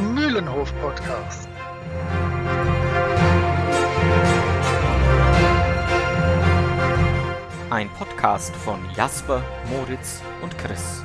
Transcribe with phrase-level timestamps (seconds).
[0.00, 1.48] der Mühlenhof-Podcast.
[7.70, 11.04] Ein Podcast von Jasper, Moritz und Chris.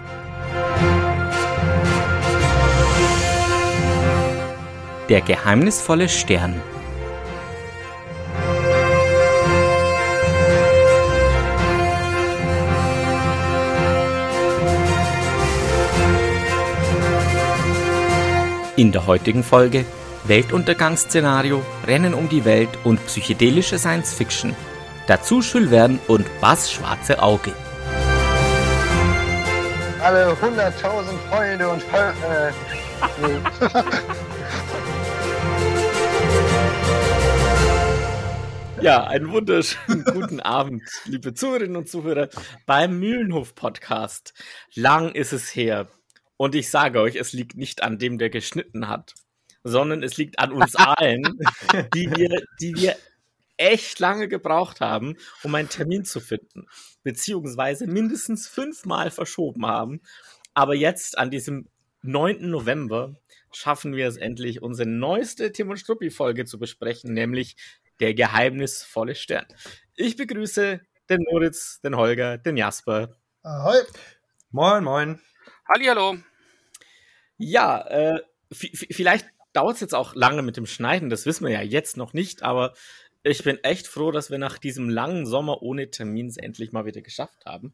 [5.09, 6.61] Der geheimnisvolle Stern.
[18.77, 19.85] In der heutigen Folge
[20.25, 24.53] Weltuntergangsszenario, Rennen um die Welt und psychedelische Science Fiction.
[25.07, 27.53] Dazu Jules Verne und Bass Schwarze Auge.
[30.01, 30.71] Alle 100.000
[31.29, 32.51] Freunde und Fol äh,
[33.21, 33.39] nee.
[38.81, 42.27] Ja, einen wunderschönen guten Abend, liebe Zuhörerinnen und Zuhörer
[42.65, 44.33] beim Mühlenhof Podcast.
[44.75, 45.87] Lang ist es her.
[46.37, 49.13] Und ich sage euch, es liegt nicht an dem, der geschnitten hat,
[49.63, 51.23] sondern es liegt an uns allen,
[51.93, 52.95] die wir, die wir
[53.57, 56.67] echt lange gebraucht haben, um einen Termin zu finden,
[57.03, 60.01] beziehungsweise mindestens fünfmal verschoben haben.
[60.53, 61.69] Aber jetzt an diesem
[62.01, 62.49] 9.
[62.49, 63.15] November
[63.51, 67.55] schaffen wir es endlich, unsere neueste Tim und Struppi-Folge zu besprechen, nämlich
[67.99, 69.45] der geheimnisvolle Stern.
[69.95, 73.15] Ich begrüße den Moritz, den Holger, den Jasper.
[73.43, 73.77] Ahoi.
[74.51, 75.21] Moin, moin.
[75.67, 76.17] Hallihallo.
[77.37, 78.21] Ja, äh,
[78.51, 82.13] vielleicht dauert es jetzt auch lange mit dem Schneiden, das wissen wir ja jetzt noch
[82.13, 82.73] nicht, aber
[83.23, 86.85] ich bin echt froh, dass wir nach diesem langen Sommer ohne Termin es endlich mal
[86.85, 87.73] wieder geschafft haben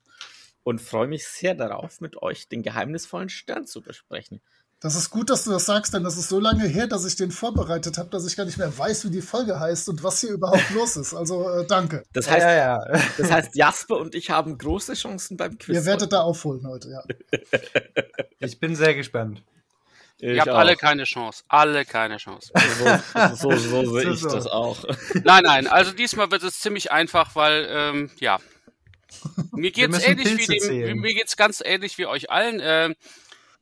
[0.64, 4.42] und freue mich sehr darauf, mit euch den geheimnisvollen Stern zu besprechen.
[4.82, 7.16] Das ist gut, dass du das sagst, denn das ist so lange her, dass ich
[7.16, 10.22] den vorbereitet habe, dass ich gar nicht mehr weiß, wie die Folge heißt und was
[10.22, 11.14] hier überhaupt los ist.
[11.14, 12.04] Also äh, danke.
[12.14, 13.02] Das heißt, ja, ja.
[13.16, 15.76] das heißt, Jasper und ich haben große Chancen beim Quiz.
[15.76, 17.04] Ihr werdet da aufholen heute, ja.
[18.40, 19.44] Ich bin sehr gespannt.
[20.18, 20.58] Ich Ihr habt auch.
[20.58, 21.44] alle keine Chance.
[21.48, 22.52] Alle keine Chance.
[23.36, 24.84] So, so, so sehe ich das auch.
[25.24, 28.40] nein, nein, also diesmal wird es ziemlich einfach, weil, ähm, ja.
[29.52, 32.60] Mir geht's ähnlich wie dem, mir geht's ganz ähnlich wie euch allen.
[32.64, 32.96] Ähm,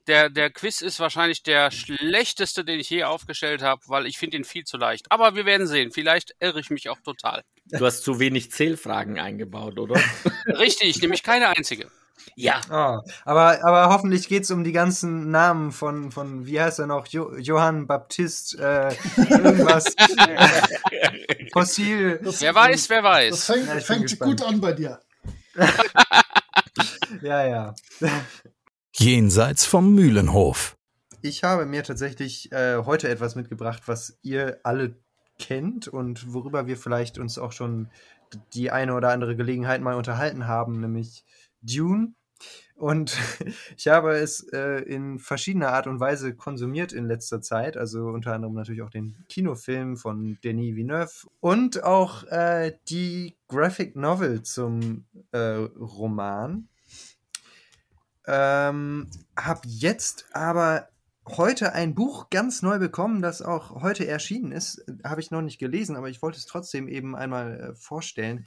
[0.10, 4.38] der, der Quiz ist wahrscheinlich der schlechteste, den ich je aufgestellt habe, weil ich finde
[4.38, 5.06] ihn viel zu leicht.
[5.12, 5.92] Aber wir werden sehen.
[5.92, 7.44] Vielleicht irre ich mich auch total.
[7.68, 10.02] Du hast zu wenig Zählfragen eingebaut, oder?
[10.48, 11.88] Richtig, nämlich keine einzige.
[12.36, 12.60] Ja.
[12.70, 16.88] Oh, aber, aber hoffentlich geht es um die ganzen Namen von, von wie heißt er
[16.88, 19.96] noch, jo Johann Baptist, äh, irgendwas,
[21.54, 22.20] Fossil.
[22.24, 23.46] Das, Wer weiß, wer Das weiß.
[23.46, 25.00] fängt, Ja, fängt gut an bei dir.
[27.22, 27.76] Ja, ja.
[29.00, 30.76] Jenseits vom Mühlenhof.
[31.22, 34.94] Ich habe mir tatsächlich äh, heute etwas mitgebracht, was ihr alle
[35.40, 37.88] kennt und worüber wir vielleicht uns auch schon
[38.54, 41.24] die eine oder andere Gelegenheit mal unterhalten haben, nämlich
[41.62, 42.14] Dune.
[42.76, 43.18] Und
[43.78, 48.34] ich habe es äh, in verschiedener Art und Weise konsumiert in letzter Zeit, also unter
[48.34, 55.06] anderem natürlich auch den Kinofilm von Denis Villeneuve und auch äh, die Graphic Novel zum
[55.32, 56.68] äh, Roman.
[58.32, 60.90] Ähm, hab jetzt aber
[61.28, 64.86] heute ein Buch ganz neu bekommen, das auch heute erschienen ist.
[65.04, 68.46] Habe ich noch nicht gelesen, aber ich wollte es trotzdem eben einmal äh, vorstellen.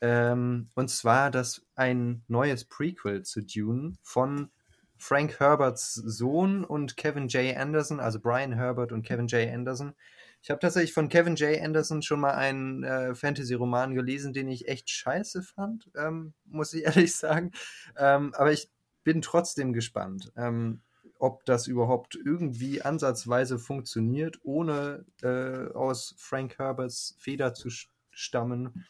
[0.00, 4.50] Ähm, und zwar das ein neues Prequel zu Dune von
[4.96, 7.56] Frank Herberts Sohn und Kevin J.
[7.56, 9.52] Anderson, also Brian Herbert und Kevin J.
[9.52, 9.94] Anderson.
[10.40, 11.60] Ich habe tatsächlich von Kevin J.
[11.60, 16.84] Anderson schon mal einen äh, Fantasy-Roman gelesen, den ich echt scheiße fand, ähm, muss ich
[16.84, 17.50] ehrlich sagen.
[17.96, 18.70] Ähm, aber ich
[19.06, 20.80] bin trotzdem gespannt, ähm,
[21.20, 27.68] ob das überhaupt irgendwie ansatzweise funktioniert, ohne äh, aus Frank Herberts Feder zu
[28.10, 28.84] stammen.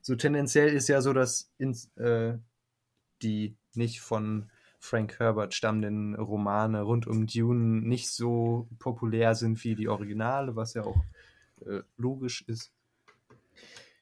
[0.00, 2.38] So tendenziell ist ja so, dass ins, äh,
[3.20, 9.74] die nicht von Frank Herbert stammenden Romane rund um Dune nicht so populär sind wie
[9.74, 11.04] die Originale, was ja auch
[11.66, 12.72] äh, logisch ist.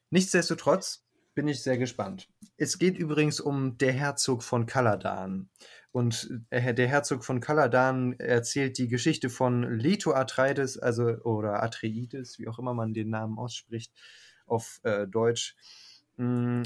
[0.09, 1.03] Nichtsdestotrotz
[1.39, 2.27] bin ich sehr gespannt.
[2.57, 5.47] Es geht übrigens um der Herzog von Kaladan.
[5.93, 12.39] Und äh, der Herzog von Kaladan erzählt die Geschichte von Leto Atreides, also oder Atreides,
[12.39, 13.93] wie auch immer man den Namen ausspricht,
[14.47, 15.55] auf äh, Deutsch.
[16.17, 16.63] Mm,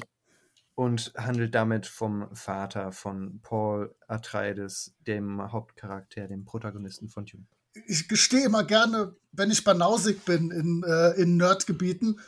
[0.73, 7.45] Und handelt damit vom Vater von Paul Atreides, dem Hauptcharakter, dem Protagonisten von Dune.
[7.85, 12.19] Ich gestehe immer gerne, wenn ich banausig bin in, äh, in Nerdgebieten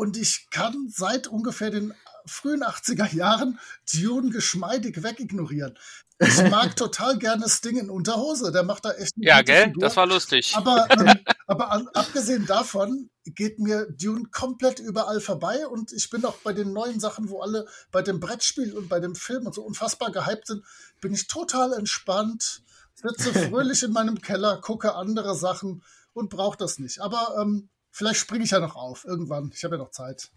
[0.00, 1.92] und ich kann seit ungefähr den
[2.24, 3.60] frühen 80er Jahren
[3.92, 5.78] Dune geschmeidig wegignorieren.
[6.18, 9.64] Ich mag total gerne Sting in Unterhose, der macht da echt Ja, gell?
[9.64, 9.82] Figur.
[9.82, 10.56] Das war lustig.
[10.56, 16.24] Aber, ähm, aber an, abgesehen davon geht mir Dune komplett überall vorbei und ich bin
[16.24, 19.54] auch bei den neuen Sachen, wo alle bei dem Brettspiel und bei dem Film und
[19.54, 20.64] so unfassbar gehypt sind,
[21.02, 22.62] bin ich total entspannt.
[22.94, 25.82] sitze fröhlich in meinem Keller, gucke andere Sachen
[26.14, 27.02] und brauche das nicht.
[27.02, 29.50] Aber ähm, vielleicht springe ich ja noch auf irgendwann.
[29.54, 30.30] Ich habe ja noch Zeit.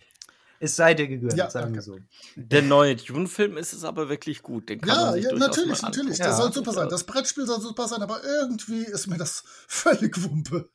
[0.60, 2.00] Es sei dir gegönnt, Ja, sagen wir so.
[2.36, 4.70] Der neue Dune-Film ist es aber wirklich gut.
[4.70, 6.18] Den kann Ja, man sich ja natürlich, mal natürlich.
[6.18, 6.90] Der Ja, soll super sein.
[6.90, 10.70] Das Brettspiel soll super sein, aber irgendwie ist mir das völlig Wumpe.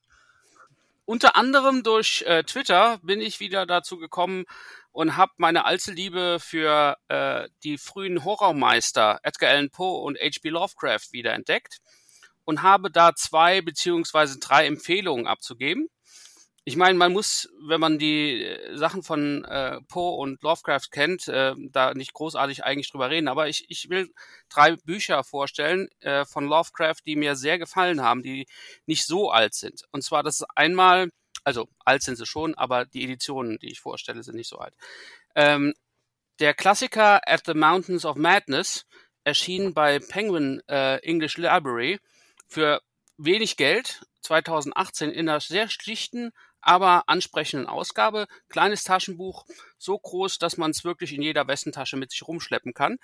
[1.07, 4.45] Unter anderem durch äh, Twitter bin ich wieder dazu gekommen
[4.93, 10.51] und habe meine alte Liebe für äh, die frühen Horrormeister Edgar Allan Poe und H.P.
[10.51, 11.79] Lovecraft wieder entdeckt
[12.45, 15.89] und habe da zwei beziehungsweise drei Empfehlungen abzugeben.
[16.65, 21.27] Ich meine, man muss, wenn man die äh, Sachen von äh, Poe und Lovecraft kennt,
[21.29, 23.29] äh, da nicht großartig eigentlich drüber reden.
[23.29, 24.13] Aber ich, ich will
[24.51, 28.47] drei Bücher vorstellen äh, von Lovecraft, die mir sehr gefallen haben, die
[28.87, 29.85] nicht so alt sind.
[29.93, 31.11] Und zwar, das ist einmal,
[31.45, 34.75] also alt sind sie schon, aber die Editionen, die ich vorstelle, sind nicht so alt.
[35.35, 35.75] Ähm,
[36.39, 38.87] der Klassiker At the Mountains of Madness
[39.25, 41.99] erschien bei Penguin äh, English Library
[42.47, 42.81] für
[43.17, 48.27] wenig Geld 2018 in einer sehr schlichten, aber ansprechenden Ausgabe.
[48.49, 49.45] Kleines Taschenbuch,
[49.79, 52.99] so groß, dass man es wirklich in jeder Westentasche mit sich rumschleppen kann.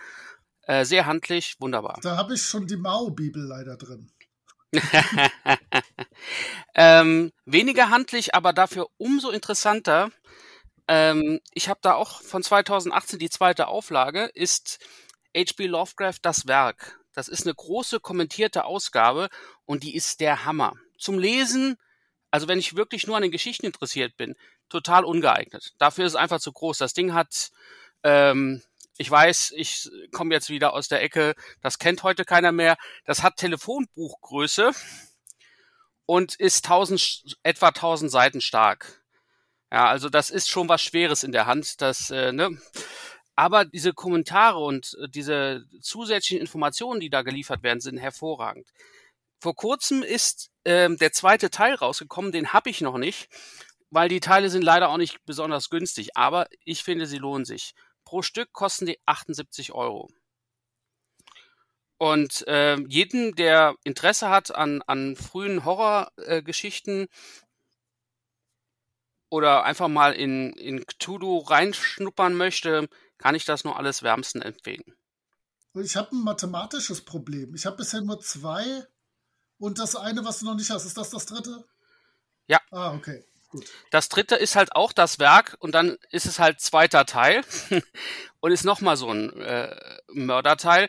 [0.63, 1.99] Äh, sehr handlich, wunderbar.
[2.03, 4.11] Da habe ich schon die Mao-Bibel leider drin.
[6.75, 10.11] ähm, weniger handlich, aber dafür umso interessanter.
[10.89, 14.79] Ähm, ich habe da auch von 2018 die zweite Auflage, ist
[15.37, 15.67] H.P.
[15.67, 17.01] Lovecraft das Werk.
[17.13, 19.29] Das ist eine große kommentierte Ausgabe
[19.65, 20.75] und die ist der Hammer.
[20.99, 21.77] Zum Lesen,
[22.35, 24.35] also wenn ich wirklich nur an den Geschichten interessiert bin,
[24.69, 25.73] total ungeeignet.
[25.79, 26.79] Dafür ist es einfach zu groß.
[26.79, 27.53] Das Ding hat,
[28.03, 28.61] ähm,
[28.99, 32.77] ich weiß, ich komme jetzt wieder aus der Ecke, das kennt heute keiner mehr.
[33.05, 34.73] Das hat Telefonbuchgröße
[36.07, 39.01] und ist 1000, sch- etwa 1000 Seiten stark.
[39.71, 41.81] Ja, also das ist schon was Schweres in der Hand.
[41.83, 42.59] Das, äh, ne?
[43.37, 48.67] Aber diese Kommentare und äh, diese zusätzlichen Informationen, die da geliefert werden, sind hervorragend.
[49.45, 53.29] Vor kurzem ist ähm, der zweite Teil rausgekommen, den habe ich noch nicht,
[53.91, 57.75] weil die Teile sind leider auch nicht besonders günstig, aber ich finde, sie lohnen sich.
[58.07, 60.11] Pro Stück kosten die 78 Euro.
[61.99, 67.09] Und äh, jeden, der Interesse hat an, an frühen Horrorgeschichten äh,
[69.29, 72.89] oder einfach mal in, in Cthulhu reinschnuppern möchte,
[73.19, 74.97] kann ich das nur alles wärmsten empfehlen.
[75.75, 77.55] Ich habe ein mathematisches Problem.
[77.55, 78.87] Ich habe bisher nur zwei
[79.59, 81.65] und das eine, was du noch nicht hast, ist das das dritte?
[82.47, 82.61] Ja.
[82.71, 83.25] Ah, okay.
[83.49, 83.67] Gut.
[83.91, 87.43] Das dritte ist halt auch das Werk und dann ist es halt zweiter Teil
[88.41, 89.77] und ist nochmal so ein äh,
[90.09, 90.89] Mörderteil.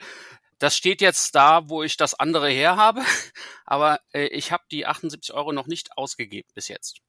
[0.57, 3.01] Das steht jetzt da, wo ich das andere her habe,
[3.65, 7.01] aber äh, ich habe die 78 Euro noch nicht ausgegeben bis jetzt.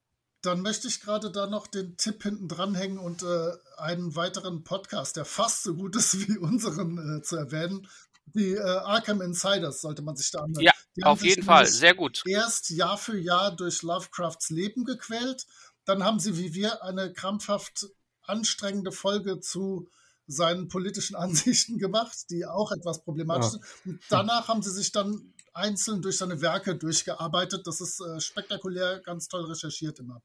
[0.43, 5.17] Dann möchte ich gerade da noch den Tipp hinten dranhängen und äh, einen weiteren Podcast,
[5.17, 7.89] der fast so gut ist wie unseren, äh, zu erwähnen.
[8.35, 10.63] Die äh, Arkham Insiders sollte man sich da anhören.
[10.65, 12.23] Ja, Auf jeden Fall, sehr gut.
[12.27, 15.47] erst Jahr für Jahr durch Lovecrafts Leben gequält.
[15.85, 17.87] Dann haben sie wie wir eine krampfhaft
[18.23, 19.89] anstrengende Folge zu
[20.27, 23.51] seinen politischen Ansichten gemacht, die auch etwas problematisch Ja.
[23.51, 23.65] sind.
[23.85, 27.67] Und danach haben sie sich dann einzeln durch seine Werke durchgearbeitet.
[27.67, 30.21] Das ist äh, spektakulär, ganz toll recherchiert immer.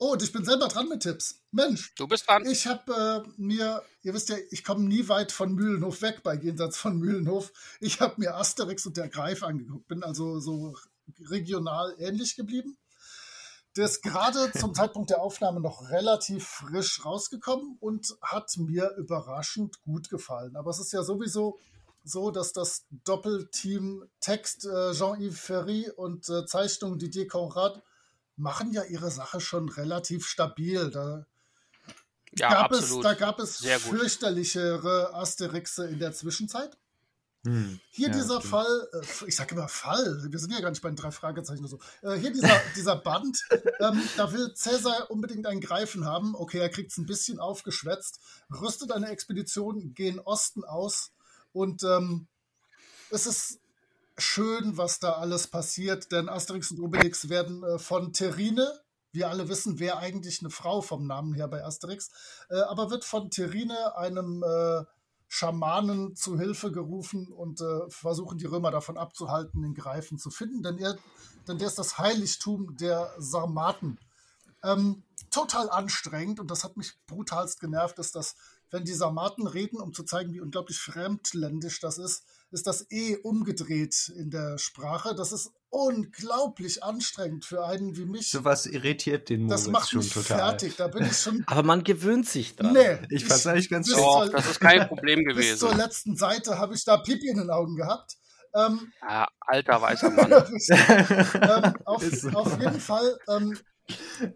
[0.00, 1.40] Oh, und ich bin selber dran mit Tipps.
[1.50, 2.46] Mensch, Du bist dran.
[2.46, 6.34] ich habe äh, mir, ihr wisst ja, ich komme nie weit von Mühlenhof weg bei
[6.36, 7.52] Jenseits von Mühlenhof.
[7.80, 10.76] Ich habe mir Asterix und der Greif angeguckt, bin also so
[11.28, 12.76] regional ähnlich geblieben.
[13.76, 19.82] Der ist gerade zum Zeitpunkt der Aufnahme noch relativ frisch rausgekommen und hat mir überraschend
[19.82, 20.54] gut gefallen.
[20.54, 21.58] Aber es ist ja sowieso
[22.04, 27.82] so, dass das Doppelteam Text äh, Jean-Yves Ferry und äh, Zeichnung Didier Conrad
[28.38, 30.90] machen ja ihre Sache schon relativ stabil.
[30.90, 31.26] Da
[32.36, 33.04] Ja, gab es, absolut.
[33.04, 33.98] da gab es Sehr gut.
[33.98, 36.76] fürchterlichere Asterixe in der Zwischenzeit.
[37.44, 37.78] Hm.
[37.90, 38.50] Hier Ja, dieser stimmt.
[38.50, 41.60] Fall, äh, ich sage immer Fall, wir sind ja gar nicht bei den drei Fragezeichen
[41.64, 41.80] oder so.
[42.02, 43.38] Äh, hier dieser, dieser Band,
[43.80, 46.34] ähm, da will Cäsar unbedingt einen Greifen haben.
[46.34, 51.12] Okay, er kriegt es ein bisschen aufgeschwätzt, rüstet eine Expedition gen Osten aus
[51.52, 52.26] und ähm,
[53.10, 53.60] es ist
[54.18, 58.80] schön, was da alles passiert, denn Asterix und Obelix werden äh, von Terrine,
[59.12, 62.10] wir alle wissen, wer eigentlich eine Frau vom Namen her bei Asterix,
[62.50, 64.84] äh, aber wird von Terrine, einem äh,
[65.28, 70.62] Schamanen, zu Hilfe gerufen und äh, versuchen die Römer davon abzuhalten, den Greifen zu finden,
[70.62, 70.96] denn, er,
[71.46, 73.98] denn der ist das Heiligtum der Sarmaten.
[74.64, 78.34] Ähm, total anstrengend und das hat mich brutalst genervt, dass
[78.70, 83.16] wenn die Sarmaten reden, um zu zeigen, wie unglaublich fremdländisch das ist, ist das eh
[83.16, 85.14] umgedreht in der Sprache.
[85.14, 88.30] Das ist unglaublich anstrengend für einen wie mich.
[88.30, 90.38] Sowas irritiert den Moritz das macht schon mich total.
[90.38, 90.76] fertig.
[90.76, 91.44] Da bin ich schon.
[91.46, 92.72] Aber man gewöhnt sich dran.
[92.72, 93.96] Nee, Ich fand's eigentlich ganz schön.
[93.98, 95.78] Zur- das ist kein Problem Bis zur gewesen.
[95.78, 98.16] letzten Seite habe ich da Pipi in den Augen gehabt.
[98.54, 100.32] Ähm, Ja, alter weißer Mann.
[100.32, 102.28] ähm, auf, so.
[102.30, 103.58] auf jeden Fall ähm,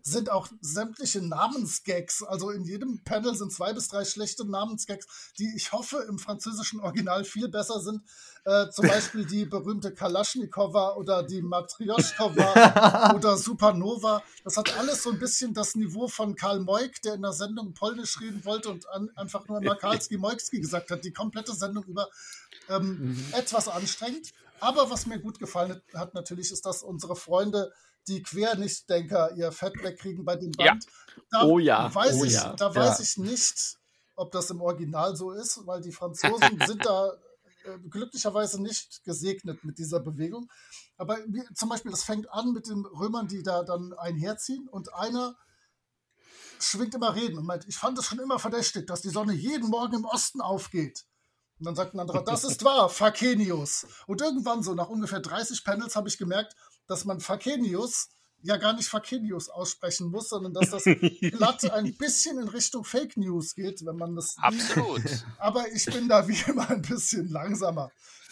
[0.03, 5.53] sind auch sämtliche Namensgags, also in jedem Panel sind zwei bis drei schlechte Namensgags, die
[5.57, 8.03] ich hoffe im französischen Original viel besser sind.
[8.45, 14.23] Äh, zum Beispiel die berühmte Kalaschnikowa oder die Matrioschkowa oder Supernova.
[14.43, 17.73] Das hat alles so ein bisschen das Niveau von Karl Moik, der in der Sendung
[17.75, 21.85] Polnisch reden wollte und an, einfach nur immer Karlski Moikski gesagt hat, die komplette Sendung
[21.85, 22.09] über.
[22.69, 24.33] Ähm, Etwas anstrengend.
[24.61, 27.73] Aber was mir gut gefallen hat natürlich, ist, dass unsere Freunde,
[28.09, 30.73] die Quernichtdenker, ihr Fett wegkriegen bei dem Ja.
[30.73, 30.87] Band.
[31.31, 32.55] Da Oh ja, weiß, oh ich, ja.
[32.55, 33.05] da weiß Ja.
[33.05, 33.77] ich nicht,
[34.17, 37.13] ob das im Original so ist, weil die Franzosen sind da
[37.65, 40.51] äh, glücklicherweise nicht gesegnet mit dieser Bewegung.
[40.97, 44.93] Aber wie, zum Beispiel, das fängt an mit den Römern, die da dann einherziehen und
[44.95, 45.37] einer
[46.61, 49.69] schwingt immer Reden und meint, ich fand es schon immer verdächtig, dass die Sonne jeden
[49.69, 51.05] Morgen im Osten aufgeht.
[51.59, 53.87] Und dann sagt ein anderer, das ist wahr, Fakenius.
[54.07, 56.55] Und irgendwann so, nach ungefähr 30 Panels, habe ich gemerkt,
[56.87, 58.09] dass man Fakenius
[58.43, 60.85] ja gar nicht Fakenius aussprechen muss, sondern dass das
[61.21, 64.35] glatt ein bisschen in Richtung Fake News geht, wenn man das.
[64.39, 65.03] Absolut.
[65.39, 67.91] Aber ich bin da wie immer ein bisschen langsamer.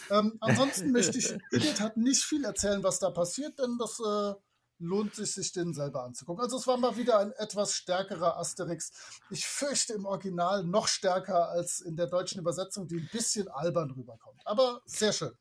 [0.09, 4.33] Ähm, ansonsten möchte ich Edith hat nicht viel erzählen, was da passiert, denn das äh,
[4.79, 6.43] lohnt sich, sich den selber anzugucken.
[6.43, 8.91] Also es war mal wieder ein etwas stärkerer Asterix.
[9.29, 13.91] Ich fürchte im Original noch stärker als in der deutschen Übersetzung, die ein bisschen albern
[13.91, 14.41] rüberkommt.
[14.45, 15.31] Aber sehr schön.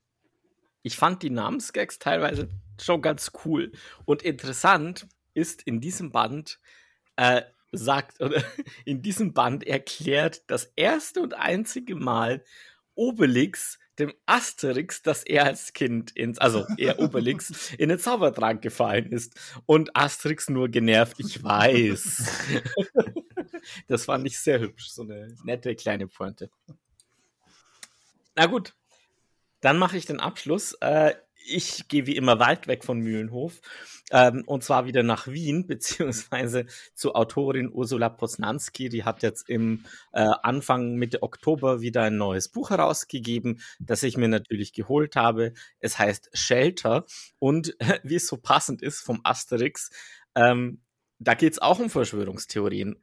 [0.82, 2.48] Ich fand die Namensgags teilweise
[2.80, 3.72] schon ganz cool.
[4.04, 6.60] Und interessant ist in diesem Band,
[7.16, 8.42] äh, sagt, oder
[8.84, 12.44] in diesem Band erklärt das erste und einzige Mal
[12.94, 19.12] Obelix dem Asterix, dass er als Kind ins, also er Obelix, in den Zaubertrank gefallen
[19.12, 19.38] ist.
[19.66, 22.56] Und Asterix nur genervt, ich weiß.
[23.88, 26.50] das fand ich sehr hübsch, so eine nette kleine Pointe.
[28.34, 28.74] Na gut,
[29.60, 30.74] dann mache ich den Abschluss.
[30.80, 31.14] Äh,
[31.46, 33.60] ich gehe wie immer weit weg von Mühlenhof.
[34.10, 38.88] Ähm, und zwar wieder nach Wien, beziehungsweise zur Autorin Ursula Posnanski.
[38.88, 44.16] Die hat jetzt im äh, Anfang Mitte Oktober wieder ein neues Buch herausgegeben, das ich
[44.16, 45.54] mir natürlich geholt habe.
[45.78, 47.04] Es heißt Shelter.
[47.38, 49.90] Und wie es so passend ist vom Asterix,
[50.34, 50.80] ähm,
[51.22, 52.96] da geht es auch um Verschwörungstheorien.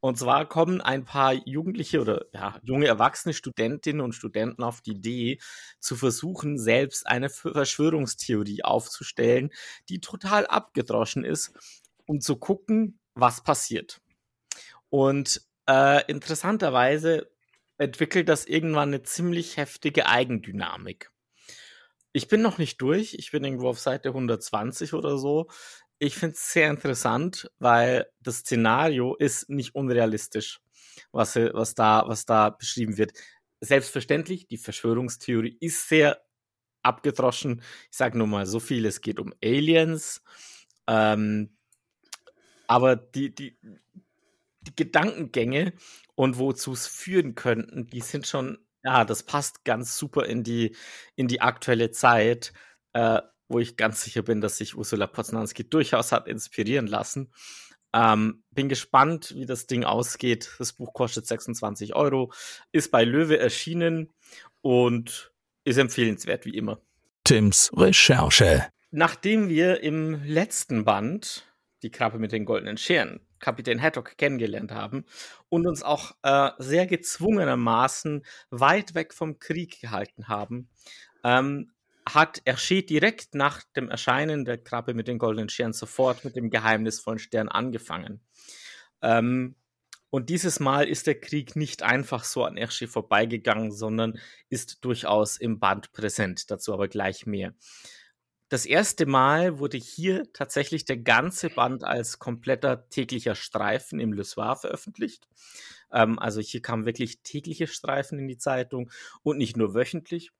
[0.00, 4.92] Und zwar kommen ein paar Jugendliche oder ja, junge erwachsene Studentinnen und Studenten auf die
[4.92, 5.38] Idee,
[5.78, 9.50] zu versuchen, selbst eine Verschwörungstheorie aufzustellen,
[9.88, 11.52] die total abgedroschen ist,
[12.06, 14.00] um zu gucken, was passiert.
[14.88, 17.30] Und äh, interessanterweise
[17.76, 21.10] entwickelt das irgendwann eine ziemlich heftige Eigendynamik.
[22.12, 25.48] Ich bin noch nicht durch, ich bin irgendwo auf Seite 120 oder so.
[26.02, 30.60] Ich finde es sehr interessant, weil das Szenario ist nicht unrealistisch,
[31.12, 33.12] was, äh, was, da, was da beschrieben wird.
[33.60, 36.22] Selbstverständlich, die Verschwörungstheorie ist sehr
[36.82, 37.62] abgedroschen.
[37.90, 40.22] Ich sage nur mal so viel, es geht um Aliens.
[40.86, 41.54] Ähm,
[42.66, 43.58] aber die, die,
[44.62, 45.74] die Gedankengänge
[46.14, 50.74] und wozu es führen könnten, die sind schon, ja, das passt ganz super in die,
[51.14, 52.54] in die aktuelle Zeit.
[52.94, 57.32] Äh, wo ich ganz sicher bin, dass sich Ursula Poznanski durchaus hat inspirieren lassen.
[57.92, 60.54] Ähm, bin gespannt, wie das Ding ausgeht.
[60.58, 62.32] Das Buch kostet 26 Euro,
[62.70, 64.12] ist bei Löwe erschienen
[64.62, 65.32] und
[65.64, 66.80] ist empfehlenswert wie immer.
[67.24, 68.68] Tims Recherche.
[68.92, 71.46] Nachdem wir im letzten Band
[71.82, 75.04] die Krabbe mit den goldenen Scheren Kapitän Haddock kennengelernt haben
[75.48, 80.68] und uns auch äh, sehr gezwungenermaßen weit weg vom Krieg gehalten haben,
[81.24, 81.72] ähm,
[82.14, 86.50] hat Hergé direkt nach dem Erscheinen der Krabbe mit den goldenen Sternen sofort mit dem
[86.50, 88.20] geheimnisvollen Stern angefangen.
[89.02, 89.56] Ähm,
[90.10, 95.36] und dieses Mal ist der Krieg nicht einfach so an Hergé vorbeigegangen, sondern ist durchaus
[95.36, 96.50] im Band präsent.
[96.50, 97.54] Dazu aber gleich mehr.
[98.48, 104.24] Das erste Mal wurde hier tatsächlich der ganze Band als kompletter täglicher Streifen im Le
[104.24, 105.28] Soir veröffentlicht.
[105.92, 108.90] Ähm, also hier kamen wirklich tägliche Streifen in die Zeitung
[109.22, 110.32] und nicht nur wöchentlich.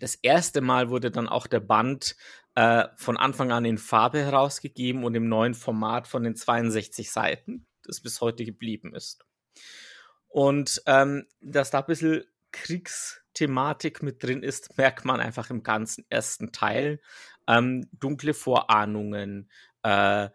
[0.00, 2.16] Das erste Mal wurde dann auch der Band
[2.54, 7.66] äh, von Anfang an in Farbe herausgegeben und im neuen Format von den 62 Seiten,
[7.82, 9.24] das bis heute geblieben ist.
[10.28, 16.04] Und ähm, dass da ein bisschen Kriegsthematik mit drin ist, merkt man einfach im ganzen
[16.08, 17.00] ersten Teil.
[17.46, 19.50] Ähm, dunkle Vorahnungen,
[19.82, 20.28] äh,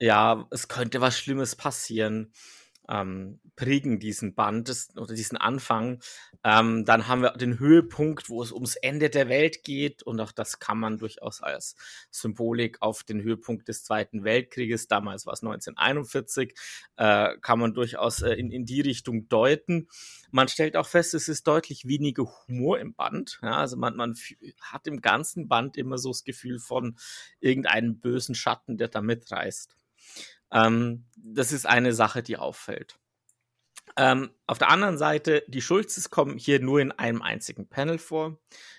[0.00, 2.32] ja, es könnte was Schlimmes passieren.
[2.88, 6.00] Ähm, prägen diesen Band des, oder diesen Anfang.
[6.44, 10.32] Ähm, dann haben wir den Höhepunkt, wo es ums Ende der Welt geht und auch
[10.32, 11.74] das kann man durchaus als
[12.10, 16.54] Symbolik auf den Höhepunkt des Zweiten Weltkrieges, damals war es 1941,
[16.96, 19.88] äh, kann man durchaus äh, in, in die Richtung deuten.
[20.30, 23.38] Man stellt auch fest, es ist deutlich weniger Humor im Band.
[23.42, 24.14] Ja, also man, man
[24.60, 26.96] hat im ganzen Band immer so das Gefühl von
[27.40, 29.76] irgendeinem bösen Schatten, der da mitreißt.
[30.52, 32.98] Ähm, das ist eine Sache, die auffällt.
[33.96, 38.38] Ähm, auf der anderen Seite, die Schulzes kommen hier nur in einem einzigen Panel vor,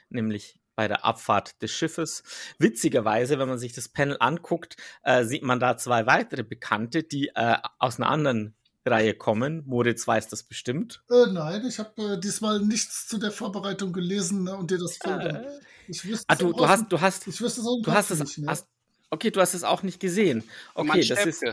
[0.10, 2.24] nämlich bei der Abfahrt des Schiffes.
[2.58, 7.32] Witzigerweise, wenn man sich das Panel anguckt, äh, sieht man da zwei weitere Bekannte, die
[7.36, 9.64] äh, aus einer anderen Reihe kommen.
[9.66, 11.04] Moritz weiß das bestimmt.
[11.10, 14.98] Äh, nein, ich habe äh, diesmal nichts zu der Vorbereitung gelesen ne, und dir das
[14.98, 15.20] Film.
[15.20, 15.60] Äh,
[15.90, 18.48] ich wüsste ah, du, du hast, du hast, ich wüsste so du hast es, nicht,
[18.48, 18.68] hast,
[19.10, 20.44] Okay, du hast es auch nicht gesehen.
[20.76, 21.44] Okay, das ist.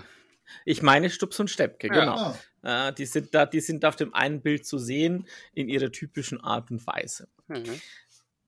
[0.65, 2.37] Ich meine Stups und Steppke, genau.
[2.63, 6.41] Äh, die, sind da, die sind auf dem einen Bild zu sehen in ihrer typischen
[6.41, 7.29] Art und Weise.
[7.49, 7.81] Mhm.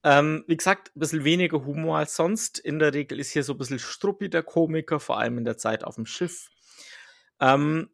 [0.04, 2.58] Ähm, wie gesagt, ein bisschen weniger Humor als sonst.
[2.58, 5.56] In der Regel ist hier so ein bisschen Struppi der Komiker, vor allem in der
[5.56, 6.50] Zeit auf dem Schiff.
[7.40, 7.90] Ähm,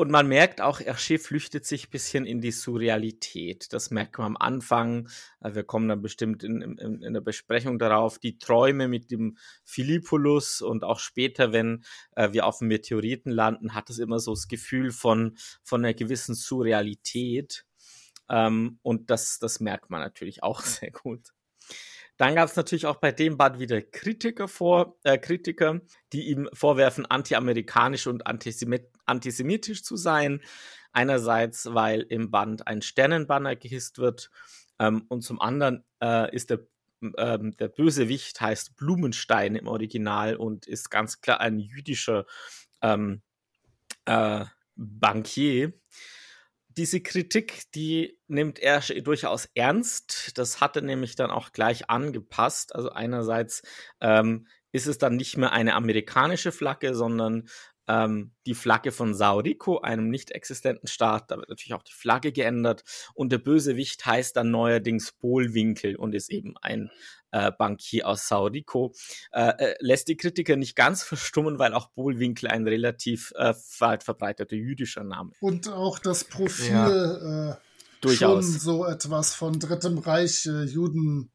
[0.00, 3.70] und man merkt auch, Hergé flüchtet sich ein bisschen in die Surrealität.
[3.74, 5.10] Das merkt man am Anfang.
[5.42, 8.18] Äh, wir kommen dann bestimmt in, in, in der Besprechung darauf.
[8.18, 11.84] Die Träume mit dem Philippolus und auch später, wenn
[12.16, 15.92] äh, wir auf dem Meteoriten landen, hat es immer so das Gefühl von, von einer
[15.92, 17.66] gewissen Surrealität.
[18.30, 21.34] Ähm, und das, das merkt man natürlich auch sehr gut.
[22.20, 25.80] Dann gab es natürlich auch bei dem Band wieder Kritiker vor, äh, Kritiker,
[26.12, 30.42] die ihm vorwerfen, anti-amerikanisch und antisemit antisemitisch zu sein.
[30.92, 34.30] Einerseits, weil im Band ein Sternenbanner gehisst wird
[34.78, 36.66] ähm, und zum anderen äh, ist der
[37.16, 42.26] ähm, der Bösewicht heißt Blumenstein im Original und ist ganz klar ein jüdischer
[42.82, 43.22] ähm,
[44.04, 44.44] äh,
[44.76, 45.72] Bankier
[46.76, 50.38] diese Kritik, die nimmt er durchaus ernst.
[50.38, 52.74] Das hat er nämlich dann auch gleich angepasst.
[52.74, 53.62] Also einerseits
[54.00, 57.48] ähm, ist es dann nicht mehr eine amerikanische Flagge, sondern
[57.88, 61.30] ähm, die Flagge von Sao Rico, einem nicht existenten Staat.
[61.30, 62.84] Da wird natürlich auch die Flagge geändert.
[63.14, 66.90] Und der Bösewicht heißt dann neuerdings Bohlwinkel und ist eben ein
[67.32, 68.94] äh, Bankier aus Sao Rico.
[69.32, 74.02] Äh, äh, lässt die Kritiker nicht ganz verstummen, weil auch Bohlwinkel ein relativ äh, weit
[74.02, 75.42] verbreiteter jüdischer Name ist.
[75.42, 77.50] Und auch das Profil ja.
[77.50, 77.56] Äh,
[78.00, 78.44] Durchaus.
[78.44, 81.30] schon so etwas von Drittem Reich äh, Juden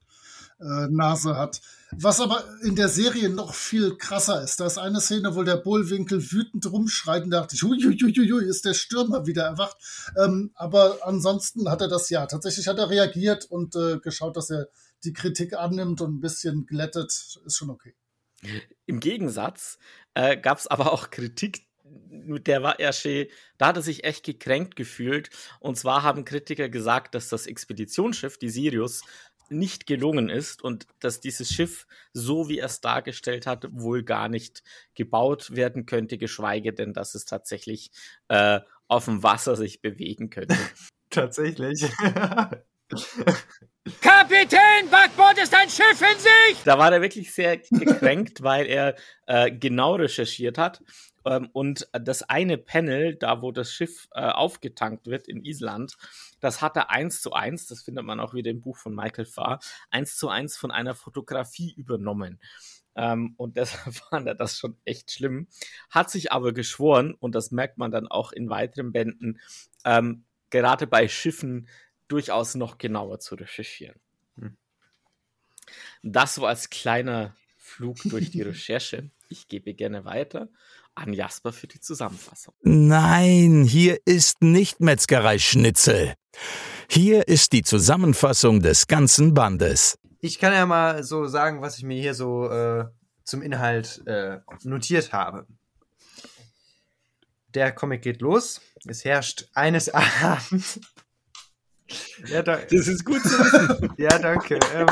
[0.60, 1.62] äh, Nase hat.
[1.92, 4.60] Was aber in der Serie noch viel krasser ist.
[4.60, 8.74] Da ist eine Szene, wo der Bullwinkel wütend rumschreit und dachte ich, huiuiuiui, ist der
[8.74, 9.78] Stürmer wieder erwacht.
[10.18, 12.26] Ähm, aber ansonsten hat er das ja.
[12.26, 14.68] Tatsächlich hat er reagiert und äh, geschaut, dass er
[15.04, 17.12] die Kritik annimmt und ein bisschen glättet.
[17.46, 17.96] Ist schon okay.
[18.86, 19.78] Im Gegensatz
[20.14, 21.68] äh, gab es aber auch Kritik,
[22.10, 25.30] mit der war Hergé, da hat er sich echt gekränkt gefühlt.
[25.60, 29.02] Und zwar haben Kritiker gesagt, dass das Expeditionsschiff, die Sirius,
[29.50, 34.28] nicht gelungen ist und dass dieses Schiff, so wie er es dargestellt hat, wohl gar
[34.28, 34.64] nicht
[34.96, 37.92] gebaut werden könnte, geschweige denn, dass es tatsächlich
[38.28, 40.58] äh, auf dem Wasser sich bewegen könnte.
[41.10, 41.84] tatsächlich.
[44.02, 46.64] Kapitän, Backbord ist ein Schiff in sich!
[46.66, 48.96] Da war er wirklich sehr gekränkt, weil er
[49.26, 50.84] äh, genau recherchiert hat
[51.26, 55.98] ähm, und das eine Panel, da wo das Schiff äh, aufgetankt wird in Island,
[56.40, 59.26] das hat er eins zu eins, das findet man auch wieder im Buch von Michael
[59.26, 62.40] Farr, eins zu eins von einer Fotografie übernommen.
[62.96, 65.48] Ähm, und deshalb fand er das schon echt schlimm.
[65.90, 69.40] Hat sich aber geschworen, und das merkt man dann auch in weiteren Bänden,
[69.84, 71.68] ähm, gerade bei Schiffen
[72.08, 74.00] durchaus noch genauer zu recherchieren.
[74.38, 74.58] Hm.
[76.04, 79.10] Das so als kleiner Flug durch die Recherche.
[79.30, 80.50] Ich gebe gerne weiter
[80.94, 82.54] an Jasper für die Zusammenfassung.
[82.62, 86.14] Nein, hier ist nicht Metzgerei Schnitzel.
[86.90, 89.98] Hier ist die Zusammenfassung des ganzen Bandes.
[90.22, 92.86] Ich kann ja mal so sagen, was ich mir hier so äh,
[93.24, 95.46] zum Inhalt äh, notiert habe.
[97.54, 98.62] Der Comic geht los.
[98.88, 100.80] Es herrscht eines Abends.
[102.28, 103.94] Ja, da das ist gut zu wissen.
[103.98, 104.60] ja, danke.
[104.74, 104.88] Ähm,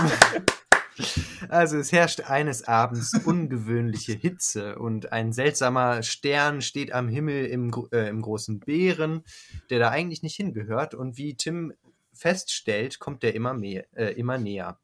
[1.49, 7.71] also es herrscht eines Abends ungewöhnliche Hitze und ein seltsamer Stern steht am Himmel im,
[7.91, 9.23] äh, im großen Bären,
[9.69, 10.93] der da eigentlich nicht hingehört.
[10.93, 11.73] Und wie Tim
[12.13, 14.79] feststellt, kommt der immer, mehr, äh, immer näher.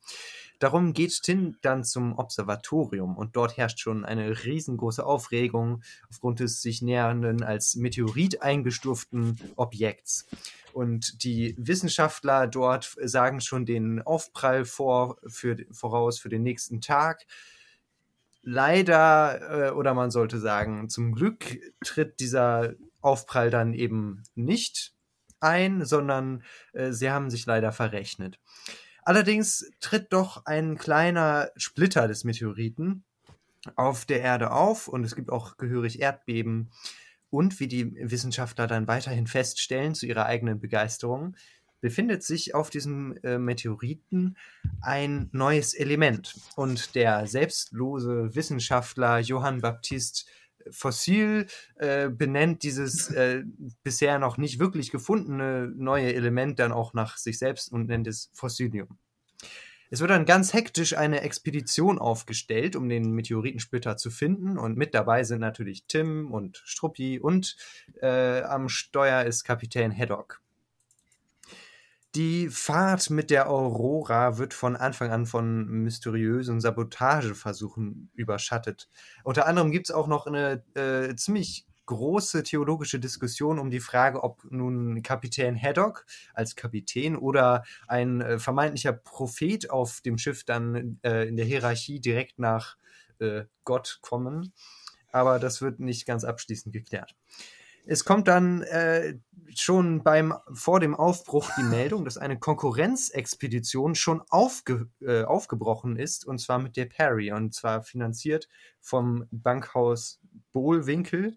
[0.59, 6.61] Darum geht Tim dann zum Observatorium und dort herrscht schon eine riesengroße Aufregung aufgrund des
[6.61, 10.27] sich nähernden als Meteorit eingestuften Objekts.
[10.73, 17.25] Und die Wissenschaftler dort sagen schon den Aufprall vor, für, voraus für den nächsten Tag.
[18.41, 24.93] Leider, äh, oder man sollte sagen, zum Glück tritt dieser Aufprall dann eben nicht
[25.39, 26.43] ein, sondern
[26.73, 28.39] äh, sie haben sich leider verrechnet.
[29.09, 33.03] Allerdings tritt doch ein kleiner Splitter des Meteoriten
[33.75, 36.69] auf der Erde auf und es gibt auch gehörig Erdbeben.
[37.31, 41.35] Und wie die Wissenschaftler dann weiterhin feststellen, zu ihrer eigenen Begeisterung,
[41.81, 44.37] befindet sich auf diesem äh, Meteoriten
[44.79, 46.35] ein neues Element.
[46.55, 50.29] Und der selbstlose Wissenschaftler Johann Baptist
[50.71, 53.43] Fossil äh, benennt dieses äh,
[53.83, 58.29] bisher noch nicht wirklich gefundene neue Element dann auch nach sich selbst und nennt es
[58.33, 58.97] Fossilium.
[59.91, 64.59] Es wird dann ganz hektisch eine Expedition aufgestellt, um den Meteoritensplitter zu finden.
[64.59, 67.57] Und mit dabei sind natürlich Tim und Struppi und
[68.01, 70.41] äh, am Steuer ist Kapitän Haddock.
[72.15, 78.89] Die Fahrt mit der Aurora wird von Anfang an von mysteriösen Sabotageversuchen überschattet.
[79.23, 84.23] Unter anderem gibt es auch noch eine äh, ziemlich große theologische Diskussion um die Frage,
[84.23, 90.99] ob nun Kapitän Haddock als Kapitän oder ein äh, vermeintlicher Prophet auf dem Schiff dann
[91.03, 92.77] äh, in der Hierarchie direkt nach
[93.19, 94.53] äh, Gott kommen.
[95.11, 97.15] Aber das wird nicht ganz abschließend geklärt.
[97.91, 99.17] Es kommt dann äh,
[99.55, 106.23] schon beim vor dem Aufbruch die Meldung, dass eine Konkurrenzexpedition schon aufge, äh, aufgebrochen ist,
[106.23, 108.47] und zwar mit der Perry, und zwar finanziert
[108.79, 110.21] vom Bankhaus
[110.53, 111.35] Bohlwinkel,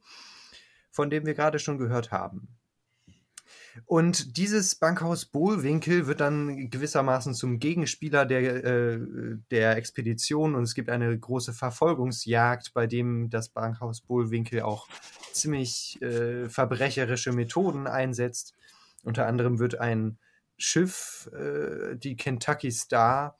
[0.90, 2.48] von dem wir gerade schon gehört haben.
[3.86, 9.00] Und dieses Bankhaus Bohlwinkel wird dann gewissermaßen zum Gegenspieler der, äh,
[9.50, 14.88] der Expedition und es gibt eine große Verfolgungsjagd, bei dem das Bankhaus Bohlwinkel auch
[15.32, 18.54] ziemlich äh, verbrecherische Methoden einsetzt.
[19.04, 20.18] Unter anderem wird ein
[20.58, 23.36] Schiff, äh, die Kentucky Star,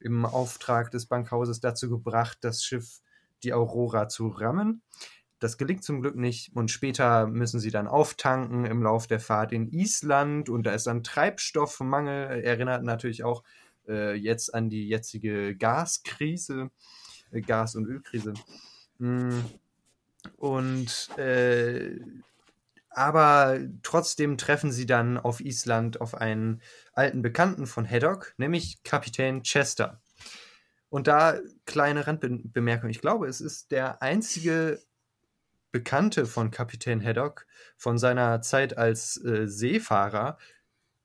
[0.00, 3.00] im Auftrag des Bankhauses dazu gebracht, das Schiff
[3.42, 4.82] die Aurora zu rammen.
[5.42, 9.52] Das gelingt zum Glück nicht und später müssen sie dann auftanken im Lauf der Fahrt
[9.52, 12.44] in Island und da ist dann Treibstoffmangel.
[12.44, 13.42] Erinnert natürlich auch
[13.88, 16.70] äh, jetzt an die jetzige Gaskrise,
[17.32, 18.34] äh, Gas- und Ölkrise.
[18.98, 19.40] Mm.
[20.36, 21.98] Und äh,
[22.90, 26.60] aber trotzdem treffen sie dann auf Island auf einen
[26.92, 30.00] alten Bekannten von Haddock, nämlich Kapitän Chester.
[30.88, 32.90] Und da kleine Randbemerkung.
[32.90, 34.78] Ich glaube, es ist der einzige
[35.72, 40.38] Bekannte von Kapitän Haddock von seiner Zeit als äh, Seefahrer,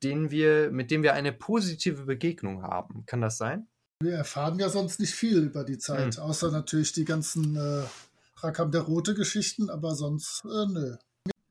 [0.03, 3.05] den wir, mit dem wir eine positive Begegnung haben.
[3.05, 3.67] Kann das sein?
[4.01, 6.23] Wir erfahren ja sonst nicht viel über die Zeit, hm.
[6.23, 7.83] außer natürlich die ganzen äh,
[8.41, 10.95] Rakam der Rote Geschichten, aber sonst äh, nö.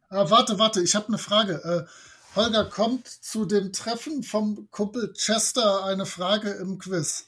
[0.09, 1.55] Ah, warte, warte, ich habe eine Frage.
[1.65, 7.27] Äh, Holger, kommt zu dem Treffen vom Kumpel Chester eine Frage im Quiz?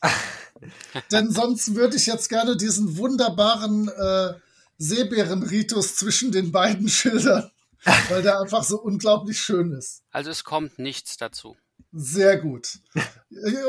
[1.12, 4.35] Denn sonst würde ich jetzt gerne diesen wunderbaren äh,
[4.79, 7.51] Seebärenritus zwischen den beiden Schildern,
[8.09, 10.03] weil der einfach so unglaublich schön ist.
[10.11, 11.57] Also es kommt nichts dazu.
[11.93, 12.79] Sehr gut.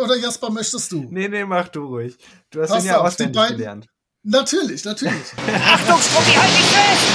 [0.01, 1.07] Oder Jasper, möchtest du?
[1.09, 2.17] Nee, nee, mach du ruhig.
[2.49, 3.87] Du hast Pass ihn ja auf, auswendig beiden, gelernt.
[4.23, 5.13] Natürlich, natürlich.
[5.47, 7.07] Achtung, Struppi, halt dich fest!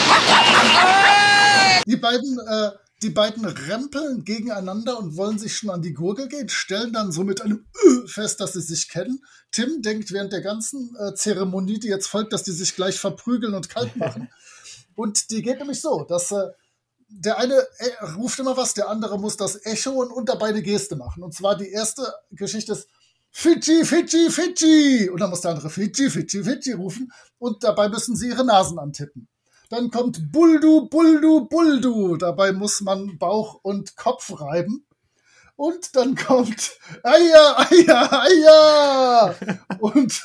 [1.87, 2.71] Die beiden äh,
[3.03, 7.25] die beiden rempeln gegeneinander und wollen sich schon an die Gurgel gehen, stellen dann so
[7.25, 9.23] mit einem Ö fest, dass sie sich kennen.
[9.51, 13.55] Tim denkt während der ganzen äh, Zeremonie, die jetzt folgt, dass die sich gleich verprügeln
[13.55, 14.31] und kalt machen.
[14.95, 16.51] und die geht nämlich so, dass äh,
[17.09, 20.97] der eine äh, ruft immer was, der andere muss das Echo und unter beide Geste
[20.97, 21.23] machen.
[21.23, 22.89] Und zwar die erste Geschichte ist
[23.31, 25.11] Fidschi, Fidschi, Fidschi.
[25.11, 27.13] Und dann muss der andere Fidschi, Fidschi, Fidschi rufen.
[27.39, 29.29] Und dabei müssen sie ihre Nasen antippen.
[29.71, 32.17] Dann kommt Buldu, Buldu, Buldu.
[32.17, 34.87] Dabei muss man Bauch und Kopf reiben.
[35.57, 39.35] Und dann kommt Eier, Eier, Eier.
[39.79, 40.23] Und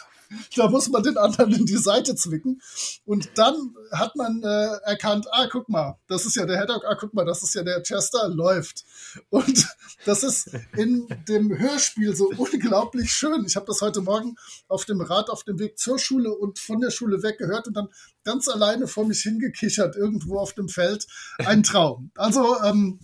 [0.55, 2.61] da muss man den anderen in die Seite zwicken.
[3.05, 6.95] Und dann hat man äh, erkannt, ah, guck mal, das ist ja der Haddock, ah,
[6.95, 8.85] guck mal, das ist ja der Chester, läuft.
[9.29, 9.67] Und
[10.05, 13.45] das ist in dem Hörspiel so unglaublich schön.
[13.45, 14.35] Ich habe das heute Morgen
[14.67, 17.75] auf dem Rad auf dem Weg zur Schule und von der Schule weg gehört und
[17.75, 17.89] dann
[18.23, 21.07] ganz alleine vor mich hingekichert, irgendwo auf dem Feld.
[21.39, 22.11] Ein Traum.
[22.15, 22.99] Also, ähm,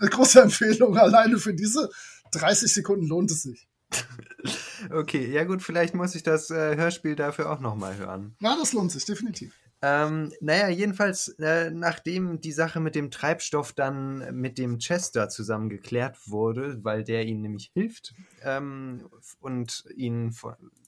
[0.00, 1.90] große Empfehlung, alleine für diese
[2.32, 3.68] 30 Sekunden lohnt es sich.
[4.90, 8.36] Okay, ja gut, vielleicht muss ich das äh, Hörspiel dafür auch nochmal hören.
[8.40, 9.52] Ja, das lohnt sich, definitiv.
[9.80, 15.68] Ähm, naja, jedenfalls, äh, nachdem die Sache mit dem Treibstoff dann mit dem Chester zusammen
[15.68, 20.34] geklärt wurde, weil der ihnen nämlich hilft ähm, und ihnen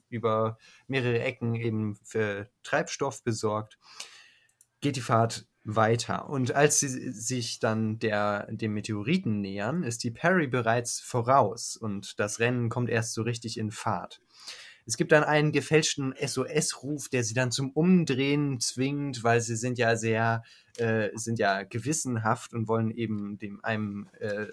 [0.08, 0.58] über
[0.88, 3.78] mehrere Ecken eben für Treibstoff besorgt,
[4.80, 6.28] geht die Fahrt weiter.
[6.28, 12.18] Und als sie sich dann der, dem Meteoriten nähern, ist die Perry bereits voraus und
[12.18, 14.20] das Rennen kommt erst so richtig in Fahrt.
[14.86, 19.78] es gibt dann einen gefälschten SOS-Ruf, der sie dann zum Umdrehen zwingt, weil sie sind
[19.78, 20.42] ja sehr,
[20.78, 24.46] äh, sind ja gewissenhaft und wollen eben dem einem äh,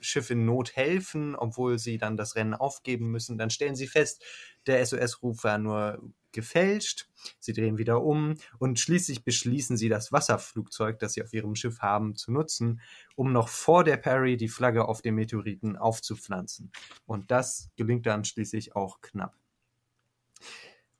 [0.00, 3.38] Schiff in Not helfen, obwohl sie dann das Rennen aufgeben müssen.
[3.38, 4.24] Dann stellen sie fest,
[4.68, 6.00] der SOS-Ruf war nur
[6.32, 7.08] gefälscht.
[7.40, 11.80] Sie drehen wieder um und schließlich beschließen sie, das Wasserflugzeug, das sie auf ihrem Schiff
[11.80, 12.80] haben, zu nutzen,
[13.16, 16.70] um noch vor der Perry die Flagge auf dem Meteoriten aufzupflanzen.
[17.06, 19.34] Und das gelingt dann schließlich auch knapp.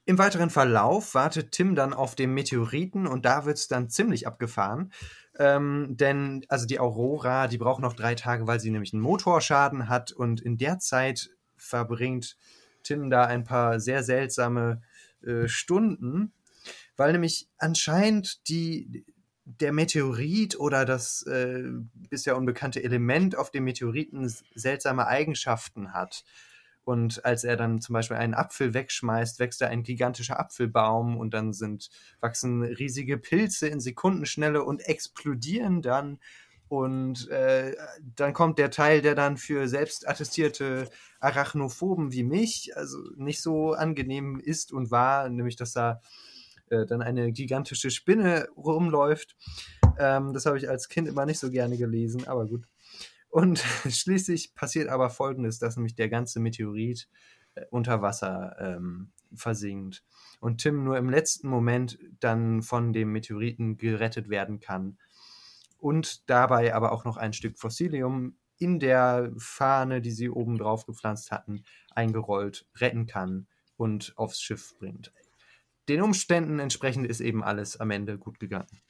[0.07, 4.27] Im weiteren Verlauf wartet Tim dann auf dem Meteoriten und da wird es dann ziemlich
[4.27, 4.91] abgefahren.
[5.39, 9.91] Ähm, denn also die Aurora, die braucht noch drei Tage, weil sie nämlich einen Motorschaden
[9.91, 11.29] hat und in der Zeit
[11.59, 12.39] verbringt
[12.83, 14.83] Tim da ein paar sehr seltsame
[15.23, 16.33] äh, Stunden,
[16.97, 19.05] weil nämlich anscheinend die,
[19.45, 21.63] der Meteorit oder das äh,
[22.11, 26.25] bisher unbekannte Element auf dem Meteoriten seltsame Eigenschaften hat.
[26.85, 31.35] Und als er dann zum Beispiel einen Apfel wegschmeißt, wächst da ein gigantischer Apfelbaum und
[31.35, 36.19] dann sind, wachsen riesige Pilze in Sekundenschnelle und explodieren dann.
[36.69, 37.75] Und äh,
[38.17, 40.89] dann kommt der Teil, der dann für selbst attestierte
[41.21, 46.01] Arachnophoben wie mich, also nicht so angenehm ist und war, nämlich dass da
[46.69, 49.37] äh, dann eine gigantische Spinne rumläuft.
[49.99, 52.67] Ähm, das habe ich als Kind immer nicht so gerne gelesen, aber gut.
[53.31, 57.09] Und schließlich passiert aber Folgendes, dass nämlich der ganze Meteorit
[57.55, 60.05] äh, unter Wasser ähm, versinkt
[60.41, 64.99] und Tim nur im letzten Moment dann von dem Meteoriten gerettet werden kann
[65.79, 70.85] und dabei aber auch noch ein Stück Fossilium in der Fahne, die sie oben drauf
[70.87, 75.13] gepflanzt hatten, eingerollt retten kann und aufs Schiff bringt.
[75.89, 78.83] Den Umständen entsprechend ist eben alles am Ende gut gegangen.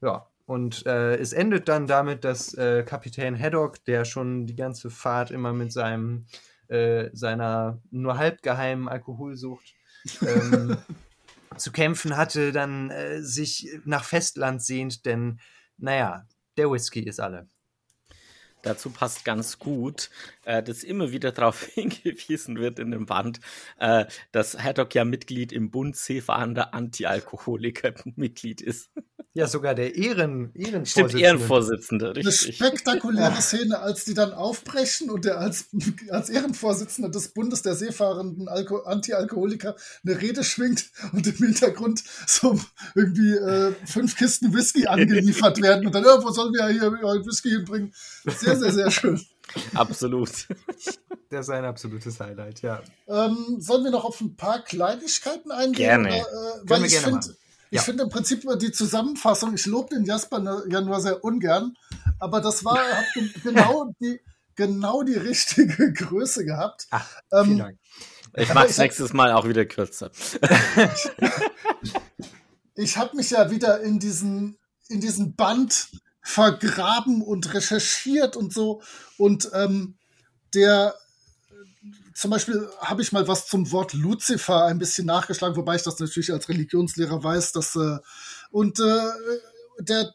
[0.00, 4.88] Ja, und äh, es endet dann damit, dass äh, Kapitän Haddock, der schon die ganze
[4.88, 6.26] Fahrt immer mit seinem,
[6.68, 9.74] äh, seiner nur halbgeheimen Alkoholsucht
[10.22, 10.76] ähm,
[11.58, 15.40] zu kämpfen hatte, dann äh, sich nach Festland sehnt, denn
[15.76, 17.48] naja, der Whisky ist alle.
[18.62, 20.10] Dazu passt ganz gut,
[20.44, 23.40] äh, dass immer wieder darauf hingewiesen wird in dem Band,
[23.78, 28.90] äh, dass Haddock ja Mitglied im Bund seefahrender Antialkoholiker Mitglied ist.
[29.34, 31.10] Ja, sogar der Ehren, Ehrenvorsitzende.
[31.10, 32.60] Stimmt, Ehrenvorsitzende, richtig.
[32.60, 35.66] Eine spektakuläre Szene, als die dann aufbrechen und der als,
[36.10, 42.58] als Ehrenvorsitzender des Bundes der seefahrenden Alko Anti-Alkoholiker eine Rede schwingt und im Hintergrund so
[42.96, 47.50] irgendwie äh, fünf Kisten Whisky angeliefert werden und dann, ja, wo sollen wir hier Whisky
[47.50, 47.92] hinbringen?
[48.24, 49.20] Sehr, sehr, sehr schön.
[49.74, 50.30] Absolut.
[51.30, 52.82] Das ist ein absolutes Highlight, ja.
[53.06, 56.04] Ähm, sollen wir noch auf ein paar Kleinigkeiten eingehen?
[56.04, 56.08] Gerne.
[56.08, 57.36] Oder, äh, weil ich finde,
[57.70, 61.74] ich finde im Prinzip die Zusammenfassung, ich lobe den Jasper ja nur sehr ungern,
[62.18, 63.04] aber das war, hat
[63.42, 64.20] genau die,
[64.54, 66.86] genau die richtige Größe gehabt.
[66.90, 67.78] Ach, vielen ähm, Dank.
[68.34, 70.10] Ich mache es nächstes Mal auch wieder kürzer.
[72.74, 74.58] ich habe mich ja wieder in diesen,
[74.88, 75.88] in diesen Band
[76.28, 78.82] vergraben und recherchiert und so.
[79.16, 79.96] Und ähm,
[80.52, 80.94] der
[82.14, 85.98] zum Beispiel habe ich mal was zum Wort Luzifer ein bisschen nachgeschlagen, wobei ich das
[85.98, 87.96] natürlich als Religionslehrer weiß, dass äh,
[88.50, 89.10] und äh,
[89.80, 90.12] der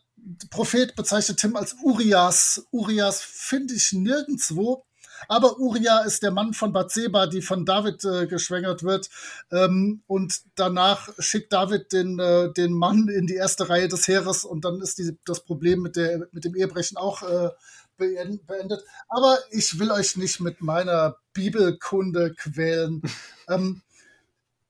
[0.52, 2.67] Prophet bezeichnet Tim als Urias.
[2.71, 4.86] Urias finde ich nirgendwo.
[5.28, 9.10] Aber Uria ist der Mann von Bathseba, die von David äh, geschwängert wird.
[9.52, 14.46] Ähm, und danach schickt David den, äh, den Mann in die erste Reihe des Heeres
[14.46, 17.50] und dann ist die, das Problem mit, der, mit dem Ehebrechen auch äh,
[17.98, 18.84] beendet.
[19.08, 23.02] Aber ich will euch nicht mit meiner Bibelkunde quälen.
[23.48, 23.82] ähm,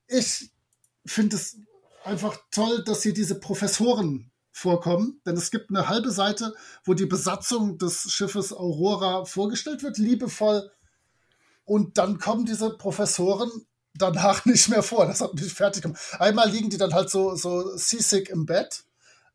[0.07, 0.51] ich
[1.05, 1.57] finde es
[2.03, 6.53] einfach toll, dass hier diese Professoren vorkommen, denn es gibt eine halbe Seite,
[6.85, 10.71] wo die Besatzung des Schiffes Aurora vorgestellt wird, liebevoll.
[11.65, 13.49] Und dann kommen diese Professoren
[13.95, 15.07] danach nicht mehr vor.
[15.07, 15.99] Das hat mich fertig gemacht.
[16.19, 18.83] Einmal liegen die dann halt so, so seasick im Bett,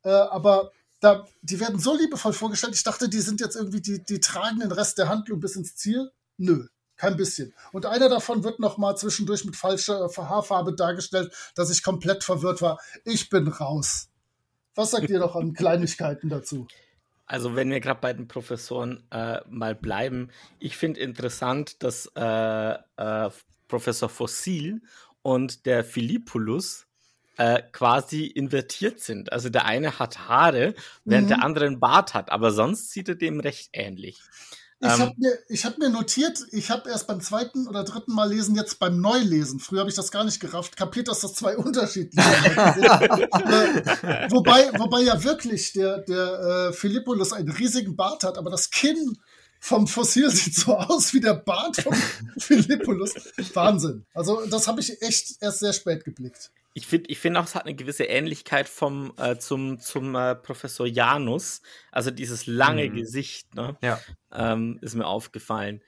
[0.04, 2.74] äh, aber da, die werden so liebevoll vorgestellt.
[2.74, 5.76] Ich dachte, die sind jetzt irgendwie, die, die tragen den Rest der Handlung bis ins
[5.76, 6.10] Ziel.
[6.36, 7.54] Nö, kein bisschen.
[7.72, 12.62] Und einer davon wird noch mal zwischendurch mit falscher Haarfarbe dargestellt, dass ich komplett verwirrt
[12.62, 12.80] war.
[13.04, 14.08] Ich bin raus.
[14.78, 16.68] Was sagt ihr noch an Kleinigkeiten dazu?
[17.26, 22.74] Also wenn wir gerade bei den Professoren äh, mal bleiben, ich finde interessant, dass äh,
[22.96, 23.30] äh,
[23.66, 24.80] Professor Fossil
[25.22, 26.86] und der Philippulus
[27.38, 29.32] äh, quasi invertiert sind.
[29.32, 31.28] Also der eine hat Haare, während mhm.
[31.30, 34.20] der andere einen Bart hat, aber sonst sieht er dem recht ähnlich.
[34.80, 38.32] Ich ähm, habe mir, hab mir notiert, ich habe erst beim zweiten oder dritten Mal
[38.32, 41.56] lesen, jetzt beim Neulesen, früher habe ich das gar nicht gerafft, kapiert, dass das zwei
[41.58, 42.56] unterschiedliche sind.
[42.56, 48.70] äh, wobei, wobei ja wirklich der, der äh, Philippolus einen riesigen Bart hat, aber das
[48.70, 49.18] Kinn
[49.60, 51.94] vom Fossil sieht so aus wie der Bart von
[52.38, 53.14] Philippulus.
[53.54, 54.04] Wahnsinn.
[54.14, 56.50] Also das habe ich echt erst sehr spät geblickt.
[56.74, 60.34] Ich finde ich find auch, es hat eine gewisse Ähnlichkeit vom, äh, zum, zum äh,
[60.36, 61.62] Professor Janus.
[61.90, 62.94] Also dieses lange Mhm.
[62.94, 63.76] Gesicht, ne?
[63.82, 64.00] Ja.
[64.32, 65.82] ähm, ist mir aufgefallen.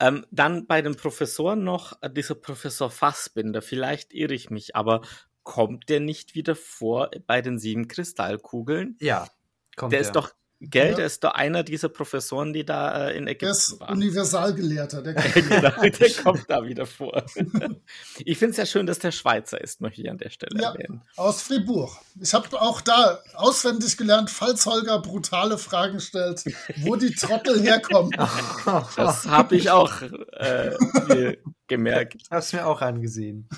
[0.00, 3.62] Ähm, dann bei den Professoren noch äh, dieser Professor Fassbinder.
[3.62, 5.02] Vielleicht irre ich mich, aber
[5.42, 8.96] kommt der nicht wieder vor bei den sieben Kristallkugeln?
[9.00, 9.28] Ja,
[9.76, 10.06] kommt der der.
[10.08, 10.32] ist doch,
[10.70, 10.96] gell, Ja.
[10.96, 13.96] der ist doch einer dieser Professoren, die da äh, in Der Ägypten ist waren.
[13.96, 15.02] Universalgelehrter.
[15.02, 17.24] Der genau, der kommt da wieder vor.
[18.24, 20.72] ich finde es ja schön, dass der Schweizer ist, möchte ich an der Stelle Ja.
[20.72, 21.02] erwähnen.
[21.16, 21.96] aus Fribourg.
[22.20, 26.44] Ich habe auch da auswendig gelernt, falls Holger brutale Fragen stellt,
[26.82, 28.10] wo die Trottel herkommen.
[28.96, 29.92] Das habe ich auch
[30.32, 32.22] äh, gemerkt.
[32.30, 33.48] Hab's mir auch angesehen.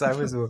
[0.00, 0.48] Sagen wir so.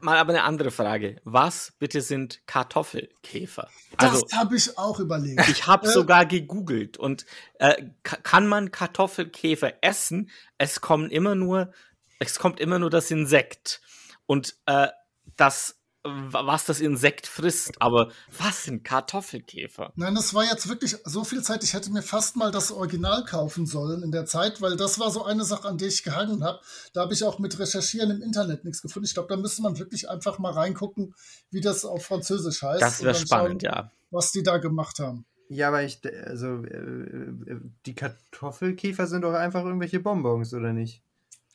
[0.00, 1.20] Mal aber eine andere Frage.
[1.24, 3.68] Was bitte sind Kartoffelkäfer?
[3.96, 5.48] Also, das habe ich auch überlegt.
[5.48, 7.26] ich habe Äh, sogar gegoogelt und
[7.58, 10.30] äh, ka- kann man Kartoffelkäfer essen?
[10.58, 11.72] Es kommen immer nur,
[12.18, 13.80] es kommt immer nur das Insekt
[14.26, 14.88] und äh,
[15.36, 17.80] das, was das Insekt frisst.
[17.80, 19.92] Aber was sind Kartoffelkäfer?
[19.96, 21.64] Nein, das war jetzt wirklich so viel Zeit.
[21.64, 25.10] Ich hätte mir fast mal das Original kaufen sollen in der Zeit, weil das war
[25.10, 26.60] so eine Sache, an der ich gehangen habe.
[26.92, 29.06] Da habe ich auch mit Recherchieren im Internet nichts gefunden.
[29.06, 31.14] Ich glaube, da müsste man wirklich einfach mal reingucken,
[31.50, 32.82] wie das auf Französisch heißt.
[32.82, 33.90] Das wäre spannend, schauen, ja.
[34.10, 35.24] Was die da gemacht haben.
[35.48, 41.02] Ja, aber ich, also, äh, äh, die Kartoffelkäfer sind doch einfach irgendwelche Bonbons, oder nicht?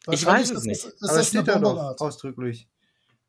[0.10, 0.86] Ich weiß es ist nicht.
[0.86, 2.02] Das, ist aber das steht eine da doch Bonbonart?
[2.02, 2.68] ausdrücklich.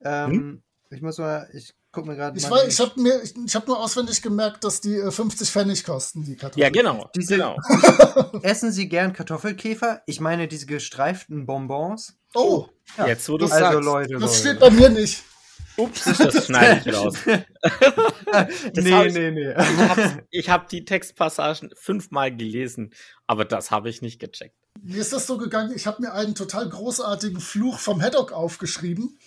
[0.01, 0.63] Ähm,
[0.95, 3.67] Ich muss mal, ich guck mir gerade Ich, weiß, ich habe mir, ich, ich habe
[3.67, 6.63] nur auswendig gemerkt, dass die äh, 50 Pfennig kosten, die Kartoffeln.
[6.63, 7.09] Ja, genau.
[7.17, 7.57] Diese- genau.
[8.43, 10.03] Essen Sie gern Kartoffelkäfer?
[10.07, 12.17] Ich meine diese gestreiften Bonbons.
[12.35, 12.67] Oh,
[12.99, 13.07] Ja.
[13.07, 13.81] Jetzt, wo du Also sagst.
[13.85, 14.35] Leute, das Leute.
[14.35, 15.23] steht bei mir nicht.
[15.79, 17.15] Ups, das schneide ich raus.
[18.75, 19.55] Nee, hab ich- nee, nee.
[20.31, 22.93] Ich habe hab die Textpassagen fünfmal gelesen,
[23.27, 24.57] aber das habe ich nicht gecheckt.
[24.83, 29.19] Mir ist das so gegangen, ich habe mir einen total großartigen Fluch vom Haddock aufgeschrieben.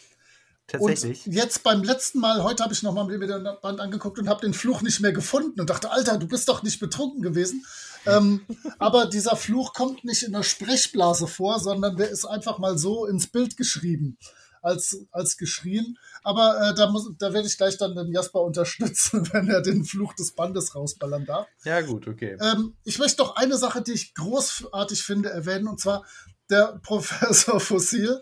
[0.68, 1.28] Tatsächlich.
[1.28, 4.42] Und jetzt beim letzten Mal, heute habe ich nochmal mir den Band angeguckt und habe
[4.42, 7.66] den Fluch nicht mehr gefunden und dachte, Alter, du bist doch nicht betrunken gewesen.
[8.08, 8.42] ähm,
[8.80, 13.06] aber dieser Fluch kommt nicht in der Sprechblase vor, sondern der ist einfach mal so
[13.06, 14.18] ins Bild geschrieben,
[14.64, 16.00] als, als geschrien.
[16.24, 19.86] Aber äh, da, muss, da werde ich gleich dann den Jasper unterstützen, wenn er den
[19.86, 21.48] Fluch des Bandes rausballern darf.
[21.64, 22.38] Ja, gut, okay.
[22.42, 26.04] Ähm, ich möchte noch eine Sache, die ich großartig finde, erwähnen, und zwar
[26.50, 28.20] der Professor Fossil.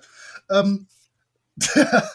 [0.49, 0.89] Ähm,
[1.55, 2.09] der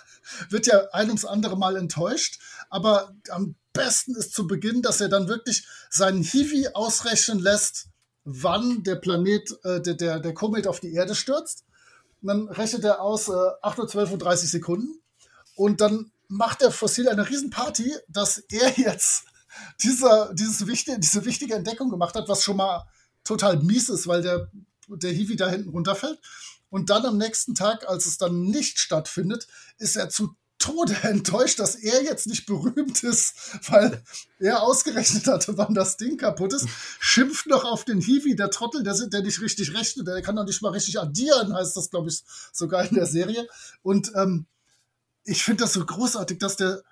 [0.50, 5.08] wird ja ein ums andere Mal enttäuscht, aber am besten ist zu Beginn, dass er
[5.08, 7.88] dann wirklich seinen Hiwi ausrechnen lässt,
[8.24, 11.64] wann der Planet, äh, der, der, der Komet auf die Erde stürzt.
[12.20, 15.00] Und dann rechnet er aus äh, 8 Uhr 12 und 30 Sekunden.
[15.54, 19.24] Und dann macht der Fossil eine Riesenparty, dass er jetzt
[19.82, 22.86] dieser, dieses wichtige, diese wichtige Entdeckung gemacht hat, was schon mal
[23.24, 24.50] total mies ist, weil der,
[24.88, 26.18] der Hiwi da hinten runterfällt.
[26.70, 29.46] Und dann am nächsten Tag, als es dann nicht stattfindet,
[29.78, 33.34] ist er zu Tode enttäuscht, dass er jetzt nicht berühmt ist,
[33.68, 34.02] weil
[34.38, 36.68] er ausgerechnet hatte, wann das Ding kaputt ist.
[36.98, 40.44] Schimpft noch auf den Hiwi, der Trottel, der, der nicht richtig rechnet, der kann noch
[40.44, 43.48] nicht mal richtig addieren, heißt das, glaube ich, sogar in der Serie.
[43.82, 44.46] Und ähm,
[45.24, 46.82] ich finde das so großartig, dass der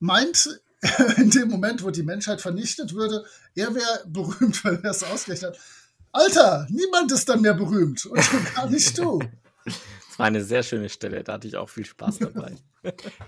[0.00, 0.60] meint,
[1.16, 5.54] in dem Moment, wo die Menschheit vernichtet würde, er wäre berühmt, weil er es ausgerechnet
[5.54, 5.60] hat.
[6.14, 9.18] Alter, niemand ist dann mehr berühmt und schon gar nicht du.
[9.64, 12.54] Das war eine sehr schöne Stelle, da hatte ich auch viel Spaß dabei.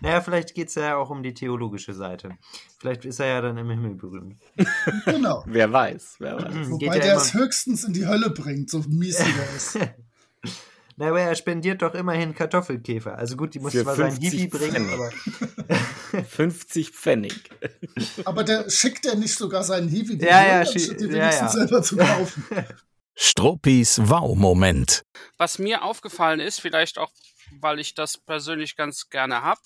[0.02, 2.36] Naja, vielleicht geht es ja auch um die theologische Seite.
[2.78, 4.36] Vielleicht ist er ja dann im Himmel berühmt.
[5.06, 5.42] Genau.
[5.46, 6.52] wer weiß, wer weiß.
[6.52, 9.56] Geht Wobei ja der immer- es höchstens in die Hölle bringt, so mies wie der
[9.56, 9.78] ist.
[10.98, 13.18] Na, aber er spendiert doch immerhin Kartoffelkäfer.
[13.18, 15.10] Also gut, die muss zwar sein 50 Hiwi bringen, aber
[16.24, 17.50] 50 Pfennig.
[18.24, 21.40] Aber der schickt der nicht sogar seinen Hiwi, die Ja, ja, anstatt die ja, wenigstens
[21.40, 21.48] ja.
[21.50, 22.44] selber zu kaufen.
[23.14, 25.02] Struppis Wow-Moment.
[25.36, 27.12] Was mir aufgefallen ist, vielleicht auch,
[27.60, 29.60] weil ich das persönlich ganz gerne habe,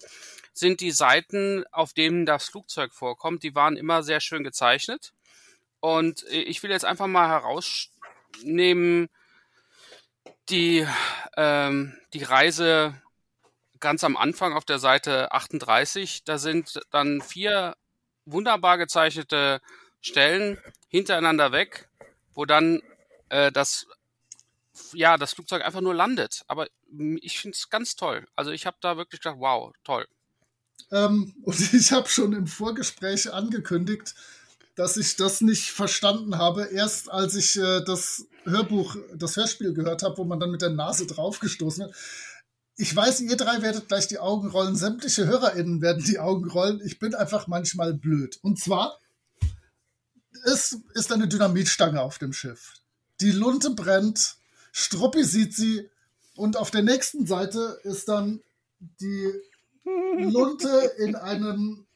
[0.52, 3.44] sind die Seiten, auf denen das Flugzeug vorkommt.
[3.44, 5.12] Die waren immer sehr schön gezeichnet.
[5.78, 9.08] Und äh, ich will jetzt einfach mal herausnehmen,
[10.50, 10.86] die,
[11.36, 13.00] ähm, die Reise
[13.78, 16.24] ganz am Anfang auf der Seite 38.
[16.24, 17.76] Da sind dann vier
[18.24, 19.60] wunderbar gezeichnete
[20.00, 20.58] Stellen
[20.88, 21.88] hintereinander weg,
[22.34, 22.82] wo dann
[23.28, 23.86] äh, das
[24.92, 26.42] ja, das Flugzeug einfach nur landet.
[26.46, 26.66] Aber
[27.20, 28.26] ich finde es ganz toll.
[28.36, 30.06] Also ich habe da wirklich gedacht, wow, toll.
[30.90, 34.14] Ähm, und ich habe schon im Vorgespräch angekündigt,
[34.80, 40.02] dass ich das nicht verstanden habe, erst als ich äh, das Hörbuch, das Hörspiel gehört
[40.02, 41.94] habe, wo man dann mit der Nase draufgestoßen wird.
[42.76, 46.80] Ich weiß, ihr drei werdet gleich die Augen rollen, sämtliche HörerInnen werden die Augen rollen.
[46.82, 48.38] Ich bin einfach manchmal blöd.
[48.40, 48.98] Und zwar,
[50.46, 52.76] es ist eine Dynamitstange auf dem Schiff.
[53.20, 54.36] Die Lunte brennt,
[54.72, 55.90] Struppi sieht sie
[56.36, 58.40] und auf der nächsten Seite ist dann
[58.98, 59.30] die
[59.84, 61.86] Lunte in einem,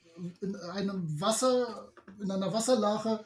[0.43, 3.25] in einem Wasser, in einer Wasserlache.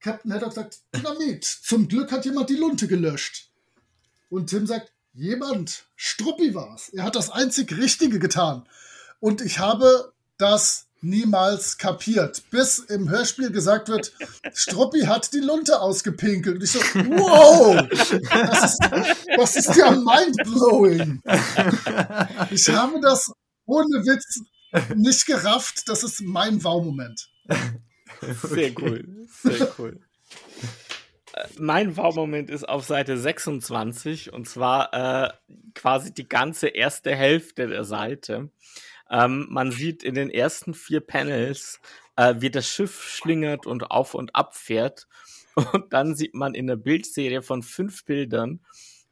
[0.00, 3.50] Captain Haddock sagt, Dynamit, zum Glück hat jemand die Lunte gelöscht.
[4.30, 6.90] Und Tim sagt, jemand, Struppi war's.
[6.90, 8.68] Er hat das einzig Richtige getan.
[9.20, 14.12] Und ich habe das niemals kapiert, bis im Hörspiel gesagt wird,
[14.52, 16.56] Struppi hat die Lunte ausgepinkelt.
[16.56, 17.86] Und ich so, wow,
[18.30, 18.80] das ist,
[19.36, 21.22] das ist ja mindblowing.
[22.50, 23.32] Ich habe das
[23.66, 24.40] ohne Witz
[24.94, 25.88] nicht gerafft.
[25.88, 27.28] Das ist mein Wow-Moment.
[28.42, 30.00] Sehr cool, sehr cool.
[31.32, 35.32] Äh, Mein Wow-Moment ist auf Seite 26 und zwar äh,
[35.74, 38.50] quasi die ganze erste Hälfte der Seite.
[39.10, 41.80] Ähm, man sieht in den ersten vier Panels,
[42.16, 45.06] äh, wie das Schiff schlingert und auf und ab fährt.
[45.72, 48.60] Und dann sieht man in der Bildserie von fünf Bildern,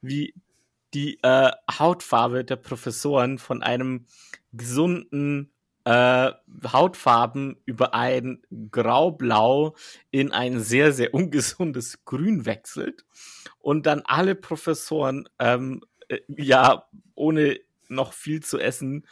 [0.00, 0.32] wie
[0.94, 4.06] die äh, Hautfarbe der Professoren von einem
[4.52, 5.52] gesunden
[5.86, 6.32] äh,
[6.72, 9.76] Hautfarben über ein Graublau
[10.10, 13.04] in ein sehr, sehr ungesundes Grün wechselt
[13.60, 19.06] und dann alle Professoren, ähm, äh, ja, ohne noch viel zu essen,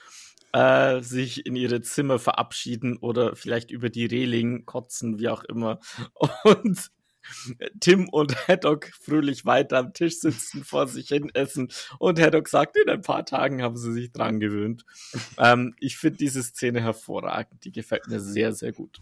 [0.53, 5.79] äh, sich in ihre Zimmer verabschieden oder vielleicht über die Reling kotzen, wie auch immer.
[6.45, 6.91] Und
[7.81, 11.69] Tim und Haddock fröhlich weiter am Tisch sitzen, vor sich hin essen.
[11.99, 14.85] Und Haddock sagt, in ein paar Tagen haben sie sich dran gewöhnt.
[15.39, 17.65] Ähm, ich finde diese Szene hervorragend.
[17.65, 19.01] Die gefällt mir sehr, sehr gut.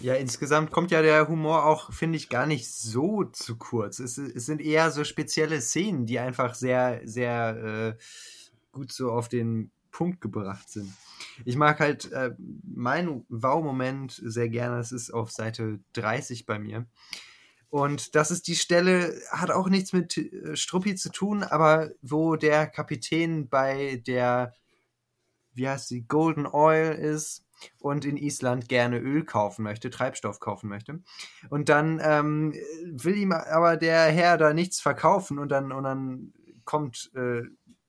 [0.00, 4.00] Ja, insgesamt kommt ja der Humor auch, finde ich, gar nicht so zu kurz.
[4.00, 8.02] Es, es sind eher so spezielle Szenen, die einfach sehr, sehr äh,
[8.72, 10.92] gut so auf den Punkt gebracht sind.
[11.44, 12.34] Ich mag halt äh,
[12.64, 14.78] meinen Wow-Moment sehr gerne.
[14.78, 16.86] Das ist auf Seite 30 bei mir.
[17.70, 22.36] Und das ist die Stelle, hat auch nichts mit äh, Struppi zu tun, aber wo
[22.36, 24.54] der Kapitän bei der,
[25.54, 27.46] wie heißt sie, Golden Oil ist
[27.80, 31.00] und in Island gerne Öl kaufen möchte, Treibstoff kaufen möchte.
[31.48, 32.52] Und dann ähm,
[32.84, 36.32] will ihm aber der Herr da nichts verkaufen und dann, und dann
[36.64, 37.42] kommt äh,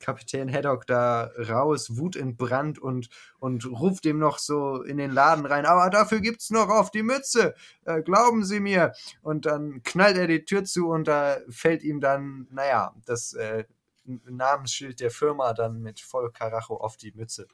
[0.04, 5.66] Kapitän Haddock da raus, wutentbrannt und, und ruft ihm noch so in den Laden rein,
[5.66, 8.94] aber dafür gibt's noch auf die Mütze, äh, glauben Sie mir.
[9.22, 13.64] Und dann knallt er die Tür zu und da fällt ihm dann, naja, das äh,
[14.04, 17.48] Namensschild der Firma dann mit voll Karacho auf die Mütze.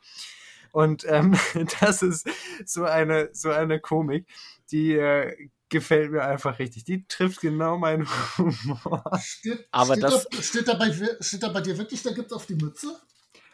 [0.71, 1.35] Und ähm,
[1.81, 2.27] das ist
[2.65, 4.27] so eine, so eine Komik,
[4.71, 6.83] die äh, gefällt mir einfach richtig.
[6.83, 8.07] Die trifft genau meinen
[8.37, 9.03] Humor.
[9.21, 10.91] Steht, Aber steht, das- da, steht, da bei,
[11.21, 12.99] steht da bei dir wirklich, da gibt es auf die Mütze?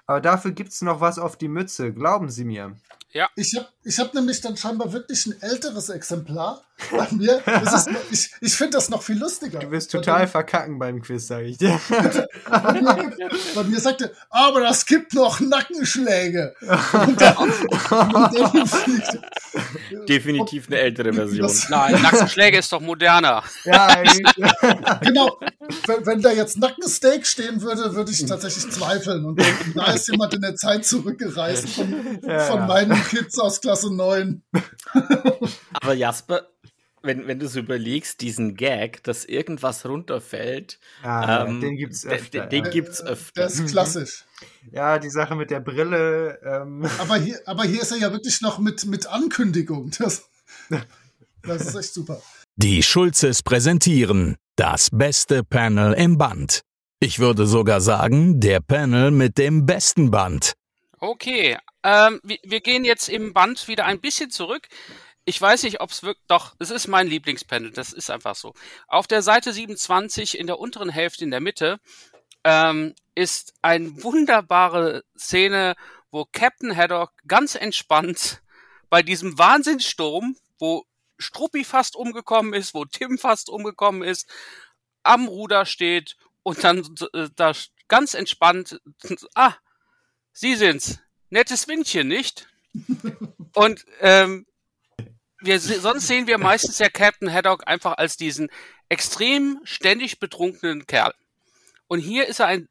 [0.08, 2.76] Aber dafür gibt's noch was auf die Mütze, glauben Sie mir.
[3.38, 7.42] Ich habe ich hab nämlich dann scheinbar wirklich ein älteres Exemplar bei mir.
[7.46, 9.60] Das ist, ich ich finde das noch viel lustiger.
[9.60, 11.80] Du wirst total verkacken beim Quiz, sage ich dir.
[11.90, 16.56] Bei mir, bei mir sagte, aber das gibt noch Nackenschläge.
[16.92, 19.20] Und dann, und dann fliegt,
[20.10, 21.48] Definitiv eine ältere Version.
[21.48, 23.44] Das- Nein, Nackenschläge ist doch moderner.
[23.64, 24.04] ja,
[25.02, 25.40] genau.
[25.88, 29.24] Wenn, wenn da jetzt Nackensteak stehen würde, würde ich tatsächlich zweifeln.
[29.26, 32.68] Und denken, da ist jemand in der Zeit zurückgereist von, Ja, von ja.
[32.68, 34.42] meinen Kids aus Klasse 9.
[35.74, 36.48] Aber Jasper,
[37.02, 42.12] wenn, wenn du so überlegst, diesen Gag, dass irgendwas runterfällt, Ah, Ähm, den gibt's den-
[42.12, 42.46] öfter.
[42.48, 42.72] den ja.
[42.72, 43.44] gibt's Äh, öfter.
[43.44, 44.26] Das ist klassisch.
[44.72, 46.40] ja, die Sache mit der Brille.
[46.44, 49.92] Ähm, Aber hier, aber hier ist er ja wirklich noch mit, mit Ankündigung.
[50.00, 50.24] Das,
[51.44, 52.22] das ist echt super.
[52.56, 56.62] Die Schulzes präsentieren das beste Panel im Band.
[57.06, 60.54] Ich würde sogar sagen, der Panel mit dem besten Band.
[60.98, 64.68] Okay, ähm, wir, gehen jetzt im Band wieder ein bisschen zurück.
[65.24, 68.56] Ich weiß nicht, ob es wirklich, doch, es ist mein Lieblingspanel, das ist einfach so.
[68.88, 71.80] Auf der Seite 27 in der unteren Hälfte in der Mitte
[72.44, 75.76] ähm, ist eine wunderbare Szene,
[76.10, 78.42] wo Captain Haddock ganz entspannt
[78.90, 80.86] bei diesem Wahnsinnssturm, wo
[81.20, 84.28] Struppi fast umgekommen ist, wo Tim fast umgekommen ist,
[85.04, 86.16] am Ruder steht
[86.46, 87.54] und dann äh, da
[87.88, 88.80] ganz entspannt,
[89.36, 89.56] ah,
[90.32, 91.00] Sie sind's.
[91.30, 92.48] Nettes Windchen, nicht?
[93.56, 94.46] Und ähm,
[95.40, 98.50] wir, sonst sehen wir meistens ja Captain Haddock einfach als diesen
[98.90, 101.14] extrem ständig betrunkenen Kerl.
[101.88, 102.68] Und hier ist er ein,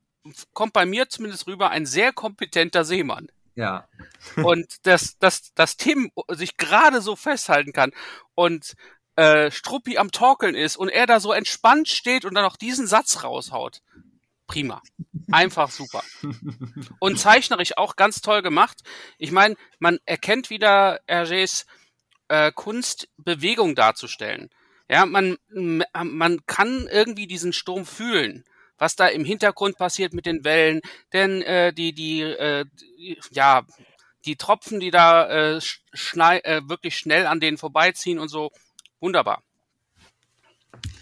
[0.53, 3.29] kommt bei mir zumindest rüber, ein sehr kompetenter Seemann.
[3.57, 3.89] ja.
[4.37, 7.93] Und dass, dass, dass Tim sich gerade so festhalten kann
[8.35, 8.75] und
[9.17, 12.87] äh, Struppi am Torkeln ist und er da so entspannt steht und dann noch diesen
[12.87, 13.81] Satz raushaut.
[14.47, 14.83] Prima.
[15.33, 16.03] Einfach super.
[16.99, 18.83] Und zeichnerisch auch ganz toll gemacht.
[19.19, 21.65] Ich meine, man erkennt wieder Hergés
[22.29, 24.51] äh, Kunst, Bewegung darzustellen.
[24.89, 28.45] Ja, man, man kann irgendwie diesen Sturm fühlen,
[28.77, 30.83] was da im Hintergrund passiert mit den Wellen,
[31.15, 33.63] denn äh, die, die, äh, die, ja,
[34.27, 35.61] die Tropfen, die da äh,
[35.95, 38.51] schnei äh, wirklich schnell an denen vorbeiziehen und so,
[39.05, 39.43] wunderbar.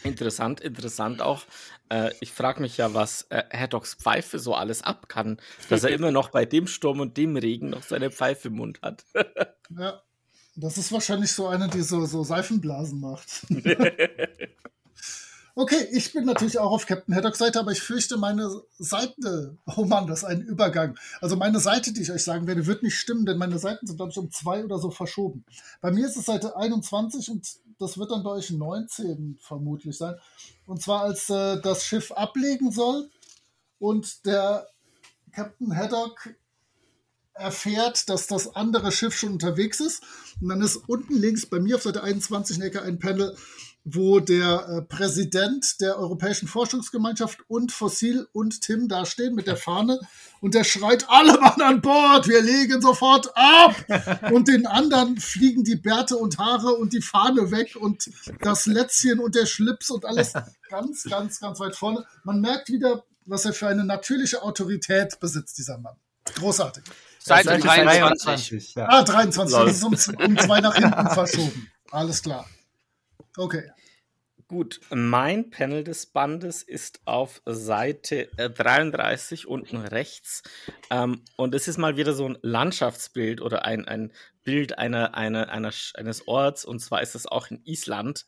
[0.03, 1.45] Interessant, interessant auch.
[1.89, 5.41] Äh, ich frage mich ja, was äh, Haddocks Pfeife so alles ab kann,
[5.71, 8.83] dass er immer noch bei dem Sturm und dem Regen noch seine Pfeife im Mund
[8.83, 9.05] hat.
[9.79, 10.03] ja,
[10.57, 13.47] das ist wahrscheinlich so eine, die so, so Seifenblasen macht.
[15.55, 18.49] Okay, ich bin natürlich auch auf Captain Haddocks Seite, aber ich fürchte, meine
[18.79, 20.97] Seite, oh Mann, das ist ein Übergang.
[21.21, 23.97] Also meine Seite, die ich euch sagen werde, wird nicht stimmen, denn meine Seiten sind,
[23.97, 25.45] glaube ich, um zwei oder so verschoben.
[25.83, 27.47] Bei mir ist es Seite 21 und
[27.83, 30.15] das wird dann bei euch 19 vermutlich sein.
[30.67, 33.11] Und zwar als äh, das Schiff ablegen soll
[33.79, 34.69] und der
[35.33, 36.35] Captain Haddock
[37.35, 40.03] erfährt, dass das andere Schiff schon unterwegs ist.
[40.41, 43.37] Und dann ist unten links bei mir auf Seite 21 in Ecke ein Panel,
[43.85, 49.57] wo der äh, Präsident der Europäischen Forschungsgemeinschaft und Fossil und Tim da stehen mit der
[49.57, 49.99] Fahne
[50.41, 53.75] und der schreit, alle Mann an Bord, wir legen sofort ab!
[54.33, 58.11] und den anderen fliegen die Bärte und Haare und die Fahne weg und
[58.41, 60.33] das Lätzchen und der Schlips und alles
[60.69, 62.07] ganz, ganz, ganz weit vorne.
[62.23, 65.97] Man merkt wieder, was er für eine natürliche Autorität besitzt, dieser Mann.
[66.37, 66.85] Großartig.
[67.19, 67.65] Seite 23.
[67.65, 68.89] 23 ja.
[68.89, 69.57] Ah, 23.
[69.57, 71.71] Das ist um, um zwei nach hinten verschoben.
[71.91, 72.47] Alles klar.
[73.37, 73.71] Okay.
[74.49, 80.43] Gut, mein Panel des Bandes ist auf Seite 33 äh, unten rechts.
[80.91, 84.13] Ähm, und es ist mal wieder so ein Landschaftsbild oder ein, ein
[84.45, 86.67] Bild einer, einer, einer, eines Orts.
[86.67, 88.27] Und zwar ist es auch in Island,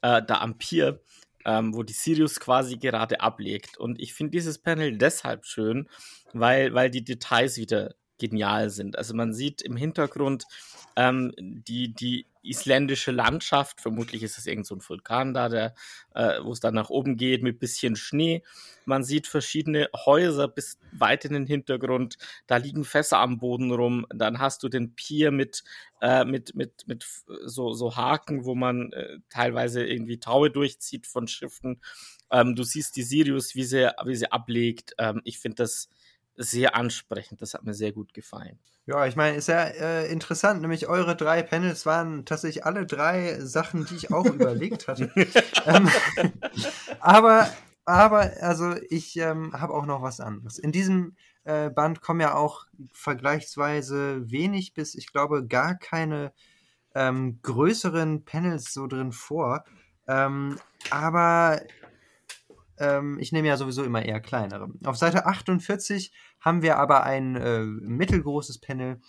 [0.00, 1.02] äh, da am Pier,
[1.44, 3.76] ähm, wo die Sirius quasi gerade ablegt.
[3.76, 5.90] Und ich finde dieses Panel deshalb schön,
[6.32, 8.96] weil, weil die Details wieder genial sind.
[8.96, 10.46] Also man sieht im Hintergrund
[10.96, 15.72] ähm, die, die isländische Landschaft, vermutlich ist es irgend so ein Vulkan da,
[16.14, 18.42] äh, wo es dann nach oben geht mit bisschen Schnee.
[18.84, 24.06] Man sieht verschiedene Häuser bis weit in den Hintergrund, da liegen Fässer am Boden rum,
[24.14, 25.64] dann hast du den Pier mit,
[26.00, 27.04] äh, mit, mit, mit
[27.44, 31.82] so, so Haken, wo man äh, teilweise irgendwie Taue durchzieht von Schiffen.
[32.30, 34.94] Ähm, du siehst die Sirius, wie sie, wie sie ablegt.
[34.98, 35.88] Ähm, ich finde das
[36.36, 37.42] sehr ansprechend.
[37.42, 38.58] Das hat mir sehr gut gefallen.
[38.86, 43.40] Ja, ich meine, ist ja äh, interessant, nämlich eure drei Panels waren tatsächlich alle drei
[43.40, 45.10] Sachen, die ich auch überlegt hatte.
[45.66, 45.88] ähm,
[47.00, 47.50] aber,
[47.84, 50.58] aber, also ich ähm, habe auch noch was anderes.
[50.58, 56.32] In diesem äh, Band kommen ja auch vergleichsweise wenig bis, ich glaube, gar keine
[56.94, 59.64] ähm, größeren Panels so drin vor.
[60.06, 60.58] Ähm,
[60.90, 61.60] aber
[62.78, 64.68] ähm, ich nehme ja sowieso immer eher kleinere.
[64.84, 69.00] Auf Seite 48 haben wir aber ein äh, mittelgroßes Panel.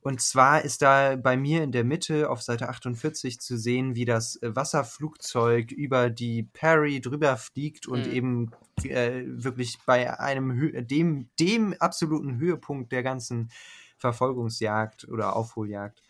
[0.00, 4.04] Und zwar ist da bei mir in der Mitte auf Seite 48 zu sehen, wie
[4.04, 8.12] das Wasserflugzeug über die Perry drüber fliegt und mhm.
[8.12, 8.50] eben
[8.84, 13.50] äh, wirklich bei einem dem, dem absoluten Höhepunkt der ganzen
[13.98, 16.00] Verfolgungsjagd oder Aufholjagd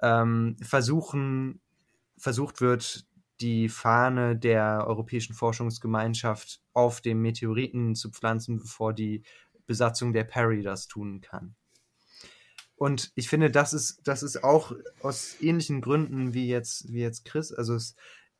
[0.00, 1.60] ähm, versuchen,
[2.16, 3.06] versucht wird,
[3.40, 9.22] die Fahne der Europäischen Forschungsgemeinschaft auf dem Meteoriten zu pflanzen, bevor die
[9.66, 11.54] Besatzung der Perry das tun kann.
[12.76, 14.72] Und ich finde, das ist, das ist auch
[15.02, 17.52] aus ähnlichen Gründen wie jetzt, wie jetzt Chris.
[17.52, 17.96] Also es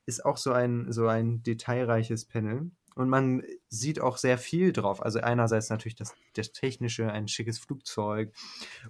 [0.07, 2.71] ist auch so ein, so ein detailreiches Panel.
[2.95, 5.03] Und man sieht auch sehr viel drauf.
[5.03, 8.33] Also einerseits natürlich das, das Technische, ein schickes Flugzeug.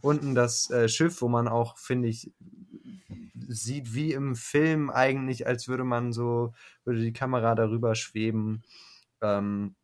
[0.00, 2.30] Unten das äh, Schiff, wo man auch, finde ich,
[3.46, 8.62] sieht wie im Film eigentlich, als würde man so, würde die Kamera darüber schweben.
[9.20, 9.74] Ähm,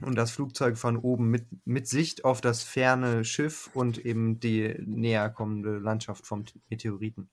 [0.00, 4.74] und das Flugzeug von oben mit, mit Sicht auf das ferne Schiff und eben die
[4.86, 7.30] näher kommende Landschaft vom Meteoriten.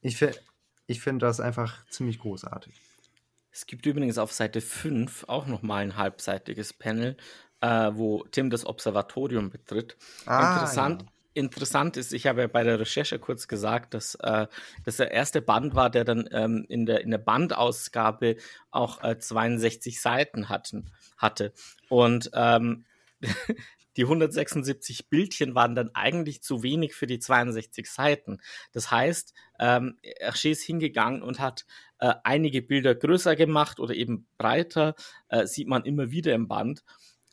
[0.00, 0.24] Ich,
[0.88, 2.80] ich finde das einfach ziemlich großartig.
[3.52, 7.16] Es gibt übrigens auf Seite 5 auch nochmal ein halbseitiges Panel,
[7.60, 9.96] äh, wo Tim das Observatorium betritt.
[10.26, 11.02] Ah, Interessant.
[11.02, 14.46] Ja interessant ist, ich habe ja bei der Recherche kurz gesagt, dass äh,
[14.84, 18.36] das der erste Band war, der dann ähm, in, der, in der Bandausgabe
[18.70, 21.52] auch äh, 62 Seiten hatten, hatte.
[21.88, 22.84] Und ähm,
[23.96, 28.40] die 176 Bildchen waren dann eigentlich zu wenig für die 62 Seiten.
[28.72, 31.66] Das heißt, ähm, Hergé ist hingegangen und hat
[31.98, 34.94] äh, einige Bilder größer gemacht oder eben breiter,
[35.28, 36.84] äh, sieht man immer wieder im Band.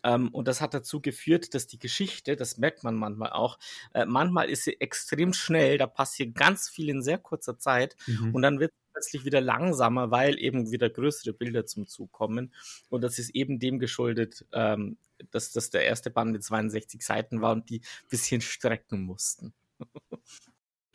[0.04, 3.60] Ähm, und das hat dazu geführt, dass die Geschichte, das merkt man manchmal auch,
[3.93, 8.34] äh, manchmal ist sie extrem schnell, da passiert ganz viel in sehr kurzer Zeit mhm.
[8.34, 12.54] und dann wird plötzlich wieder langsamer, weil eben wieder größere Bilder zum Zug kommen.
[12.89, 14.97] Und das ist eben dem geschuldet, ähm,
[15.32, 19.54] dass das der erste Band mit 62 Seiten war und die ein bisschen strecken mussten.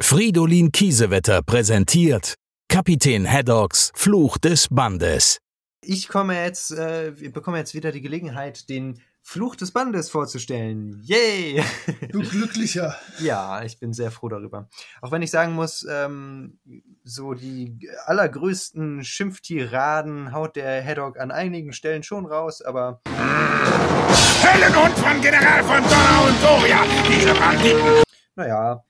[0.01, 2.35] Fridolin Kiesewetter präsentiert
[2.69, 5.44] Kapitän Haddocks Fluch des Bandes.
[5.87, 11.01] Ich komme jetzt, äh, wir bekommen jetzt wieder die Gelegenheit, den Fluch des Bandes vorzustellen.
[11.05, 11.63] Yay!
[12.11, 12.95] Du Glücklicher.
[13.19, 14.69] ja, ich bin sehr froh darüber.
[15.03, 16.59] Auch wenn ich sagen muss, ähm,
[17.03, 25.21] so die allergrößten Schimpftiraden haut der Haddock an einigen Stellen schon raus, aber Höllenhund von
[25.21, 28.03] General von Donner und Doria, diese Banditen.
[28.37, 28.85] naja,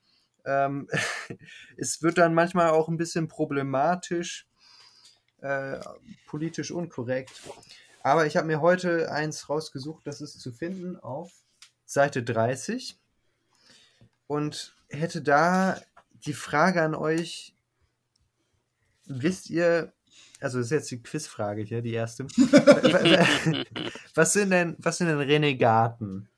[0.45, 0.89] ähm,
[1.77, 4.47] es wird dann manchmal auch ein bisschen problematisch,
[5.45, 5.79] äh,
[6.27, 7.43] politisch unkorrekt.
[8.03, 11.33] Aber ich habe mir heute eins rausgesucht, das ist zu finden auf
[11.85, 12.99] Seite 30
[14.27, 15.81] und hätte da
[16.25, 17.55] die Frage an euch,
[19.05, 19.93] wisst ihr,
[20.41, 22.25] also das ist jetzt die Quizfrage hier, die erste.
[24.15, 26.29] was sind denn, was sind denn Renegaten?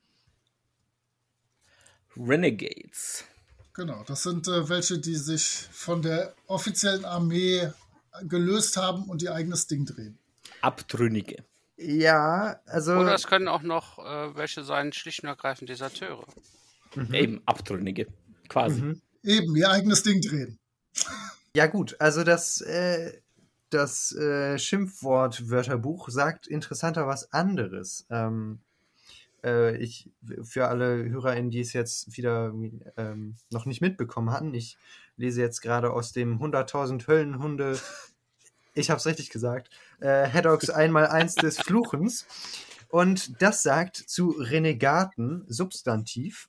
[2.17, 3.25] Renegades.
[3.73, 7.71] Genau, das sind äh, welche, die sich von der offiziellen Armee
[8.23, 10.19] gelöst haben und ihr eigenes Ding drehen.
[10.61, 11.45] Abtrünnige.
[11.77, 12.95] Ja, also.
[12.95, 16.27] Oder es können auch noch äh, welche sein, schlicht und ergreifend Deserteure.
[17.13, 18.07] Eben Abtrünnige.
[18.49, 18.81] Quasi.
[18.81, 19.03] Mhm.
[19.23, 20.59] Eben, ihr eigenes Ding drehen.
[21.55, 23.21] Ja, gut, also das, äh,
[23.71, 28.07] das äh, Schimpfwort-Wörterbuch sagt interessanter was anderes.
[28.09, 28.61] Ähm,
[29.47, 30.11] äh, ich,
[30.43, 32.53] für alle HörerInnen, die es jetzt wieder
[32.97, 34.77] ähm, noch nicht mitbekommen hatten, ich
[35.17, 37.79] lese jetzt gerade aus dem 100.000 Höllenhunde,
[38.75, 39.71] ich habe es richtig gesagt,
[40.01, 42.27] äh, Haddocks einmal eins des Fluchens.
[42.89, 46.49] Und das sagt zu Renegaten, Substantiv,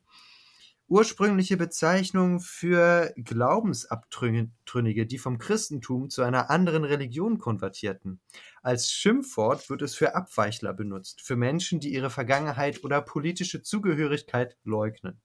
[0.88, 8.22] ursprüngliche Bezeichnung für Glaubensabtrünnige, die vom Christentum zu einer anderen Religion konvertierten.
[8.62, 14.58] Als Schimpfwort wird es für Abweichler benutzt, für Menschen, die ihre Vergangenheit oder politische Zugehörigkeit
[14.64, 15.20] leugnen.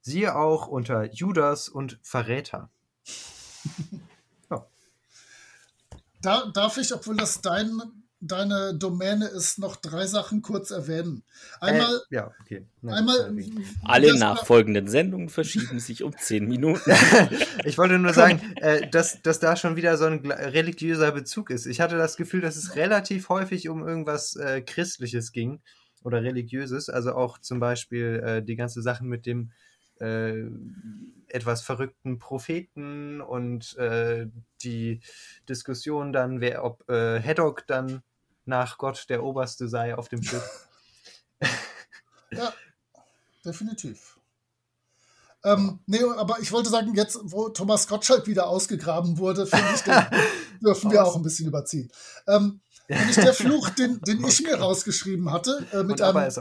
[0.00, 2.70] Siehe auch unter Judas und Verräter.
[6.22, 11.24] Da, darf ich, obwohl das dein, deine Domäne ist, noch drei Sachen kurz erwähnen.
[11.60, 12.64] Einmal, Äh, ja, okay.
[12.80, 13.36] Nein, einmal.
[13.82, 16.90] Alle nachfolgenden Sendungen verschieben sich um 10 Minuten.
[17.64, 21.66] ich wollte nur sagen, äh, dass, dass da schon wieder so ein religiöser Bezug ist.
[21.66, 25.60] Ich hatte das Gefühl, dass es relativ häufig um irgendwas äh, Christliches ging
[26.04, 26.88] oder Religiöses.
[26.88, 29.50] Also auch zum Beispiel äh, die ganze Sachen mit dem
[30.00, 30.44] äh,
[31.26, 34.26] etwas verrückten Propheten und äh,
[34.62, 35.00] die
[35.48, 38.02] Diskussion dann, wer, ob äh, Haddock dann
[38.44, 40.68] nach Gott der Oberste sei auf dem Schiff.
[42.34, 42.50] Ja,
[43.44, 44.18] definitiv.
[45.44, 49.82] Ähm, nee, aber ich wollte sagen, jetzt, wo Thomas Gottschalk wieder ausgegraben wurde, finde ich,
[49.82, 49.94] den
[50.64, 51.90] dürfen wir auch ein bisschen überziehen.
[52.28, 56.32] Ähm, nämlich der Fluch, den, den ich mir rausgeschrieben hatte, äh, mit, einem,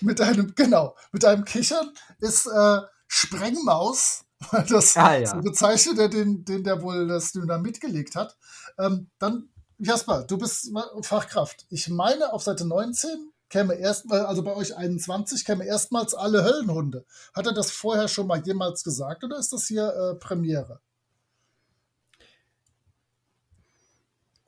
[0.00, 5.26] mit einem, genau, mit einem Kichern, ist äh, Sprengmaus, weil das Ah, ja.
[5.26, 8.36] so bezeichnet er den, den der wohl das Dynamit gelegt hat.
[8.78, 9.48] Ähm, dann,
[9.78, 10.70] Jasper, du bist
[11.02, 11.66] Fachkraft.
[11.70, 17.04] Ich meine, auf Seite 19 käme erstmal, also bei euch 21, käme erstmals alle Höllenhunde.
[17.34, 20.80] Hat er das vorher schon mal jemals gesagt oder ist das hier äh, Premiere?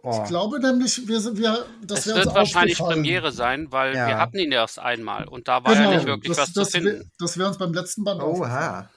[0.02, 0.20] Oh.
[0.22, 2.78] Ich glaube nämlich, wir sind, wir, das Es wäre uns wird wahrscheinlich.
[2.78, 4.06] Premiere sein, weil Ja.
[4.06, 6.70] wir hatten ihn erst einmal und da war Genau, ja nicht wirklich das, was das,
[6.70, 7.10] zu wär- finden.
[7.18, 8.88] das wäre uns beim letzten Band aufgefallen.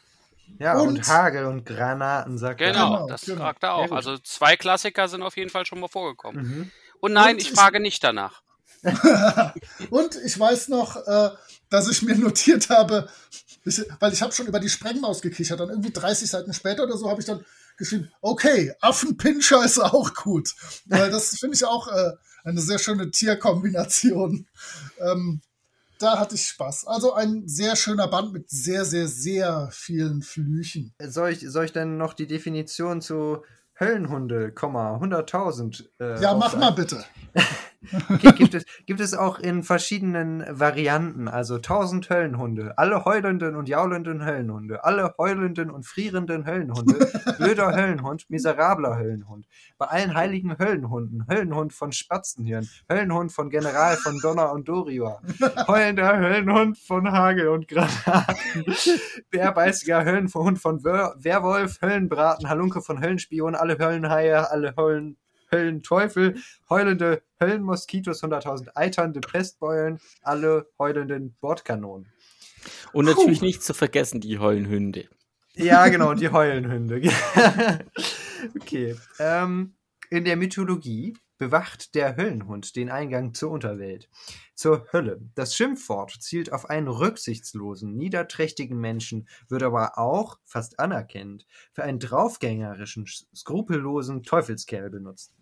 [0.62, 2.72] Ja, und, Und- Hagel und Granaten, sagt er.
[2.72, 3.42] Genau, Genau, das genau.
[3.42, 3.92] fragt er auch.
[3.92, 6.46] Also zwei Klassiker sind auf jeden Fall schon mal vorgekommen.
[6.46, 6.72] Mhm.
[7.00, 8.42] Und nein, Und ich ich- frage nicht danach.
[9.90, 11.30] Und ich weiß noch, äh,
[11.70, 13.08] dass ich mir notiert habe,
[13.64, 16.98] ich, weil ich habe schon über die Sprengmaus gekichert, dann irgendwie 30 Seiten später oder
[16.98, 17.46] so habe ich dann
[17.78, 20.54] geschrieben, okay, Affenpinscher ist auch gut.
[20.86, 22.12] Weil das finde ich auch äh,
[22.44, 24.48] eine sehr schöne Tierkombination.
[25.00, 25.42] Ähm,
[26.02, 26.88] da hatte ich Spaß.
[26.88, 30.94] Also ein sehr schöner Band mit sehr, sehr, sehr vielen Flüchen.
[31.02, 33.44] Soll ich, soll ich denn noch die Definition zu
[33.80, 35.86] Höllenhunde, Komma, 100.000?
[36.00, 37.04] Äh, Ja, mach mal bitte.
[38.38, 44.24] Gibt, es, gibt es auch in verschiedenen Varianten, also 1000 Höllenhunde, alle heulenden und jaulenden
[44.24, 47.10] Höllenhunde, alle heulenden und frierenden Höllenhunde,
[47.40, 49.48] blöder Höllenhund, miserabler Höllenhund,
[49.80, 55.20] bei allen heiligen Höllenhunden, Höllenhund von Spatzenhirn, Höllenhund von General von Donner und Dorior,
[55.68, 58.66] heulender Höllenhund von Hagel und Granaten,
[59.32, 65.18] bärbeißiger Höllenhund von Wer Werwolf, Höllenbraten, Halunke von Höllenspion, alle Höllenhaie, alle Höllen
[65.52, 66.36] Höllenteufel,
[66.70, 72.08] heulende Höllenmoskitos, 100.000 eiternde Pestbeulen, alle heulenden Bordkanonen.
[72.94, 75.10] Und natürlich nicht zu vergessen die Heulenhunde.
[75.54, 77.02] Ja, genau, die Heulenhunde.
[78.60, 78.96] okay.
[79.20, 79.76] Ähm,
[80.10, 84.10] in der Mythologie bewacht der Höllenhund den Eingang zur Unterwelt,
[84.54, 85.20] zur Hölle.
[85.34, 91.98] Das Schimpfwort zielt auf einen rücksichtslosen, niederträchtigen Menschen, wird aber auch, fast anerkennend, für einen
[91.98, 95.34] draufgängerischen, skrupellosen Teufelskerl benutzt.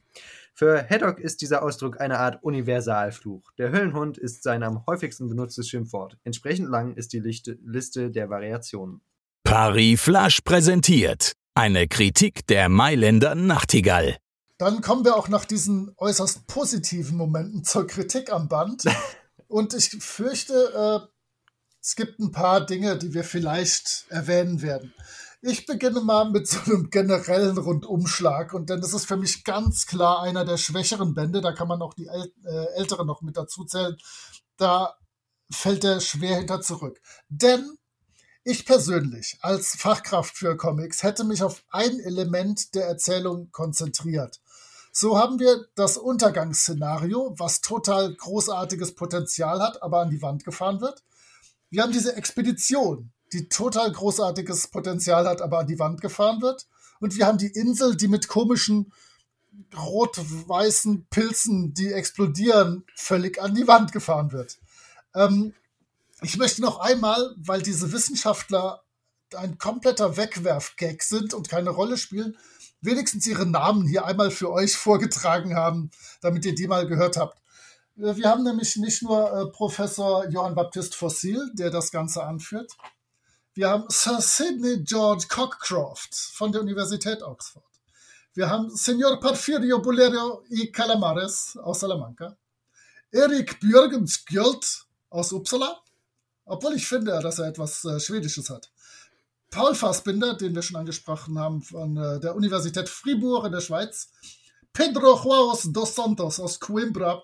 [0.54, 3.52] Für Haddock ist dieser Ausdruck eine Art Universalfluch.
[3.58, 6.18] Der Höllenhund ist sein am häufigsten benutztes Schimpfwort.
[6.24, 9.02] Entsprechend lang ist die Lichte, Liste der Variationen.
[9.44, 14.18] Paris Flash präsentiert eine Kritik der Mailänder Nachtigall.
[14.58, 18.84] Dann kommen wir auch nach diesen äußerst positiven Momenten zur Kritik am Band.
[19.48, 21.08] Und ich fürchte, äh,
[21.82, 24.94] es gibt ein paar Dinge, die wir vielleicht erwähnen werden.
[25.42, 30.22] Ich beginne mal mit so einem generellen Rundumschlag und das ist für mich ganz klar
[30.22, 31.40] einer der schwächeren Bände.
[31.40, 33.96] Da kann man auch die äl äh, ältere noch mit dazu zählen.
[34.58, 34.98] Da
[35.50, 37.00] fällt er schwer hinter zurück.
[37.30, 37.78] Denn
[38.44, 44.42] ich persönlich als Fachkraft für Comics hätte mich auf ein Element der Erzählung konzentriert.
[44.92, 50.82] So haben wir das Untergangsszenario, was total großartiges Potenzial hat, aber an die Wand gefahren
[50.82, 51.04] wird.
[51.70, 56.68] Wir haben diese Expedition, die total großartiges Potenzial hat, aber an die Wand gefahren wird.
[57.00, 58.92] Und wir haben die Insel, die mit komischen
[59.78, 64.58] rot-weißen Pilzen, die explodieren, völlig an die Wand gefahren wird.
[65.14, 65.54] Ähm,
[66.22, 68.82] ich möchte noch einmal, weil diese Wissenschaftler
[69.36, 72.38] ein kompletter Wegwerf-Gag sind und keine Rolle spielen,
[72.82, 77.42] wenigstens ihre Namen hier einmal für euch vorgetragen haben, damit ihr die mal gehört habt.
[77.98, 82.76] Äh, wir haben nämlich nicht nur äh, Professor Johann Baptist Fossil, der das Ganze anführt,
[83.60, 87.66] wir haben Sir Sidney George Cockcroft von der Universität Oxford.
[88.34, 92.38] Wir haben Senor Porfirio Bulerio y Calamares aus Salamanca.
[93.12, 95.78] Erik Björgenskjöld aus Uppsala.
[96.46, 98.72] Obwohl ich finde, dass er etwas äh, Schwedisches hat.
[99.52, 104.10] Paul Fassbinder, den wir schon angesprochen haben, von äh, der Universität Fribourg in der Schweiz.
[104.72, 107.24] Pedro Juarez dos Santos aus Coimbra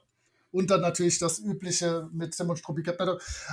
[0.55, 2.81] und dann natürlich das übliche mit Sam und Struppi.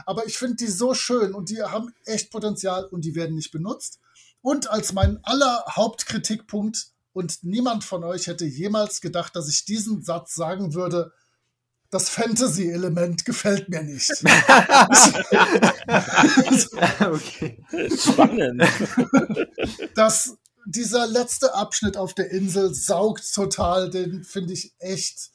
[0.07, 3.51] Aber ich finde die so schön und die haben echt Potenzial und die werden nicht
[3.51, 3.99] benutzt.
[4.41, 10.03] Und als mein aller Hauptkritikpunkt, und niemand von euch hätte jemals gedacht, dass ich diesen
[10.03, 11.13] Satz sagen würde,
[11.91, 14.11] das Fantasy-Element gefällt mir nicht.
[17.01, 17.65] okay.
[17.99, 18.63] Spannend.
[19.95, 25.33] Das, dieser letzte Abschnitt auf der Insel saugt total, den finde ich echt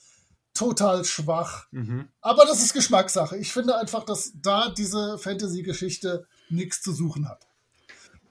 [0.58, 1.68] total schwach.
[1.72, 2.10] Mhm.
[2.22, 3.38] Aber das ist Geschmackssache.
[3.38, 7.47] Ich finde einfach, dass da diese Fantasy-Geschichte nichts zu suchen hat.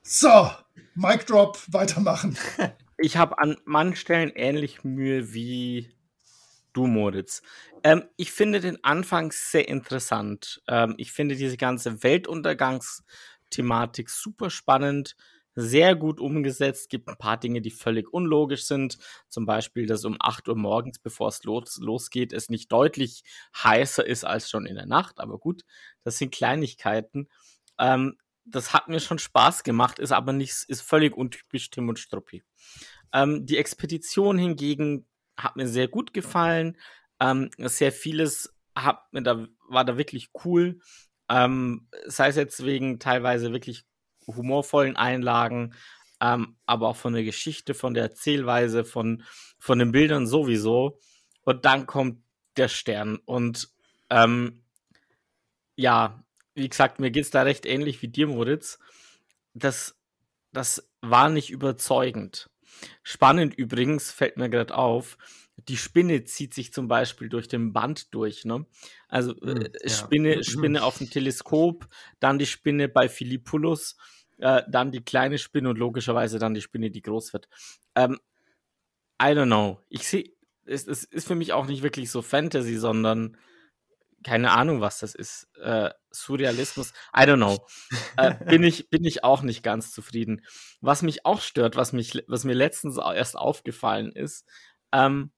[0.02, 0.50] So,
[0.94, 2.36] Mic Drop, weitermachen.
[2.98, 5.94] Ich habe an manchen Stellen ähnlich Mühe wie
[6.72, 7.42] du, Moritz.
[7.84, 10.62] Ähm, ich finde den Anfang sehr interessant.
[10.66, 15.14] Ähm, ich finde diese ganze Weltuntergangsthematik super spannend
[15.56, 16.90] sehr gut umgesetzt.
[16.90, 18.98] Gibt ein paar Dinge, die völlig unlogisch sind.
[19.28, 23.24] Zum Beispiel, dass um 8 Uhr morgens, bevor es los, losgeht, es nicht deutlich
[23.56, 25.18] heißer ist als schon in der Nacht.
[25.18, 25.64] Aber gut,
[26.04, 27.28] das sind Kleinigkeiten.
[27.78, 31.98] Ähm, das hat mir schon Spaß gemacht, ist aber nicht, ist völlig untypisch Tim und
[31.98, 32.44] Struppi.
[33.12, 36.76] Ähm, die Expedition hingegen hat mir sehr gut gefallen.
[37.18, 40.80] Ähm, sehr vieles hat mir da, war da wirklich cool.
[41.28, 43.84] Ähm, sei es jetzt wegen teilweise wirklich
[44.26, 45.74] humorvollen Einlagen,
[46.20, 49.22] ähm, aber auch von der Geschichte, von der Erzählweise, von,
[49.58, 50.98] von den Bildern sowieso.
[51.42, 52.22] Und dann kommt
[52.56, 53.16] der Stern.
[53.24, 53.68] Und
[54.10, 54.62] ähm,
[55.76, 56.24] ja,
[56.54, 58.78] wie gesagt, mir geht es da recht ähnlich wie dir, Moritz.
[59.54, 59.98] Das,
[60.52, 62.50] das war nicht überzeugend.
[63.02, 65.18] Spannend übrigens, fällt mir gerade auf,
[65.68, 68.44] die Spinne zieht sich zum Beispiel durch den Band durch.
[68.44, 68.66] Ne?
[69.08, 69.88] Also äh, Hm, ja.
[69.88, 71.88] Spinne, Spinne auf dem Teleskop,
[72.20, 73.96] dann die Spinne bei Philippulus,
[74.38, 77.48] äh, dann die kleine Spinne und logischerweise dann die Spinne, die groß wird.
[77.94, 78.18] Ähm,
[79.20, 79.80] I don't know.
[79.88, 80.30] Ich sehe,
[80.66, 83.36] es, es ist für mich auch nicht wirklich so Fantasy, sondern
[84.24, 85.48] keine Ahnung, was das ist.
[85.60, 87.64] Äh, Surrealismus, I don't know.
[88.16, 90.44] Äh, bin, ich, bin ich auch nicht ganz zufrieden.
[90.80, 94.44] Was mich auch stört, was, mich, was mir letztens erst aufgefallen ist,
[94.92, 95.30] ähm,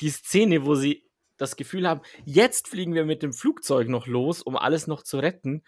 [0.00, 1.04] die Szene, wo sie
[1.36, 5.18] das Gefühl haben, jetzt fliegen wir mit dem Flugzeug noch los, um alles noch zu
[5.18, 5.62] retten.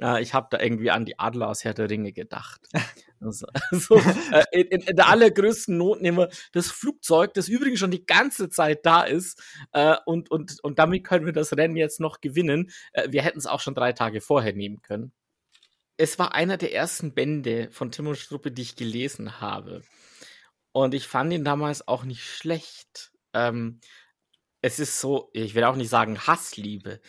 [0.00, 2.60] Äh, ich habe da irgendwie an die Adler aus Herr der Ringe gedacht.
[3.22, 3.96] Also, also,
[4.32, 8.48] äh, in, in, der allergrößten Not nehmen wir das Flugzeug, das übrigens schon die ganze
[8.48, 12.70] Zeit da ist, äh, und, und, und damit können wir das Rennen jetzt noch gewinnen.
[12.94, 15.12] Äh, wir hätten es auch schon drei Tage vorher nehmen können.
[15.98, 19.82] Es war einer der ersten Bände von Timo Struppe, die ich gelesen habe.
[20.72, 23.12] Und ich fand ihn damals auch nicht schlecht.
[23.32, 23.80] Ähm,
[24.62, 27.00] es ist so, ich will auch nicht sagen Hassliebe.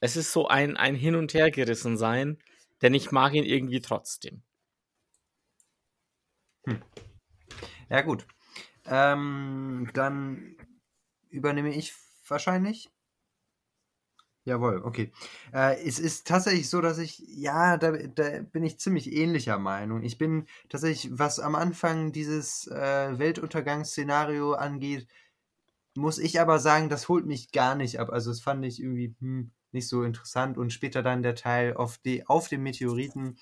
[0.00, 2.38] Es ist so ein, ein Hin- und Hergerissen sein,
[2.82, 4.42] denn ich mag ihn irgendwie trotzdem.
[7.88, 8.26] Ja, gut.
[8.86, 10.56] Ähm, dann
[11.30, 11.94] übernehme ich
[12.26, 12.90] wahrscheinlich.
[14.44, 15.12] Jawohl, okay.
[15.52, 20.02] Äh, es ist tatsächlich so, dass ich, ja, da, da bin ich ziemlich ähnlicher Meinung.
[20.02, 25.06] Ich bin tatsächlich, was am Anfang dieses äh, Weltuntergangsszenario angeht,
[25.94, 28.10] muss ich aber sagen, das holt mich gar nicht ab.
[28.10, 30.58] Also das fand ich irgendwie hm, nicht so interessant.
[30.58, 33.38] Und später dann der Teil auf, die, auf dem Meteoriten,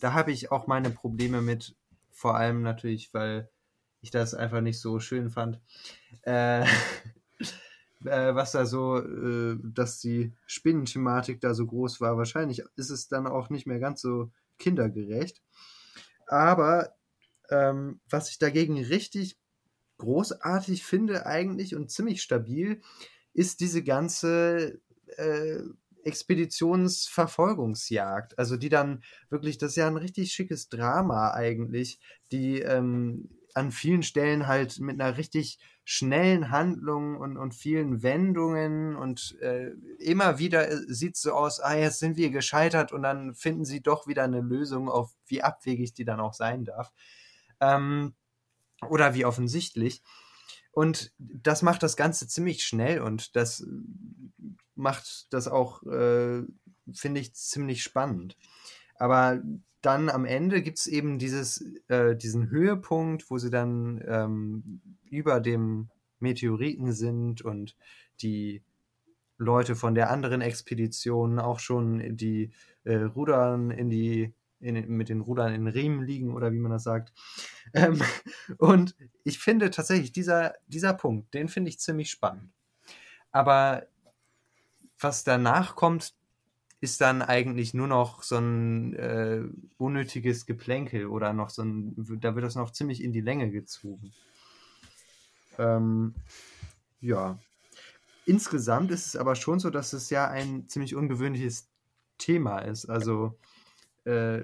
[0.00, 1.76] da habe ich auch meine Probleme mit.
[2.10, 3.48] Vor allem natürlich, weil
[4.02, 5.60] ich das einfach nicht so schön fand.
[6.22, 6.62] Äh,
[8.04, 12.16] äh, was da so, äh, dass die Spinnenthematik da so groß war.
[12.16, 15.42] Wahrscheinlich ist es dann auch nicht mehr ganz so kindergerecht.
[16.26, 16.94] Aber
[17.50, 19.39] ähm, was ich dagegen richtig
[20.00, 22.80] großartig finde eigentlich und ziemlich stabil,
[23.32, 24.80] ist diese ganze
[25.16, 25.60] äh,
[26.04, 28.38] Expeditionsverfolgungsjagd.
[28.38, 32.00] Also die dann wirklich, das ist ja ein richtig schickes Drama eigentlich,
[32.32, 38.96] die ähm, an vielen Stellen halt mit einer richtig schnellen Handlung und, und vielen Wendungen
[38.96, 43.02] und äh, immer wieder äh, sieht es so aus, ah, jetzt sind wir gescheitert und
[43.02, 46.92] dann finden sie doch wieder eine Lösung, auf wie abwegig die dann auch sein darf.
[47.60, 48.14] Ähm,
[48.88, 50.02] oder wie offensichtlich.
[50.72, 53.66] Und das macht das Ganze ziemlich schnell und das
[54.74, 56.42] macht das auch, äh,
[56.92, 58.36] finde ich, ziemlich spannend.
[58.94, 59.42] Aber
[59.82, 65.40] dann am Ende gibt es eben dieses, äh, diesen Höhepunkt, wo sie dann ähm, über
[65.40, 67.76] dem Meteoriten sind und
[68.20, 68.62] die
[69.38, 72.50] Leute von der anderen Expedition auch schon die
[72.84, 76.84] äh, Rudern in die in, mit den Rudern in Riemen liegen oder wie man das
[76.84, 77.12] sagt.
[77.74, 78.00] Ähm,
[78.58, 78.94] und
[79.24, 82.52] ich finde tatsächlich, dieser, dieser Punkt, den finde ich ziemlich spannend.
[83.32, 83.86] Aber
[84.98, 86.14] was danach kommt,
[86.80, 89.42] ist dann eigentlich nur noch so ein äh,
[89.76, 94.12] unnötiges Geplänkel oder noch so ein, da wird das noch ziemlich in die Länge gezogen.
[95.58, 96.14] Ähm,
[97.00, 97.38] ja.
[98.24, 101.68] Insgesamt ist es aber schon so, dass es ja ein ziemlich ungewöhnliches
[102.16, 102.86] Thema ist.
[102.86, 103.38] Also
[104.04, 104.42] äh,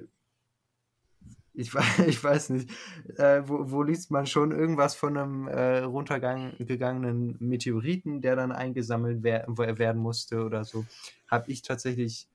[1.56, 1.72] ich,
[2.06, 2.70] ich weiß nicht,
[3.16, 9.22] äh, wo, wo, liest man schon irgendwas von einem äh, runtergegangenen Meteoriten, der dann eingesammelt
[9.22, 9.46] wer
[9.78, 10.84] werden musste oder so.
[11.26, 12.28] Habe ich tatsächlich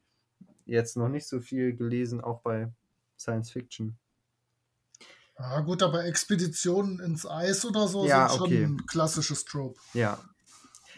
[0.66, 2.70] jetzt noch nicht so viel gelesen, auch bei
[3.18, 3.98] Science Fiction.
[5.38, 8.64] Ja, gut, aber Expeditionen ins Eis oder so ja, sind okay.
[8.64, 9.80] schon ein klassisches Trope.
[9.94, 10.20] Ja.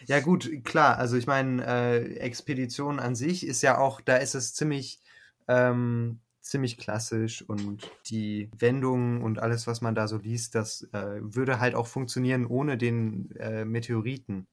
[0.06, 0.98] Ja, gut, klar.
[0.98, 5.00] Also, ich meine, äh, Expedition an sich ist ja auch, da ist es ziemlich
[5.48, 11.20] ähm, ziemlich klassisch und die Wendungen und alles, was man da so liest, das äh,
[11.20, 14.46] würde halt auch funktionieren ohne den äh, Meteoriten.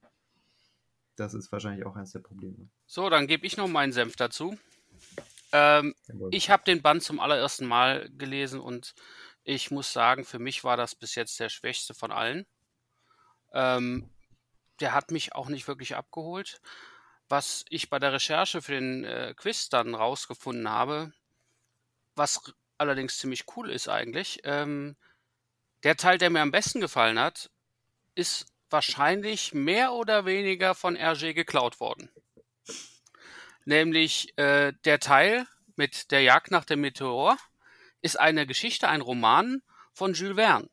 [1.18, 2.70] Das ist wahrscheinlich auch eines der Probleme.
[2.86, 4.58] So, dann gebe ich noch meinen Senf dazu.
[5.52, 5.94] Ähm,
[6.32, 8.96] ich habe den Band zum allerersten Mal gelesen und
[9.44, 12.46] ich muss sagen, für mich war das bis jetzt der schwächste von allen.
[13.54, 14.10] Ähm,
[14.80, 16.62] der hat mich auch nicht wirklich abgeholt.
[17.32, 21.14] Was ich bei der Recherche für den äh, Quiz dann rausgefunden habe,
[22.14, 22.42] was
[22.78, 24.98] allerdings ziemlich cool ist eigentlich, ähm,
[25.84, 27.50] der Teil, der mir am besten gefallen hat,
[28.16, 32.10] ist wahrscheinlich mehr oder weniger von RG geklaut worden.
[33.64, 37.38] Nämlich äh, der Teil mit der Jagd nach dem Meteor
[38.02, 39.64] ist eine Geschichte, ein Roman
[39.94, 40.70] von Jules Verne.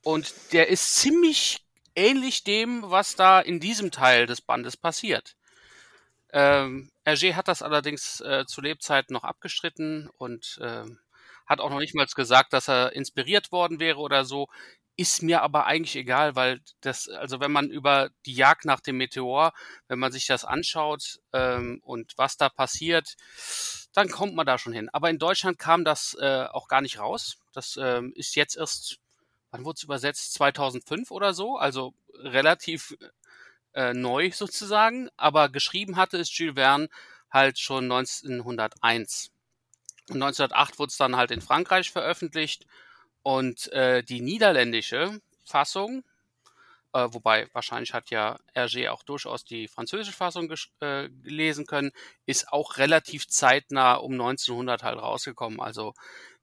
[0.00, 1.62] Und der ist ziemlich
[2.00, 5.36] ähnlich dem, was da in diesem Teil des Bandes passiert.
[6.32, 10.84] Ähm, Hergé hat das allerdings äh, zu Lebzeiten noch abgestritten und äh,
[11.46, 14.48] hat auch noch nicht mal gesagt, dass er inspiriert worden wäre oder so.
[14.96, 18.96] Ist mir aber eigentlich egal, weil das, also wenn man über die Jagd nach dem
[18.98, 19.52] Meteor,
[19.88, 23.16] wenn man sich das anschaut ähm, und was da passiert,
[23.92, 24.88] dann kommt man da schon hin.
[24.92, 27.38] Aber in Deutschland kam das äh, auch gar nicht raus.
[27.52, 28.98] Das ähm, ist jetzt erst,
[29.50, 30.34] wann wurde es übersetzt?
[30.34, 32.96] 2005 oder so, also relativ
[33.74, 36.88] äh, neu sozusagen, aber geschrieben hatte es Jules Verne
[37.30, 39.30] halt schon 1901.
[40.08, 42.66] Und 1908 wurde es dann halt in Frankreich veröffentlicht
[43.22, 46.04] und äh, die niederländische Fassung,
[46.92, 51.92] äh, wobei wahrscheinlich hat ja Hergé auch durchaus die französische Fassung äh, gelesen können,
[52.26, 55.60] ist auch relativ zeitnah um 1900 halt rausgekommen.
[55.60, 55.94] Also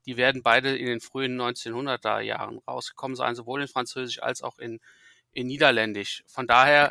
[0.08, 4.58] die werden beide in den frühen 1900er Jahren rausgekommen sein, sowohl in Französisch als auch
[4.58, 4.80] in
[5.32, 6.24] in Niederländisch.
[6.26, 6.90] Von daher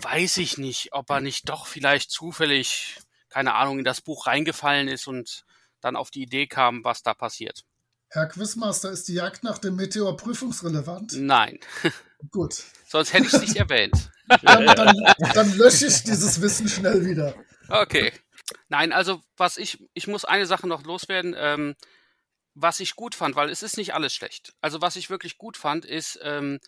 [0.00, 4.88] weiß ich nicht, ob er nicht doch vielleicht zufällig, keine Ahnung, in das Buch reingefallen
[4.88, 5.44] ist und
[5.80, 7.64] dann auf die Idee kam, was da passiert.
[8.08, 11.14] Herr Quizmaster, ist die Jagd nach dem Meteor prüfungsrelevant?
[11.14, 11.60] Nein.
[12.30, 12.62] Gut.
[12.86, 14.10] Sonst hätte ich es nicht erwähnt.
[14.42, 14.96] Dann, dann,
[15.34, 17.34] dann lösche ich dieses Wissen schnell wieder.
[17.68, 18.12] Okay.
[18.68, 21.74] Nein, also was ich, ich muss eine Sache noch loswerden, ähm,
[22.54, 24.52] was ich gut fand, weil es ist nicht alles schlecht.
[24.60, 26.60] Also was ich wirklich gut fand, ist, ähm,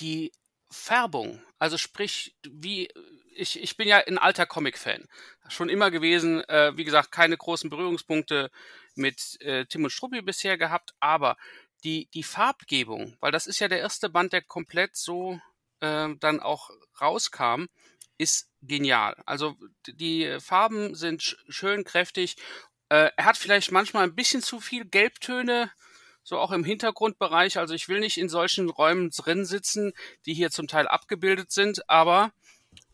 [0.00, 0.32] die
[0.70, 2.88] Färbung, also sprich, wie
[3.36, 5.06] ich, ich bin ja ein alter Comic-Fan.
[5.48, 6.42] Schon immer gewesen.
[6.48, 8.50] Äh, wie gesagt, keine großen Berührungspunkte
[8.94, 11.36] mit äh, Tim und Struppi bisher gehabt, aber
[11.84, 15.38] die, die Farbgebung, weil das ist ja der erste Band, der komplett so
[15.80, 16.70] äh, dann auch
[17.00, 17.66] rauskam,
[18.18, 19.22] ist genial.
[19.26, 22.36] Also die Farben sind sch schön kräftig.
[22.88, 25.70] Äh, er hat vielleicht manchmal ein bisschen zu viel Gelbtöne,
[26.22, 27.58] so auch im Hintergrundbereich.
[27.58, 29.92] Also ich will nicht in solchen Räumen drin sitzen,
[30.24, 32.32] die hier zum Teil abgebildet sind, aber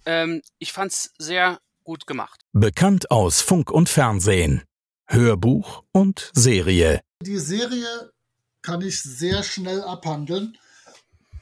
[0.05, 2.41] ähm, ich fand's sehr gut gemacht.
[2.53, 4.63] Bekannt aus Funk und Fernsehen,
[5.07, 7.01] Hörbuch und Serie.
[7.23, 8.13] Die Serie
[8.63, 10.57] kann ich sehr schnell abhandeln.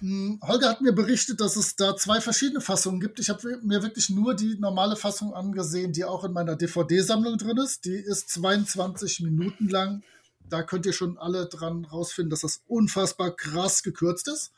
[0.01, 3.21] Hm, Holger hat mir berichtet, dass es da zwei verschiedene Fassungen gibt.
[3.21, 7.59] Ich habe mir wirklich nur die normale Fassung angesehen, die auch in meiner DVD-Sammlung drin
[7.59, 7.85] ist.
[7.85, 10.03] Die ist 22 Minuten lang.
[10.49, 14.53] Da könnt ihr schon alle dran rausfinden, dass das unfassbar krass gekürzt ist.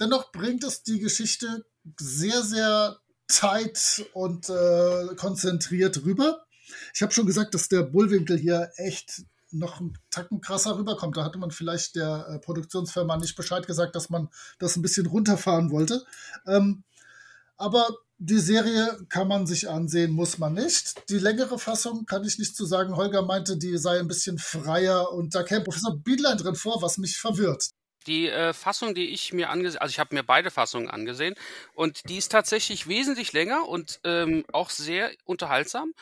[0.00, 1.66] Dennoch bringt es die Geschichte
[2.00, 2.98] sehr, sehr
[3.28, 6.44] tight und äh, konzentriert rüber.
[6.94, 9.22] Ich habe schon gesagt, dass der Bullwinkel hier echt
[9.52, 11.16] noch einen Tacken krasser rüberkommt.
[11.16, 14.28] Da hatte man vielleicht der äh, Produktionsfirma nicht Bescheid gesagt, dass man
[14.58, 16.04] das ein bisschen runterfahren wollte.
[16.46, 16.84] Ähm,
[17.56, 17.88] aber
[18.18, 21.08] die Serie kann man sich ansehen, muss man nicht.
[21.10, 22.96] Die längere Fassung kann ich nicht zu sagen.
[22.96, 26.98] Holger meinte, die sei ein bisschen freier und da käme Professor Biedlein drin vor, was
[26.98, 27.70] mich verwirrt.
[28.06, 31.34] Die äh, Fassung, die ich mir angesehen, also ich habe mir beide Fassungen angesehen
[31.74, 35.92] und die ist tatsächlich wesentlich länger und ähm, auch sehr unterhaltsam.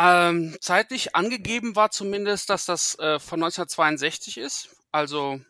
[0.00, 5.40] Ähm, zeitlich angegeben war zumindest, dass das äh, von 1962 ist, also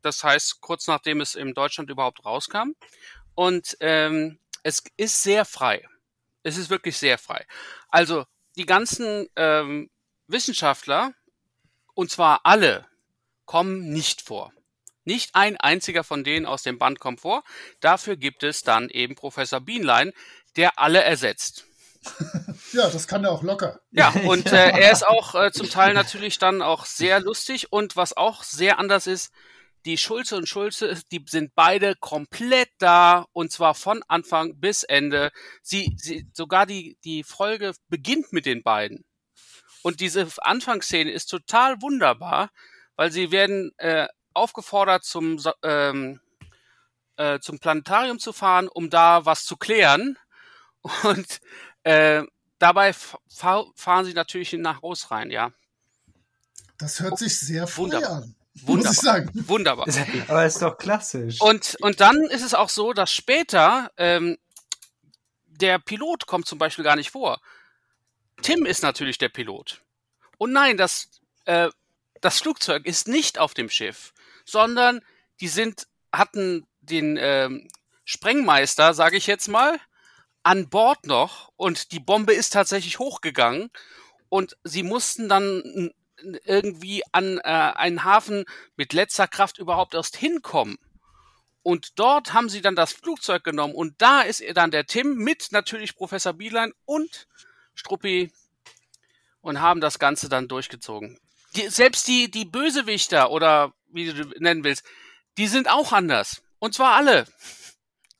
[0.00, 2.72] das heißt kurz nachdem es in Deutschland überhaupt rauskam.
[3.34, 5.86] Und ähm, es ist sehr frei.
[6.42, 7.46] Es ist wirklich sehr frei.
[7.88, 8.24] Also
[8.56, 9.90] die ganzen ähm,
[10.26, 11.12] Wissenschaftler,
[11.94, 12.86] und zwar alle,
[13.44, 14.52] kommen nicht vor.
[15.04, 17.44] Nicht ein einziger von denen aus dem Band kommt vor.
[17.80, 20.12] Dafür gibt es dann eben Professor Bienlein,
[20.56, 21.66] der alle ersetzt.
[22.72, 23.80] ja, das kann er auch locker.
[23.90, 27.96] Ja, und äh, er ist auch äh, zum Teil natürlich dann auch sehr lustig und
[27.96, 29.32] was auch sehr anders ist,
[29.84, 35.32] die Schulze und Schulze, die sind beide komplett da und zwar von Anfang bis Ende.
[35.62, 39.04] Sie, sie sogar die die Folge beginnt mit den beiden
[39.82, 42.50] und diese Anfangsszene ist total wunderbar,
[42.96, 46.20] weil sie werden äh, aufgefordert, zum, ähm,
[47.16, 50.16] äh, zum Planetarium zu fahren, um da was zu klären.
[51.02, 51.40] Und
[51.84, 52.22] äh,
[52.62, 55.52] dabei fahren sie natürlich nach Haus rein, ja.
[56.78, 58.10] Das hört sich sehr frei Wunderbar.
[58.10, 58.34] an.
[58.54, 58.76] Wunderbar.
[58.76, 59.30] Muss ich sagen.
[59.48, 59.86] Wunderbar.
[60.28, 61.40] Aber ist doch klassisch.
[61.40, 64.38] Und, und dann ist es auch so, dass später ähm,
[65.46, 67.40] der Pilot kommt zum Beispiel gar nicht vor.
[68.42, 69.80] Tim ist natürlich der Pilot.
[70.38, 71.08] Und nein, das,
[71.44, 71.70] äh,
[72.20, 74.12] das Flugzeug ist nicht auf dem Schiff
[74.44, 75.00] sondern
[75.40, 77.68] die sind, hatten den ähm,
[78.04, 79.78] Sprengmeister, sage ich jetzt mal,
[80.42, 83.70] an Bord noch und die Bombe ist tatsächlich hochgegangen
[84.28, 85.92] und sie mussten dann
[86.44, 88.44] irgendwie an äh, einen Hafen
[88.76, 90.78] mit letzter Kraft überhaupt erst hinkommen.
[91.62, 95.48] Und dort haben sie dann das Flugzeug genommen und da ist dann der Tim mit
[95.52, 97.28] natürlich Professor Bielein und
[97.74, 98.32] Struppi
[99.42, 101.20] und haben das Ganze dann durchgezogen.
[101.54, 104.84] Die, selbst die, die Bösewichter oder wie du nennen willst,
[105.38, 106.42] die sind auch anders.
[106.58, 107.26] Und zwar alle.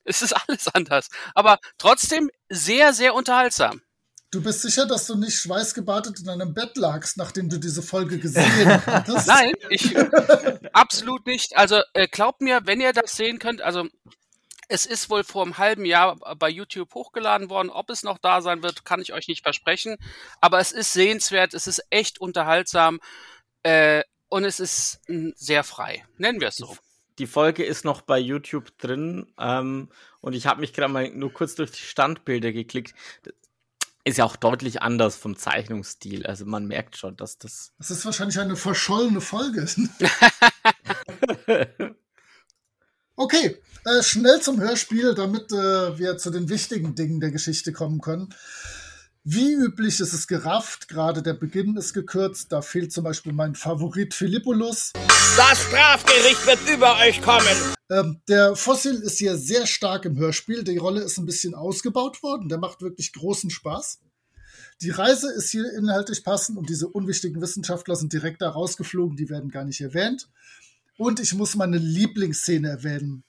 [0.04, 1.08] Es ist alles anders.
[1.34, 3.82] Aber trotzdem sehr, sehr unterhaltsam.
[4.30, 8.18] Du bist sicher, dass du nicht schweißgebadet in einem Bett lagst, nachdem du diese Folge
[8.18, 9.26] gesehen hattest?
[9.26, 9.94] Nein, ich
[10.72, 11.56] absolut nicht.
[11.58, 13.86] Also äh, glaubt mir, wenn ihr das sehen könnt, also
[14.68, 17.68] es ist wohl vor einem halben Jahr bei YouTube hochgeladen worden.
[17.68, 19.98] Ob es noch da sein wird, kann ich euch nicht versprechen.
[20.40, 23.00] Aber es ist sehenswert, es ist echt unterhaltsam.
[23.64, 26.06] Äh, und es ist hm, sehr frei.
[26.16, 26.74] Nennen wir es so.
[27.18, 29.88] Die Folge ist noch bei YouTube drin ähm,
[30.20, 32.94] und ich habe mich gerade mal nur kurz durch die Standbilder geklickt.
[34.04, 36.26] Ist ja auch deutlich anders vom Zeichnungsstil.
[36.26, 37.72] Also man merkt schon, dass das.
[37.78, 39.66] Das ist wahrscheinlich eine verschollene Folge.
[43.16, 48.00] okay, äh, schnell zum Hörspiel, damit äh, wir zu den wichtigen Dingen der Geschichte kommen
[48.00, 48.34] können.
[49.24, 53.54] Wie üblich ist es gerafft, gerade der Beginn ist gekürzt, da fehlt zum Beispiel mein
[53.54, 54.92] Favorit Philippolus.
[55.36, 57.46] Das Strafgericht wird über euch kommen.
[57.88, 62.20] Ähm, der Fossil ist hier sehr stark im Hörspiel, die Rolle ist ein bisschen ausgebaut
[62.24, 64.00] worden, der macht wirklich großen Spaß.
[64.80, 69.30] Die Reise ist hier inhaltlich passend und diese unwichtigen Wissenschaftler sind direkt da rausgeflogen, die
[69.30, 70.28] werden gar nicht erwähnt.
[70.98, 73.22] Und ich muss meine Lieblingsszene erwähnen.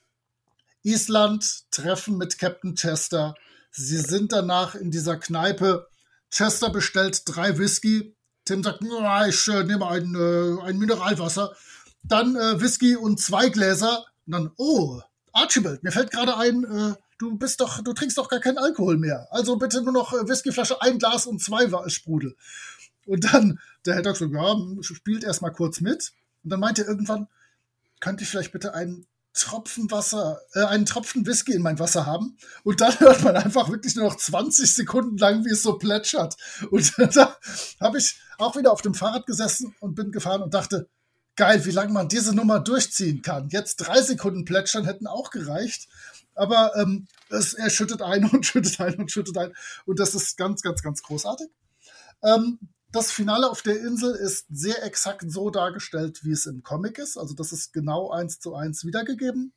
[0.81, 3.35] Island, Treffen mit Captain Chester,
[3.75, 5.87] Sie sind danach in dieser Kneipe.
[6.31, 8.15] Chester bestellt drei Whisky.
[8.45, 11.55] Tim sagt, ich äh, nehme ein, äh, ein Mineralwasser.
[12.03, 14.05] Dann äh, Whisky und zwei Gläser.
[14.27, 15.01] Und dann, oh,
[15.31, 18.97] Archibald, mir fällt gerade ein, äh, du bist doch, du trinkst doch gar keinen Alkohol
[18.97, 19.27] mehr.
[19.31, 22.35] Also bitte nur noch äh, Whiskyflasche, ein Glas und zwei Sprudel.
[23.05, 26.13] Und dann der Herr Doktor, ja, spielt erst mal kurz mit.
[26.43, 27.27] Und dann meinte er irgendwann,
[27.99, 32.37] könnte ich vielleicht bitte einen Tropfen Wasser, äh, einen Tropfen Whisky in mein Wasser haben?
[32.63, 36.35] Und dann hört man einfach wirklich nur noch 20 Sekunden lang, wie es so plätschert.
[36.69, 37.37] Und da
[37.79, 40.87] habe ich auch wieder auf dem Fahrrad gesessen und bin gefahren und dachte,
[41.35, 43.49] geil, wie lange man diese Nummer durchziehen kann.
[43.49, 45.87] Jetzt drei Sekunden plätschern hätten auch gereicht.
[46.35, 49.53] Aber ähm, es, er schüttet ein und schüttet ein und schüttet ein.
[49.85, 51.47] Und das ist ganz, ganz, ganz großartig.
[52.23, 52.59] Ähm,
[52.93, 57.17] das Finale auf der Insel ist sehr exakt so dargestellt, wie es im Comic ist.
[57.17, 59.51] Also das ist genau eins zu eins wiedergegeben.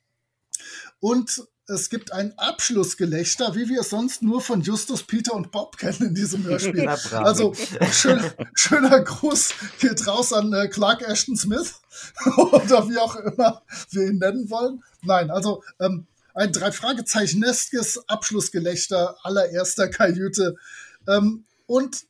[0.99, 5.77] Und es gibt ein Abschlussgelächter, wie wir es sonst nur von Justus, Peter und Bob
[5.77, 6.87] kennen in diesem Hörspiel.
[6.87, 7.53] Also
[7.91, 8.19] schön,
[8.55, 11.75] schöner Gruß geht raus an äh, Clark Ashton Smith
[12.37, 13.61] oder wie auch immer
[13.91, 14.83] wir ihn nennen wollen.
[15.03, 20.55] Nein, also ähm, ein drei Fragezeichen nestiges Abschlussgelächter allererster Kajüte.
[21.07, 22.06] Ähm, und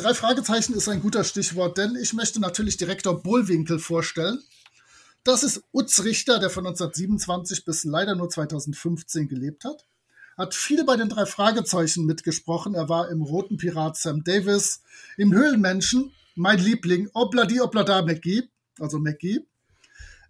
[0.00, 4.38] drei Fragezeichen ist ein guter Stichwort, denn ich möchte natürlich Direktor Bullwinkel vorstellen.
[5.24, 9.84] Das ist Utz Richter, der von 1927 bis leider nur 2015 gelebt hat.
[10.38, 12.74] Hat viel bei den drei Fragezeichen mitgesprochen.
[12.74, 14.80] Er war im Roten Pirat Sam Davis,
[15.18, 18.48] im Höhlenmenschen, mein Liebling, Obladi Oblada McGee,
[18.78, 19.44] also McGee.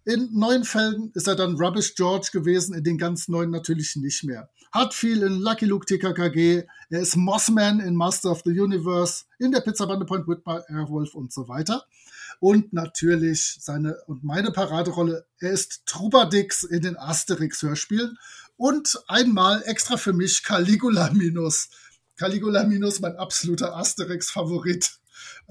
[0.03, 4.23] In neuen Fällen ist er dann Rubbish George gewesen, in den ganz neuen natürlich nicht
[4.23, 4.49] mehr.
[4.71, 9.51] Hat viel in Lucky Luke TKKG, er ist Mossman in Master of the Universe, in
[9.51, 11.83] der Pizzabande Point Whitmer, Airwolf und so weiter.
[12.39, 18.17] Und natürlich seine und meine Paraderolle, er ist Trubadix in den Asterix-Hörspielen.
[18.57, 21.69] Und einmal extra für mich Caligula Minus.
[22.15, 25.00] Caligula Minus, mein absoluter Asterix-Favorit.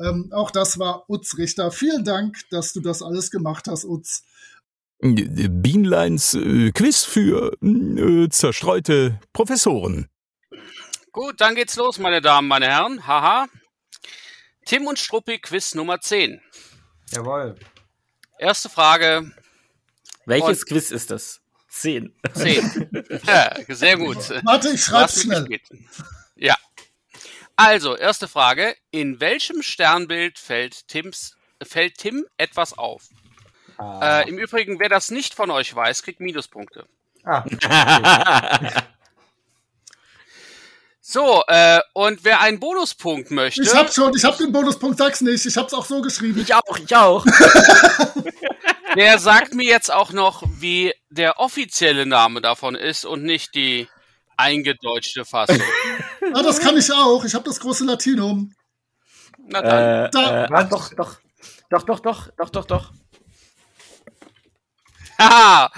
[0.02, 1.70] Ähm, auch das war Utz Richter.
[1.70, 4.22] Vielen Dank, dass du das alles gemacht hast, Utz.
[5.02, 10.08] Bienleins äh, Quiz für äh, zerstreute Professoren.
[11.12, 13.06] Gut, dann geht's los, meine Damen, meine Herren.
[13.06, 13.46] Haha.
[14.66, 16.40] Tim und Struppi Quiz Nummer 10.
[17.12, 17.56] Jawohl.
[18.38, 19.32] Erste Frage,
[20.26, 21.40] Welches Quiz ist das?
[21.68, 22.14] Zehn.
[22.34, 22.90] 10.
[23.26, 24.30] ja, sehr gut.
[24.44, 25.46] Warte, ich schreib's schnell.
[26.36, 26.56] Ja.
[27.62, 28.74] Also, erste Frage.
[28.90, 33.02] In welchem Sternbild fällt, Tims, fällt Tim etwas auf?
[33.76, 36.86] Ah, Äh, Im Übrigen, wer das nicht von euch weiß, kriegt Minuspunkte.
[37.24, 37.44] ah,
[41.02, 45.20] So, äh, und wer einen Bonuspunkt möchte, Ich hab schon, ich hab den Bonuspunkt, sag's
[45.20, 45.44] nicht.
[45.44, 46.40] Ich hab's auch so geschrieben.
[46.40, 47.24] Ich auch, ich auch.
[48.96, 53.88] der sagt mir jetzt auch noch, wie der offizielle Name davon ist und nicht die
[54.36, 55.60] eingedeutschte Fassung.
[56.34, 57.24] Ah, das kann ich auch.
[57.24, 58.52] Ich hab das große Latinum.
[59.46, 60.04] Na dann.
[60.06, 61.18] Äh, Da- äh, doch, doch.
[61.70, 62.92] Doch, doch, doch, doch, doch, doch.
[65.18, 65.70] Haha.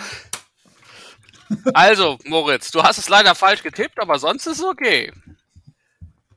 [1.75, 5.13] Also, Moritz, du hast es leider falsch getippt, aber sonst ist es okay.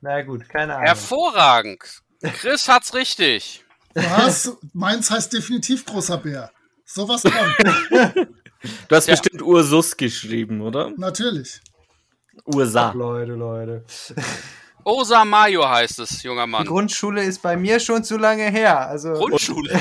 [0.02, 0.86] na gut, keine Ahnung.
[0.86, 2.02] Hervorragend.
[2.22, 3.64] Chris hat's richtig.
[3.94, 4.56] Was?
[4.74, 6.50] Meins heißt definitiv großer Bär.
[6.84, 8.28] Sowas kommt.
[8.88, 9.12] Du hast Ja.
[9.14, 10.90] bestimmt Ursus geschrieben, oder?
[10.96, 11.60] Natürlich.
[12.44, 12.92] Ursa.
[12.92, 13.84] Leute, Leute.
[14.86, 16.64] Osa Mayo heißt es, junger Die Mann.
[16.64, 18.86] Grundschule ist bei mir schon zu lange her.
[18.86, 19.80] Also Grundschule.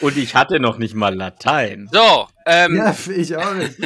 [0.00, 1.90] Und ich hatte noch nicht mal Latein.
[1.92, 3.76] So, ähm, ja, ich auch nicht.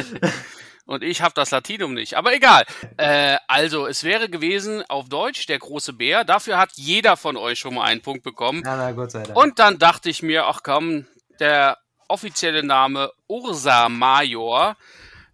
[0.85, 2.63] und ich habe das Latinum nicht, aber egal.
[2.95, 6.23] Äh, also, es wäre gewesen auf Deutsch der große Bär.
[6.23, 8.61] Dafür hat jeder von euch schon mal einen Punkt bekommen.
[8.63, 9.37] Na, na, Gott sei Dank.
[9.37, 11.05] Und dann dachte ich mir, ach komm,
[11.41, 11.77] der
[12.07, 14.77] offizielle Name Ursa Major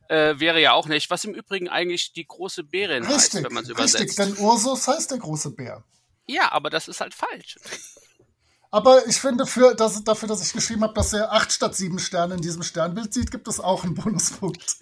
[0.10, 3.44] äh, wäre ja auch nicht, was im Übrigen eigentlich die große Bärin heißt, Richtig.
[3.44, 3.94] wenn man es Richtig.
[3.94, 4.20] übersetzt.
[4.20, 5.84] Denn Ursus heißt der große Bär.
[6.28, 7.58] Ja, aber das ist halt falsch.
[8.72, 11.98] Aber ich finde, für, dass, dafür, dass ich geschrieben habe, dass er acht statt sieben
[11.98, 14.78] Sterne in diesem Sternbild sieht, gibt es auch einen Bonuspunkt.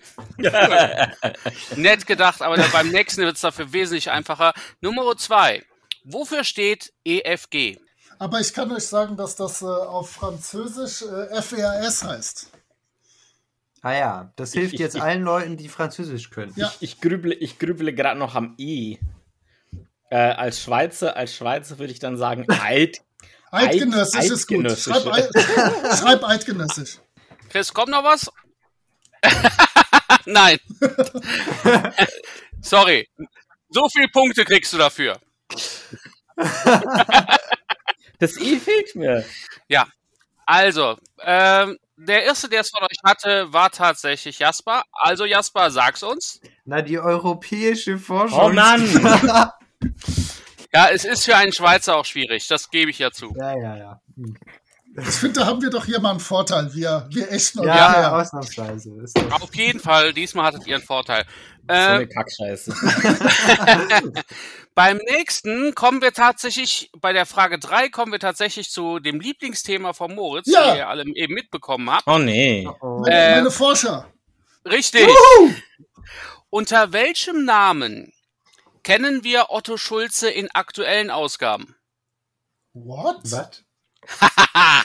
[1.76, 4.54] Nett gedacht, aber beim nächsten wird es dafür wesentlich einfacher.
[4.82, 5.64] Nummer zwei.
[6.06, 7.78] Wofür steht EFG?
[8.18, 12.48] Aber ich kann euch sagen, dass das äh, auf Französisch äh, FERS heißt.
[13.86, 16.54] Ah ja, das hilft ich- jetzt ich- allen Leuten, die Französisch können.
[16.56, 16.74] Ja.
[16.80, 18.98] Ich grüble, ich grüble gerade noch am I.
[20.10, 23.02] Äh, als Schweizer, als Schweizer würde ich dann sagen Eid.
[23.52, 24.72] Eidgenössisch Eid- ist gut.
[24.80, 25.30] Schreib, Eid,
[26.00, 26.98] schreib Eidgenössisch.
[27.50, 28.32] Chris, kommt noch was?
[30.26, 30.58] Nein.
[32.62, 33.10] Sorry.
[33.70, 35.20] So viele Punkte kriegst du dafür.
[38.20, 39.26] Das I fehlt mir.
[40.46, 41.78] Also, ähm,
[42.08, 44.84] der erste, der es von euch hatte, war tatsächlich Jasper.
[44.92, 46.42] Also Jasper, sag's uns.
[46.66, 48.40] Na, die europäische Forschung.
[48.40, 48.82] Oh Mann!
[50.76, 53.32] Ja, es ist für einen Schweizer auch schwierig, das gebe ich ja zu.
[53.36, 54.02] ja, ja, ja.
[54.16, 54.36] Hm.
[54.96, 56.72] Ich finde, da haben wir doch hier mal einen Vorteil.
[56.74, 58.92] Wir, wir echten Ja, ausnahmsweise.
[59.32, 61.26] Auf jeden Fall, diesmal hattet ihr einen Vorteil.
[61.68, 62.74] So eine Äh, Kackscheiße.
[64.76, 69.94] beim nächsten kommen wir tatsächlich, bei der Frage 3 kommen wir tatsächlich zu dem Lieblingsthema
[69.94, 70.74] von Moritz, Ja.
[70.74, 72.08] wie ihr alle eben mitbekommen habt.
[72.08, 72.68] Oh nee.
[72.82, 73.00] Oh.
[73.00, 74.12] Meine, Äh, meine Forscher.
[74.66, 75.08] Richtig.
[76.50, 78.14] Unter welchem Namen
[78.84, 81.76] kennen wir Otto Schulze in aktuellen Ausgaben?
[82.74, 83.20] What?
[83.24, 83.64] Was?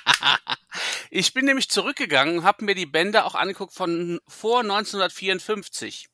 [1.11, 6.09] ich bin nämlich zurückgegangen und habe mir die Bände auch angeguckt von vor 1954.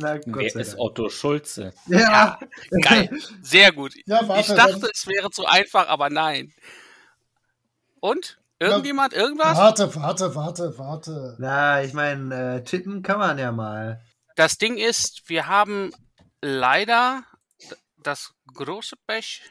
[0.00, 0.80] Na, Gott Wer sei ist Dank.
[0.80, 1.72] Otto Schulze?
[1.86, 2.38] Ja.
[2.82, 3.10] Geil.
[3.42, 3.94] Sehr gut.
[4.06, 4.40] Ja, warte.
[4.40, 6.52] ich dachte, dann- es wäre zu einfach, aber nein.
[8.00, 8.38] Und?
[8.60, 9.12] Irgendjemand?
[9.12, 9.56] Irgendwas?
[9.56, 11.36] Warte, warte, warte, warte.
[11.38, 14.02] Na, ich meine, äh, tippen kann man ja mal.
[14.34, 15.92] Das Ding ist, wir haben
[16.42, 17.22] leider
[18.02, 19.42] das große Pech,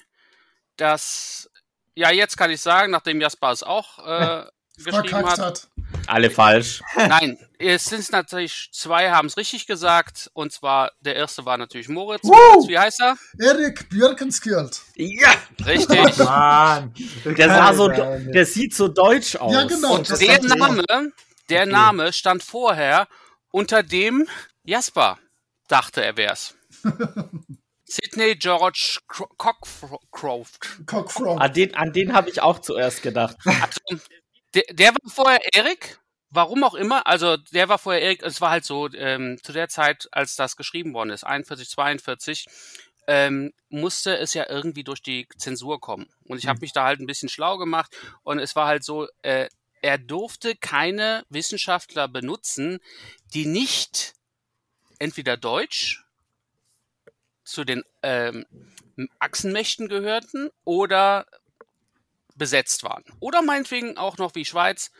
[0.75, 1.49] dass,
[1.95, 4.45] ja, jetzt kann ich sagen, nachdem Jasper es auch äh,
[4.83, 5.39] geschrieben hat.
[5.39, 5.67] hat.
[6.07, 6.81] Alle falsch.
[6.95, 10.29] Nein, es sind natürlich zwei, haben es richtig gesagt.
[10.33, 12.23] Und zwar, der erste war natürlich Moritz.
[12.23, 13.17] Moritz wie heißt er?
[13.39, 14.81] Erik Björkenskjöld.
[14.95, 15.29] Ja!
[15.65, 16.17] Richtig.
[16.17, 16.93] Mann.
[17.25, 19.53] Der, sah so, der sieht so deutsch aus.
[19.53, 19.95] Ja, genau.
[19.95, 20.41] Und der.
[20.43, 20.83] Name,
[21.49, 23.07] der Name stand vorher
[23.51, 24.27] unter dem
[24.63, 25.17] Jasper
[25.67, 26.55] dachte, er wär's.
[27.85, 30.85] Sidney George Cro- Cockcroft.
[30.85, 31.39] Cockfrog.
[31.39, 33.37] An den, an den habe ich auch zuerst gedacht.
[33.45, 34.03] Also,
[34.53, 35.99] der, der war vorher Erik.
[36.29, 39.69] Warum auch immer, also der war vorher Erik, es war halt so, ähm, zu der
[39.69, 42.47] Zeit, als das geschrieben worden ist, 41, 42,
[43.07, 46.09] ähm, musste es ja irgendwie durch die Zensur kommen.
[46.25, 49.07] Und ich habe mich da halt ein bisschen schlau gemacht und es war halt so,
[49.21, 49.47] äh,
[49.81, 52.79] er durfte keine Wissenschaftler benutzen,
[53.33, 54.13] die nicht
[54.99, 56.03] entweder Deutsch
[57.43, 58.45] zu den ähm,
[59.19, 61.25] Achsenmächten gehörten oder
[62.37, 63.03] besetzt waren.
[63.19, 64.91] Oder meinetwegen auch noch wie Schweiz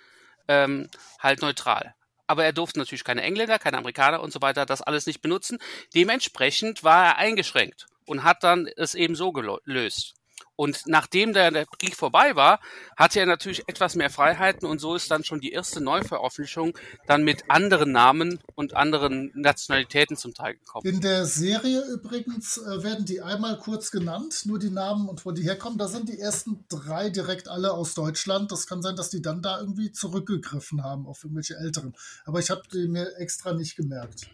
[0.48, 0.90] ähm,
[1.20, 1.94] halt neutral.
[2.28, 5.60] Aber er durfte natürlich keine Engländer, keine Amerikaner und so weiter das alles nicht benutzen.
[5.96, 10.17] Dementsprechend war er eingeschränkt und hat dann es eben so gelöst.
[10.58, 12.60] Und nachdem der, der Krieg vorbei war,
[12.98, 17.24] hatte er natürlich etwas mehr Freiheiten und so ist dann schon die erste Neuveröffentlichung dann
[17.24, 20.86] mit anderen Namen und anderen Nationalitäten zum Teil gekommen.
[20.86, 25.32] In der Serie übrigens äh, werden die einmal kurz genannt, nur die Namen und wo
[25.32, 25.78] die herkommen.
[25.78, 28.52] Da sind die ersten drei direkt alle aus Deutschland.
[28.52, 31.96] Das kann sein, dass die dann da irgendwie zurückgegriffen haben auf irgendwelche älteren.
[32.26, 34.28] Aber ich habe die mir extra nicht gemerkt.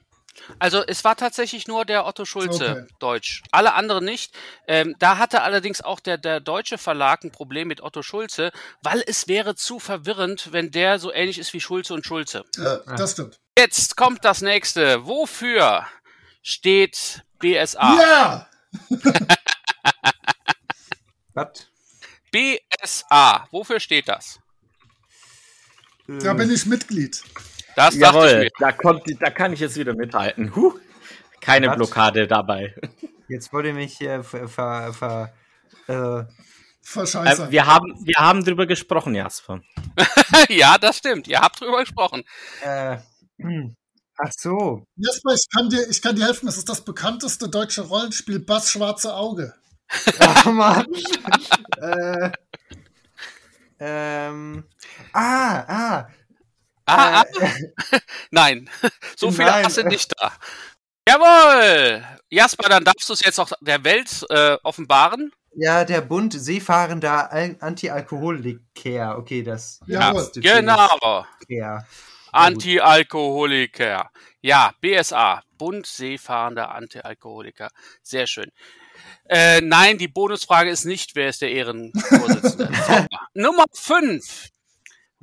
[0.59, 2.85] Also es war tatsächlich nur der Otto Schulze Okay.
[2.99, 3.43] Deutsch.
[3.51, 4.33] Alle anderen nicht.
[4.67, 8.51] Ähm, da hatte allerdings auch der, der deutsche Verlag ein Problem mit Otto Schulze,
[8.81, 12.43] weil es wäre zu verwirrend, wenn der so ähnlich ist wie Schulze und Schulze.
[12.57, 13.39] Äh, das stimmt.
[13.57, 15.05] Jetzt kommt das nächste.
[15.05, 15.85] Wofür
[16.41, 17.99] steht BSA?
[18.01, 18.49] Ja!
[21.33, 21.67] Was?
[22.31, 23.47] BSA.
[23.51, 24.39] Wofür steht das?
[26.07, 27.23] Da bin ich Mitglied.
[27.75, 28.49] Das dachte ich Jawohl, mir.
[28.59, 30.55] da, kommt, da kann ich jetzt wieder mithalten.
[30.55, 30.73] Huh.
[31.41, 31.75] Keine Was?
[31.75, 32.75] Blockade dabei.
[33.27, 35.33] Jetzt wollte mich hier ver, ver, ver,
[35.87, 36.23] äh,
[36.83, 37.47] Verscheißer.
[37.47, 39.61] Äh, wir, haben, wir haben drüber gesprochen, Jasper.
[40.49, 41.27] ja, das stimmt.
[41.27, 42.23] Ihr habt drüber gesprochen.
[42.61, 42.97] äh,
[43.39, 43.75] hm.
[44.17, 44.85] Ach so.
[44.95, 46.45] Jasper, ich kann, dir, ich kann dir helfen.
[46.45, 49.53] Das ist das bekannteste deutsche Rollenspiel Bass Schwarze Auge.
[50.45, 50.87] Oh Mann.
[51.77, 52.31] äh,
[53.79, 54.63] ähm,
[55.13, 56.07] ah, ah.
[56.85, 57.99] Ah, ah, äh,
[58.31, 58.69] nein.
[59.17, 59.65] so viele Nein.
[59.65, 60.31] Asse nicht da.
[61.07, 62.03] Jawohl!
[62.29, 65.31] Jasper, dann darfst du es jetzt auch der Welt äh, offenbaren.
[65.55, 69.17] ja, der Bund seefahrender Al Anti-Alkoholiker.
[69.17, 69.79] Okay, das.
[69.85, 71.25] Ist Genau.
[71.47, 71.83] Ja.
[72.31, 74.09] Anti-Alkoholiker.
[74.41, 75.41] Ja, BSA.
[75.57, 77.69] Bund Seefahrender Anti-Alkoholiker.
[78.01, 78.51] Sehr schön.
[79.29, 82.69] Äh, nein, die Bonusfrage ist nicht, wer ist der Ehrenvorsitzende.
[83.33, 84.49] Nummer 5.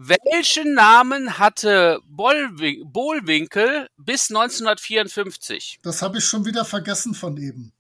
[0.03, 5.81] Welchen Namen hatte Bohlwinkel bis 1954?
[5.83, 7.75] Das habe ich schon wieder vergessen von eben.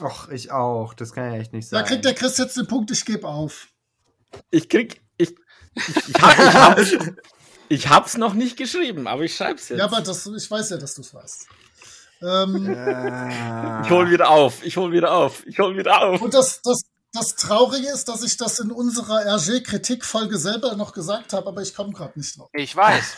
[0.00, 0.94] Och, ich auch.
[0.94, 1.84] Das kann ja echt nicht Da sein.
[1.86, 3.68] kriegt der Chris jetzt den Punkt, ich gebe auf.
[4.50, 5.02] Ich krieg.
[5.18, 5.34] Ich,
[5.74, 6.96] ich, ich, hab, ich, hab's,
[7.68, 9.78] ich hab's noch nicht geschrieben, aber ich schreib's jetzt.
[9.78, 11.48] Ja, aber das, ich weiß ja, dass du es weißt.
[12.22, 16.22] Ähm, Äh, ich hol wieder auf, ich hol wieder auf, ich hol wieder auf.
[16.22, 16.80] und das, das,
[17.12, 21.74] das Traurige ist, dass ich das in unserer RG-Kritikfolge selber noch gesagt habe, aber ich
[21.74, 22.50] komme gerade nicht drauf.
[22.52, 23.16] Ich weiß.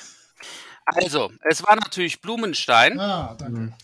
[0.84, 2.98] Also, es war natürlich Blumenstein.
[2.98, 3.60] Ah, danke.
[3.60, 3.74] Bin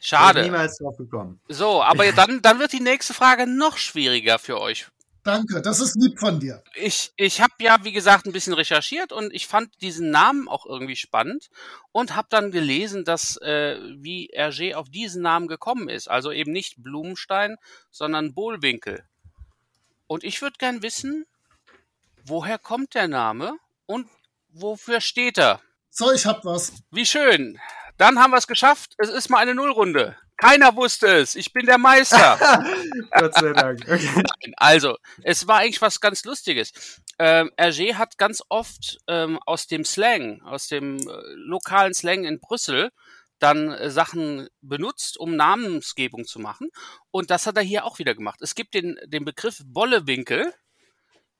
[0.00, 0.42] Schade.
[0.42, 1.40] niemals drauf gekommen.
[1.48, 4.88] So, aber dann, dann wird die nächste Frage noch schwieriger für euch.
[5.24, 6.64] Danke, das ist lieb von dir.
[6.74, 10.66] Ich, ich habe ja, wie gesagt, ein bisschen recherchiert und ich fand diesen Namen auch
[10.66, 11.48] irgendwie spannend
[11.92, 16.10] und habe dann gelesen, dass äh, wie Hergé auf diesen Namen gekommen ist.
[16.10, 17.54] Also eben nicht Blumenstein,
[17.92, 19.04] sondern Bohlwinkel.
[20.12, 21.24] Und ich würde gern wissen,
[22.26, 23.56] woher kommt der Name
[23.86, 24.10] und
[24.50, 25.62] wofür steht er?
[25.88, 26.74] So, ich hab was.
[26.90, 27.58] Wie schön.
[27.96, 28.92] Dann haben wir es geschafft.
[28.98, 30.14] Es ist mal eine Nullrunde.
[30.36, 31.34] Keiner wusste es.
[31.34, 32.38] Ich bin der Meister.
[33.10, 33.80] Gott sei Dank.
[33.88, 34.10] Okay.
[34.14, 36.72] Nein, Also, es war eigentlich was ganz Lustiges.
[37.18, 42.38] Ähm, Hergé hat ganz oft ähm, aus dem Slang, aus dem äh, lokalen Slang in
[42.38, 42.90] Brüssel,
[43.42, 46.70] dann äh, Sachen benutzt, um Namensgebung zu machen.
[47.10, 48.40] Und das hat er hier auch wieder gemacht.
[48.42, 50.52] Es gibt den, den Begriff Bollewinkel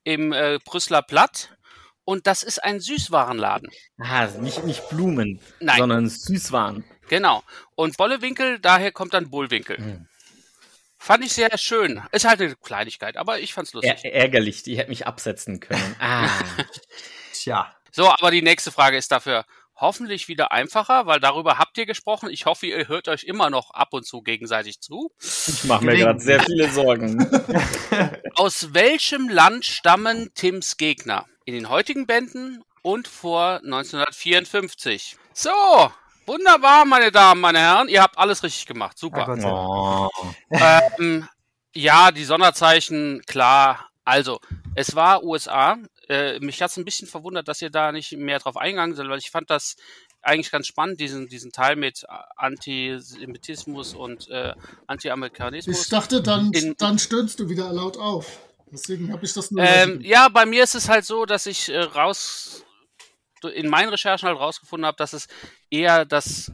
[0.04, 1.56] im äh, Brüsseler Platt.
[2.04, 3.70] Und das ist ein Süßwarenladen.
[3.98, 5.78] Ah, nicht, nicht Blumen, Nein.
[5.78, 6.84] sondern Süßwaren.
[7.08, 7.44] Genau.
[7.76, 9.76] Und Bollewinkel, daher kommt dann Bullwinkel.
[9.76, 10.08] Hm.
[10.98, 12.02] Fand ich sehr schön.
[12.12, 14.04] Ist halt eine Kleinigkeit, aber ich fand's lustig.
[14.04, 15.96] Ä ärgerlich, die hätte mich absetzen können.
[15.98, 16.28] Ah.
[17.32, 17.74] Tja.
[17.90, 19.44] So, aber die nächste Frage ist dafür
[19.82, 22.30] hoffentlich wieder einfacher, weil darüber habt ihr gesprochen.
[22.30, 25.12] Ich hoffe, ihr hört euch immer noch ab und zu gegenseitig zu.
[25.20, 27.28] Ich mache mir gerade sehr viele Sorgen.
[28.36, 31.26] Aus welchem Land stammen Tims Gegner?
[31.44, 35.16] In den heutigen Bänden und vor 1954.
[35.34, 35.50] So,
[36.26, 37.88] wunderbar, meine Damen, meine Herren.
[37.88, 38.96] Ihr habt alles richtig gemacht.
[38.96, 39.26] Super.
[39.26, 39.44] Dank.
[39.44, 40.09] Oh.
[40.50, 41.28] ähm,
[41.74, 43.88] ja, die Sonderzeichen, klar.
[44.04, 44.40] Also,
[44.74, 45.78] es war USA.
[46.08, 49.08] Äh, mich hat es ein bisschen verwundert, dass ihr da nicht mehr drauf eingegangen seid,
[49.08, 49.76] weil ich fand das
[50.22, 52.04] eigentlich ganz spannend, diesen, diesen Teil mit
[52.36, 54.54] Antisemitismus und äh,
[54.86, 55.82] Anti-Amerikanismus.
[55.82, 58.38] Ich dachte, dann, In- dann stöhnst du wieder laut auf.
[58.70, 59.62] Deswegen habe ich das nur.
[59.62, 62.64] Ähm, ja, bei mir ist es halt so, dass ich äh, raus
[63.54, 65.26] in meinen Recherchen halt rausgefunden habe, dass es
[65.68, 66.52] eher das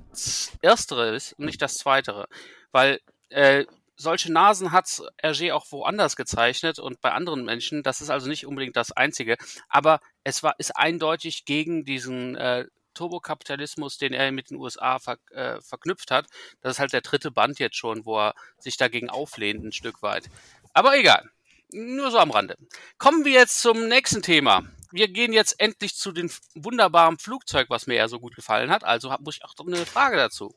[0.63, 2.27] Erstere ist und nicht das Zweitere.
[2.73, 2.99] Weil
[3.29, 3.67] äh,
[3.99, 4.87] solche Nasen hat
[5.23, 7.83] Hergé auch woanders gezeichnet und bei anderen Menschen.
[7.83, 9.37] Das ist also nicht unbedingt das Einzige.
[9.69, 15.19] Aber es war ist eindeutig gegen diesen äh, Turbokapitalismus, den er mit den USA ver
[15.31, 16.27] äh, verknüpft hat.
[16.61, 20.03] Das ist halt der dritte Band jetzt schon, wo er sich dagegen auflehnt ein Stück
[20.03, 20.31] weit.
[20.73, 21.29] Aber egal.
[21.71, 22.57] Nur so am Rande.
[22.97, 24.63] Kommen wir jetzt zum nächsten Thema.
[24.91, 28.85] Wir gehen jetzt endlich zu dem wunderbaren Flugzeug, was mir ja so gut gefallen hat.
[28.85, 30.55] Also hab, muss ich auch noch eine Frage dazu.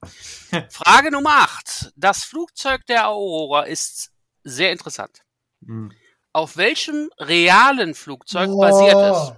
[0.69, 1.91] Frage Nummer 8.
[1.95, 4.11] Das Flugzeug der Aurora ist
[4.43, 5.21] sehr interessant.
[5.65, 5.91] Hm.
[6.33, 9.33] Auf welchem realen Flugzeug basiert es?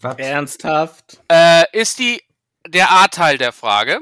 [0.00, 0.18] Was?
[0.18, 1.20] Ernsthaft?
[1.28, 2.20] Äh, ist die
[2.66, 4.00] der A-Teil der Frage.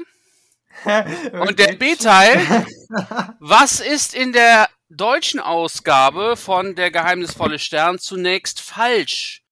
[1.33, 2.65] Und der B-Teil,
[3.39, 9.42] was ist in der deutschen Ausgabe von Der geheimnisvolle Stern zunächst falsch?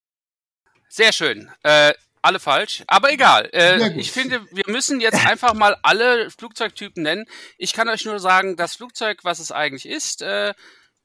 [0.92, 1.50] Sehr schön.
[1.62, 3.48] Äh, alle falsch, aber egal.
[3.54, 7.24] Äh, ich finde, wir müssen jetzt einfach mal alle Flugzeugtypen nennen.
[7.56, 10.52] Ich kann euch nur sagen, das Flugzeug, was es eigentlich ist, äh,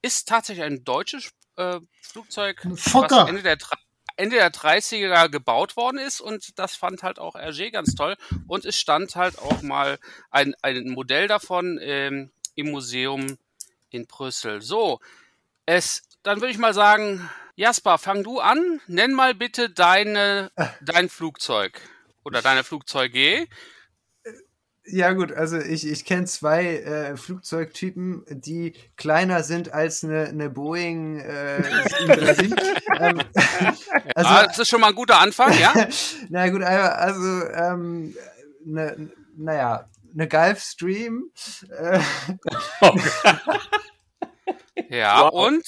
[0.01, 3.15] ist tatsächlich ein deutsches äh, Flugzeug, Fokker.
[3.15, 3.57] was Ende der,
[4.17, 8.65] Ende der 30er gebaut worden ist und das fand halt auch Hergé ganz toll und
[8.65, 9.99] es stand halt auch mal
[10.31, 13.37] ein, ein Modell davon ähm, im Museum
[13.89, 14.61] in Brüssel.
[14.61, 14.99] So,
[15.65, 18.81] es, dann würde ich mal sagen, Jasper, fang du an.
[18.85, 21.81] Nenn mal bitte deine, dein Flugzeug
[22.23, 23.47] oder deine Flugzeuge.
[24.85, 30.51] Ja gut, also ich, ich kenne zwei äh, Flugzeugtypen, die kleiner sind als eine, eine
[30.51, 31.63] Boeing äh,
[32.05, 32.51] 737.
[32.99, 33.21] ähm,
[34.13, 35.73] also, ah, das ist schon mal ein guter Anfang, ja?
[36.29, 38.15] na gut, also ähm,
[38.65, 41.31] ne, naja, eine Gulfstream,
[41.71, 41.99] äh,
[44.89, 45.47] Ja, Wow.
[45.47, 45.65] und?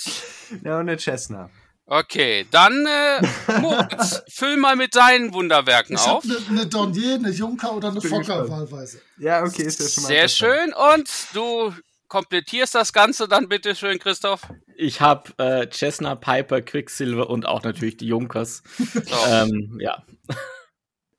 [0.63, 1.49] ja, und eine Cessna.
[1.91, 3.21] Okay, dann äh,
[3.61, 6.23] Moritz, füll mal mit deinen Wunderwerken Ich auf.
[6.23, 9.01] eine ne Dornier, eine Junker oder eine Fokker wahlweise.
[9.17, 10.71] Ja, okay, ist ja schon mal Sehr schön.
[10.93, 11.73] Und du
[12.07, 14.41] komplettierst das Ganze dann bitte schön, Christoph.
[14.75, 18.61] Ich habe äh, Cessna, Piper, Quicksilver und auch natürlich die Junkers.
[18.77, 19.15] So.
[19.27, 20.03] ähm, ja,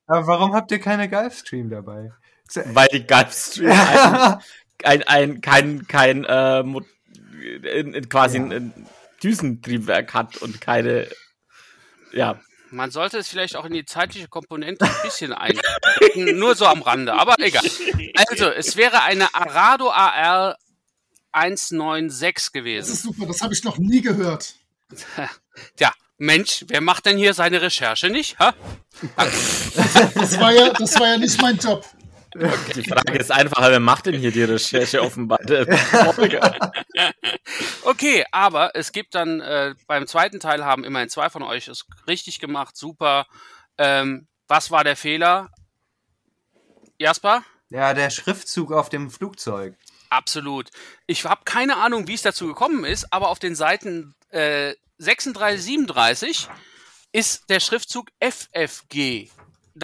[0.06, 2.12] Aber warum habt ihr keine Gulfstream dabei?
[2.66, 3.70] weil die Gulfstream
[4.84, 8.44] ein, ein, ein kein kein äh, in, in quasi Ja.
[8.44, 8.86] ein, ein
[9.22, 11.08] Düsentriebwerk hat und keine
[12.12, 12.40] ja
[12.70, 16.82] Man sollte es vielleicht auch in die zeitliche Komponente ein bisschen einstecken, nur so am
[16.82, 17.62] Rande, aber egal.
[18.28, 20.56] Also, es wäre eine Arado AR
[21.32, 22.92] 196 Das gewesen.
[22.92, 24.54] ist super, das habe ich noch nie gehört.
[25.76, 28.38] Tja, Mensch, wer macht denn hier seine Recherche nicht?
[28.38, 28.54] Ha?
[30.14, 31.84] Das war ja, das war ja nicht mein Job.
[32.34, 35.38] Die Frage ist einfach wer macht denn hier die Recherche offenbar?
[37.82, 41.86] Okay, aber es gibt dann äh, beim zweiten Teil haben immerhin zwei von euch es
[42.06, 43.26] richtig gemacht, super.
[43.78, 45.50] Ähm, was war der Fehler?
[46.98, 47.42] Jasper?
[47.70, 49.76] Ja, der Schriftzug auf dem Flugzeug.
[50.10, 50.70] Absolut.
[51.06, 55.62] Ich habe keine Ahnung, wie es dazu gekommen ist, aber auf den Seiten äh, 36,
[55.62, 56.48] 37
[57.12, 59.30] ist der Schriftzug FFG.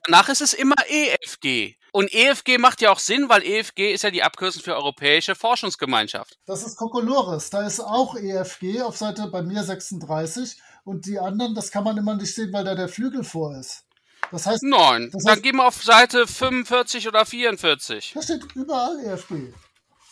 [0.04, 1.76] Danach ist es immer EFG.
[1.96, 6.38] Und EFG macht ja auch Sinn, weil EFG ist ja die Abkürzung für Europäische Forschungsgemeinschaft.
[6.44, 7.48] Das ist Kokolores.
[7.48, 10.58] Da ist auch EFG auf Seite bei mir 36.
[10.84, 13.84] und die anderen, das kann man immer nicht sehen, weil da der Flügel vor ist.
[14.30, 15.08] Das heißt, Nein.
[15.10, 18.12] Das Dann heißt- gehen wir auf Seite 45 oder 44.
[18.14, 19.54] da steht überall EFG.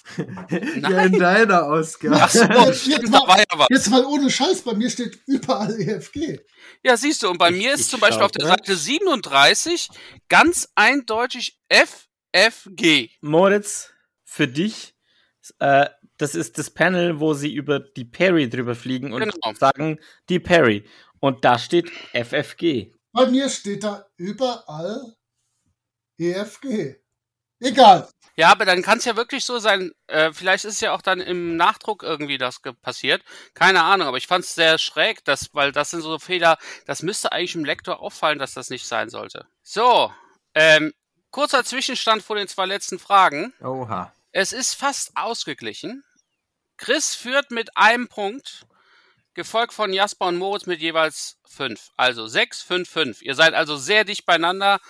[0.50, 2.16] Ja, in deiner Ausgabe.
[2.20, 3.68] Ach so, Jetzt, mal, ja was.
[3.70, 6.40] jetzt mal ohne Scheiß, bei mir steht überall EFG.
[6.82, 8.46] Ja, siehst du, und bei mir ist ich zum Beispiel auf der.
[8.46, 9.88] Seite 37
[10.28, 13.08] ganz eindeutig FFG.
[13.22, 13.92] Moritz,
[14.24, 14.94] für dich,
[15.58, 15.86] äh,
[16.18, 19.54] das ist das Panel, wo sie über die Perry drüber fliegen und Genau.
[19.58, 19.98] sagen,
[20.28, 20.84] die Perry.
[21.20, 22.92] Und da steht FFG.
[23.12, 25.14] Bei mir steht da überall
[26.18, 26.96] EFG.
[27.64, 28.08] Egal.
[28.36, 31.02] Ja, aber dann kann es ja wirklich so sein, äh, vielleicht ist es ja auch
[31.02, 33.22] dann im Nachdruck irgendwie das passiert.
[33.54, 37.02] Keine Ahnung, aber ich fand es sehr schräg, dass, weil das sind so Fehler, das
[37.02, 39.46] müsste eigentlich im Lektor auffallen, dass das nicht sein sollte.
[39.62, 40.12] So,
[40.54, 40.92] ähm,
[41.30, 43.54] kurzer Zwischenstand vor den zwei letzten Fragen.
[43.60, 44.12] Oha.
[44.32, 46.02] Es ist fast ausgeglichen.
[46.76, 48.66] Chris führt mit einem Punkt,
[49.34, 51.90] gefolgt von Jasper und Moritz mit jeweils fünf.
[51.96, 53.22] Also sechs, fünf, fünf.
[53.22, 54.80] Ihr seid also sehr dicht beieinander.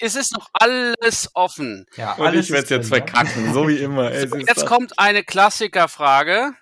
[0.00, 1.86] Es ist noch alles offen.
[1.96, 4.10] Ja, Und ich werde es jetzt verkacken, so wie immer.
[4.10, 6.54] Ist Jetzt kommt eine Klassikerfrage.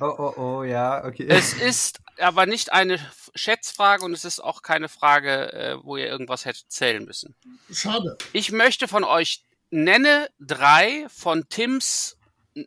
[0.00, 1.26] Oh, oh, oh, ja, okay.
[1.28, 2.98] Es ist aber nicht eine
[3.34, 7.36] Schätzfrage und es ist auch keine Frage, äh, wo ihr irgendwas hättet zählen müssen.
[7.70, 8.16] Schade.
[8.32, 12.16] Ich möchte von euch nenne drei von Tims,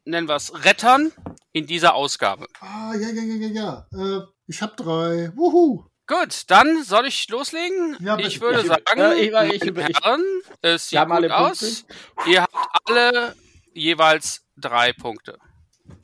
[0.05, 1.11] nennen wir es, Rettern
[1.51, 2.47] in dieser Ausgabe.
[2.59, 4.17] Ah, ja, ja, ja, ja, ja.
[4.19, 5.31] Äh, ich habe drei.
[5.35, 5.85] Wuhu.
[6.11, 7.95] Gut, dann soll ich loslegen.
[8.01, 10.23] Ja, ich würde Ich- sagen, äh, ich- ich- ich- ich- Herren,
[10.61, 11.85] es sieht gut aus.
[12.25, 12.55] Ihr habt
[12.89, 13.35] alle
[13.73, 15.37] jeweils drei Punkte.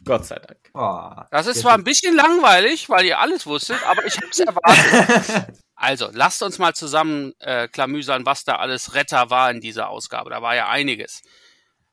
[0.06, 0.60] Gott sei Dank.
[0.74, 4.40] oh, Das ist zwar ein bisschen langweilig, weil ihr alles wusstet, aber ich habe es
[4.40, 5.48] erwartet.
[5.80, 10.32] Also, lasst uns mal zusammen äh, klamüsern, was da alles Retter war in dieser Ausgabe.
[10.32, 11.22] Da war ja einiges.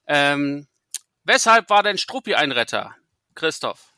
[0.07, 0.67] Ähm,
[1.25, 2.95] weshalb war denn Struppi ein Retter?
[3.35, 3.93] Christoph.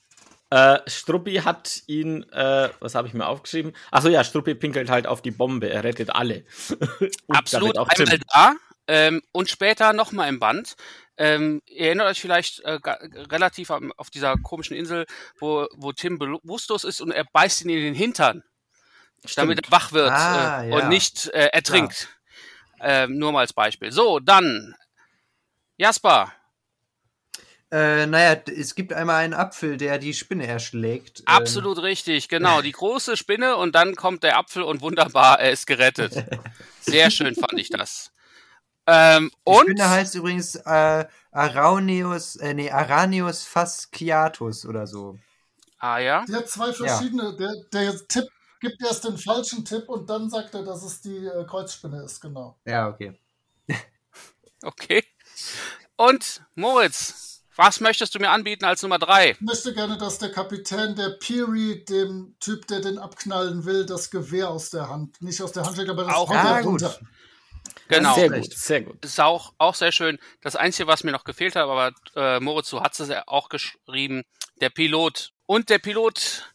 [0.50, 3.72] Äh, Struppi hat ihn, äh, was habe ich mir aufgeschrieben?
[3.90, 6.44] Achso, ja, Struppi pinkelt halt auf die Bombe, er rettet alle.
[7.26, 8.06] Und Absolut auch Tim.
[8.06, 8.54] einmal da
[8.88, 10.76] ähm, und später nochmal im Band.
[11.18, 12.78] Ähm, ihr erinnert euch vielleicht äh,
[13.30, 15.06] relativ am, auf dieser komischen Insel,
[15.38, 18.44] wo, wo Tim bewusstlos ist und er beißt ihn in den Hintern,
[19.34, 20.76] damit er wach wird Ah, äh, ja.
[20.76, 22.08] und nicht äh, ertrinkt.
[22.80, 23.90] Ähm, nur mal als Beispiel.
[23.90, 24.74] So, dann
[25.78, 26.32] Jasper.
[27.72, 31.20] Äh, naja, es gibt einmal einen Apfel, der die Spinne erschlägt.
[31.20, 32.62] Ähm, Absolut richtig, genau.
[32.62, 36.12] Die große Spinne und dann kommt der Apfel und wunderbar, er ist gerettet.
[36.80, 38.12] Sehr schön fand ich das.
[38.86, 45.18] Ähm, Die und Spinne heißt übrigens äh, Araunius, äh, nee, Aranius fasciatus oder so.
[45.78, 47.34] ah ja, Der hat zwei verschiedene.
[47.36, 48.28] Der, der Tipp
[48.60, 52.20] gibt erst den falschen Tipp und dann sagt er, dass es die äh, Kreuzspinne ist,
[52.20, 52.58] genau.
[52.64, 53.18] Ja, okay.
[54.62, 55.02] okay.
[55.96, 59.30] Und Moritz, was möchtest du mir anbieten als Nummer drei?
[59.30, 64.10] Ich möchte gerne, dass der Kapitän der Peary dem Typ, der den abknallen will, das
[64.10, 66.82] Gewehr aus der Hand, nicht aus der Hand steckt, aber das Auch- er gut.
[66.82, 66.98] runter.
[67.88, 68.14] Genau.
[68.14, 69.04] Sehr gut, sehr gut.
[69.04, 70.18] Ist auch, auch sehr schön.
[70.42, 73.48] Das Einzige, was mir noch gefehlt hat, aber äh, Moritz, du hast es ja auch
[73.48, 74.22] geschrieben,
[74.60, 75.30] der Pilot.
[75.46, 76.52] Und der Pilot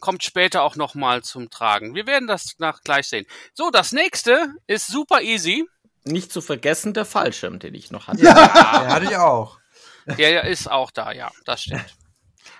[0.00, 1.94] kommt später auch nochmal zum Tragen.
[1.94, 3.26] Wir werden das nach gleich sehen.
[3.54, 5.66] So, das nächste ist super easy.
[6.04, 8.18] Nicht zu vergessen der Fallschirm, den ich noch hatte.
[8.22, 9.58] Der hatte ich auch.
[10.06, 11.96] Der ist auch da, ja, das stimmt.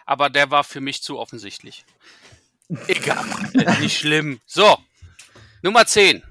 [0.06, 1.84] Aber der war für mich zu offensichtlich.
[2.88, 3.24] Egal,
[3.80, 4.40] nicht schlimm.
[4.46, 4.78] So,
[5.62, 6.22] Nummer 10.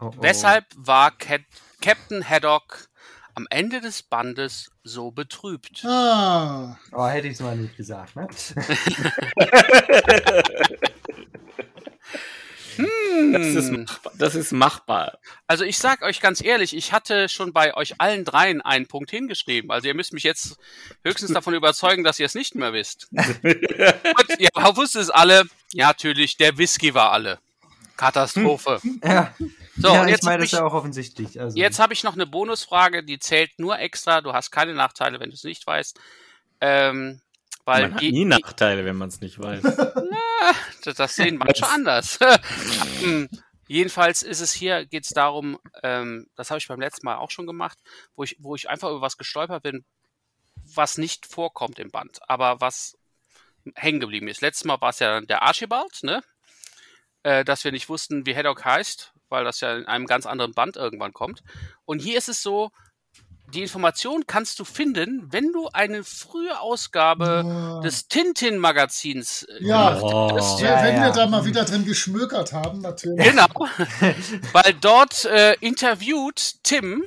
[0.00, 0.12] Oh, oh.
[0.22, 1.42] Weshalb war Cap
[1.80, 2.88] Captain Haddock
[3.34, 5.84] am Ende des Bandes so betrübt?
[5.84, 8.28] Ah, Oh, hätte ich es mal nicht gesagt, ne?
[13.32, 14.12] Das, ist machbar.
[14.16, 15.18] das ist machbar.
[15.46, 19.10] Also ich sag euch ganz ehrlich, ich hatte schon bei euch allen dreien einen Punkt
[19.10, 19.70] hingeschrieben.
[19.70, 20.56] Also ihr müsst mich jetzt
[21.04, 23.08] höchstens davon überzeugen, dass ihr es nicht mehr wisst.
[23.12, 25.44] Und ihr wusstet es alle.
[25.72, 27.38] Ja, natürlich, der Whisky war alle.
[27.96, 28.80] Katastrophe.
[29.04, 29.34] Ja,
[29.76, 31.40] So, ja und ich jetzt meine, hab das ich, ist ja auch offensichtlich.
[31.40, 34.20] Also, jetzt habe ich noch eine Bonusfrage, die zählt nur extra.
[34.20, 35.98] Du hast keine Nachteile, wenn du es nicht weißt.
[36.60, 37.20] Ähm,
[37.64, 39.62] weil Man hat nie Nachteile, wenn man es nicht weiß.
[40.84, 42.18] Das, das sehen manche anders.
[43.00, 43.28] Hm,
[43.72, 47.30] Jedenfalls ist es hier, geht es darum, ähm, das habe ich beim letzten Mal auch
[47.30, 47.78] schon gemacht,
[48.14, 49.86] wo ich, wo ich einfach über was gestolpert bin,
[50.74, 52.98] was nicht vorkommt im Band, aber was
[53.74, 54.42] hängen geblieben ist.
[54.42, 56.22] Letztes Mal war es ja der Archibald, ne?
[57.22, 60.52] Äh, dass wir nicht wussten, wie Haddock heißt, weil das ja in einem ganz anderen
[60.52, 61.42] Band irgendwann kommt.
[61.86, 62.72] Und hier ist es so,
[63.52, 67.80] die Information kannst du finden, wenn du eine frühe Ausgabe Ah.
[67.80, 69.94] des Tintin-Magazins äh, Ja.
[69.98, 70.60] gemacht hast.
[70.60, 71.02] ja, Ja, wenn ja.
[71.04, 73.24] wir da mal wieder drin geschmökert haben, natürlich.
[73.24, 73.46] Genau,
[74.52, 77.04] weil dort äh, interviewt Tim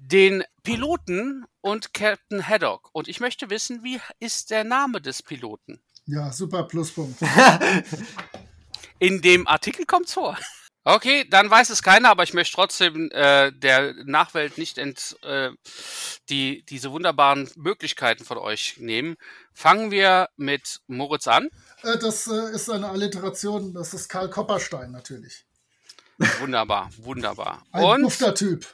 [0.00, 2.90] den Piloten und Captain Haddock.
[2.92, 5.80] Und ich möchte wissen, wie ist der Name des Piloten?
[6.06, 7.18] Ja, super Pluspunkt.
[8.98, 10.36] In dem Artikel kommt's vor.
[10.86, 15.50] Okay, dann weiß es keiner, aber ich möchte trotzdem äh, der Nachwelt nicht ent, äh,
[16.28, 19.16] die, diese wunderbaren Möglichkeiten von euch nehmen.
[19.54, 21.48] Fangen wir mit Moritz an.
[21.82, 25.46] Äh, das äh, ist eine Alliteration, das ist Karl Kopperstein natürlich.
[26.40, 27.64] Wunderbar, wunderbar.
[27.72, 28.66] Ein Und Dufter-Typ.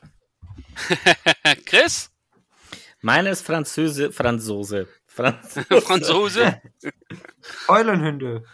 [1.65, 2.11] Chris,
[3.03, 4.89] Meine ist Französe, Franzose.
[5.07, 6.61] Franz Franzose.
[7.69, 8.45] Eulenhünde.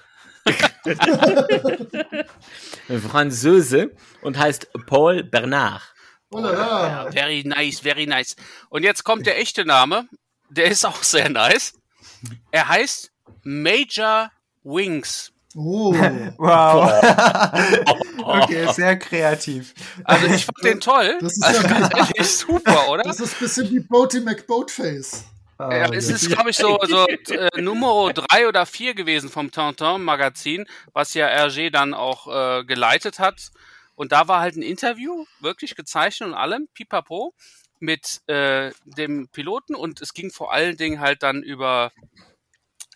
[3.08, 3.90] Französe
[4.22, 5.82] und heißt Paul Bernard.
[6.30, 7.10] Oh la.
[7.10, 8.36] Very nice, very nice.
[8.68, 10.08] Und jetzt kommt der echte Name.
[10.50, 11.74] Der ist auch sehr nice.
[12.50, 13.12] Er heißt
[13.42, 14.30] Major
[14.64, 15.32] Wings.
[15.54, 15.94] Oh,
[16.38, 16.92] Wow.
[18.42, 19.72] okay, sehr kreativ.
[20.04, 21.18] Also ich fand den toll.
[21.20, 23.02] Das ist also ja ganz ehrlich super, oder?
[23.04, 25.24] das ist ein bisschen wie Boaty McBoatface.
[25.58, 30.66] Ja, es ist, glaube ich, so, so äh, Nummer drei oder vier gewesen vom Tintin-Magazin,
[30.92, 32.26] was ja Hergé dann auch
[32.60, 33.50] äh, geleitet hat.
[33.94, 37.32] Und da war halt ein Interview, wirklich gezeichnet und allem, pipapo,
[37.78, 39.74] mit äh, dem Piloten.
[39.74, 41.90] Und es ging vor allen Dingen halt dann über,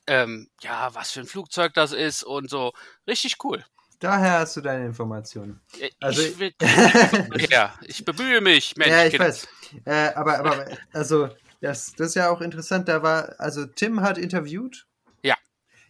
[0.07, 2.73] ähm, ja, was für ein Flugzeug das ist und so.
[3.07, 3.65] Richtig cool.
[4.01, 5.61] Daher hast du deine Informationen.
[5.79, 6.53] Äh, Also- ich, will,
[7.51, 8.91] ja, ich bemühe mich, Mensch.
[8.91, 9.49] ja, ich weiß.
[9.85, 11.29] Äh, aber, aber, also,
[11.61, 12.89] das, das ist ja auch interessant.
[12.89, 14.87] Da war, also Tim hat interviewt.
[15.23, 15.37] Ja.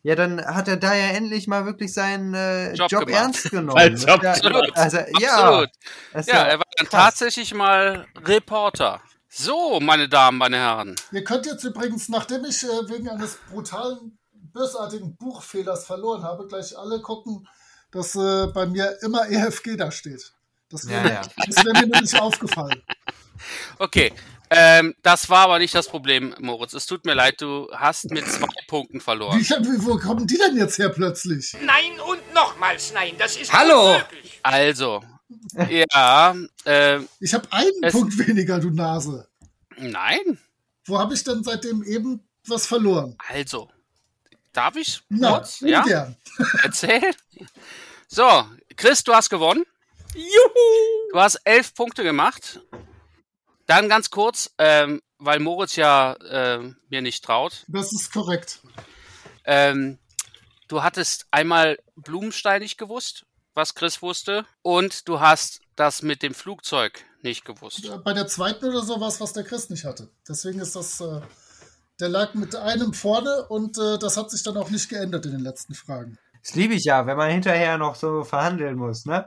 [0.03, 3.97] Ja, dann hat er da ja endlich mal wirklich seinen äh, Job Job, ernst genommen.
[3.97, 4.77] Job, ja, absolut.
[4.77, 5.71] Also, ja, Absolut.
[6.27, 7.05] Ja, er war dann krass.
[7.05, 9.01] tatsächlich mal Reporter.
[9.29, 10.97] So, meine Damen, meine Herren.
[11.13, 16.77] Ihr könnt jetzt übrigens, nachdem ich äh, wegen eines brutalen, bösartigen Buchfehlers verloren habe, gleich
[16.77, 17.47] alle gucken,
[17.93, 20.33] dass äh, bei mir immer EFG da steht.
[20.69, 21.23] Das Ja, wäre ja.
[21.47, 22.83] das wär mir nämlich aufgefallen.
[23.79, 24.13] Okay,
[24.51, 26.73] ähm, das war aber nicht das Problem, Moritz.
[26.75, 29.39] Es tut mir leid, du hast mit zwei Punkten verloren.
[29.41, 31.57] Wie, wie, wo kommen die denn jetzt her plötzlich?
[31.63, 33.95] Nein und nochmals nein, das ist Hallo.
[33.97, 34.41] unmöglich.
[34.43, 35.03] Also,
[35.95, 39.29] ja, äh, Ich habe einen Es- Punkt weniger, du Nase.
[39.77, 40.39] nein,
[40.85, 43.17] Wo habe ich denn seitdem eben was verloren?
[43.29, 43.71] also,
[44.53, 45.61] darf ich Na, kurz?
[45.61, 46.17] Ja, ungern.
[46.65, 47.13] erzähl.
[48.09, 48.45] So,
[48.77, 49.65] Chris, du hast gewonnen.
[50.15, 51.13] Juhu!
[51.13, 52.61] Du hast elf Punkte gemacht.
[53.71, 57.65] Dann ganz kurz, ähm, weil Moritz ja äh, mir nicht traut.
[57.69, 58.59] Das ist korrekt.
[59.45, 60.01] Ähm,
[60.67, 66.35] du hattest einmal Blumenstein nicht gewusst, was Chris wusste, und du hast das mit dem
[66.35, 67.89] Flugzeug nicht gewusst.
[68.03, 70.11] Bei der zweiten oder so war es, was der Chris nicht hatte.
[70.29, 71.21] Deswegen ist das, äh,
[72.01, 75.31] der lag mit einem vorne und äh, das hat sich dann auch nicht geändert in
[75.31, 76.19] den letzten Fragen.
[76.43, 79.27] Das liebe ich ja, wenn man hinterher noch so verhandeln muss, ne?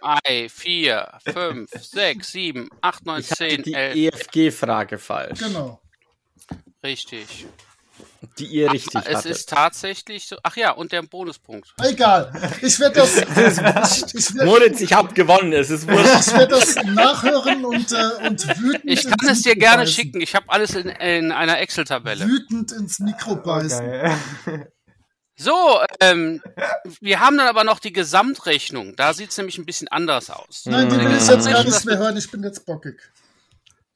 [0.00, 3.94] Drei, vier, fünf, sechs, sieben, acht, neun, Ich hatte zehn, die elf.
[3.96, 5.80] EFG-Frage falsch, Genau.
[6.84, 7.46] Richtig.
[8.38, 9.30] die ihr richtig es hattet.
[9.30, 10.36] ist tatsächlich so.
[10.42, 11.72] Ach ja, und der Bonuspunkt.
[11.82, 12.30] Egal.
[12.60, 13.16] Ich werde das,
[14.08, 16.26] ich, ich werd, Moritz, ich hab gewonnen, es ist wurscht.
[16.28, 18.82] ich werd das nachhören und, äh, und wütend.
[18.84, 19.94] Ich kann ins es dir gerne beißen.
[19.94, 20.20] schicken.
[20.20, 22.26] Ich habe alles in, in einer Excel-Tabelle.
[22.26, 23.86] Wütend ins Mikro beißen.
[23.86, 24.18] Geil.
[25.36, 26.40] So, ähm,
[27.00, 28.94] wir haben dann aber noch die Gesamtrechnung.
[28.94, 30.62] Da sieht es nämlich ein bisschen anders aus.
[30.66, 32.16] Nein, die will ich jetzt gar nicht mehr hören.
[32.16, 33.00] Ich bin jetzt bockig.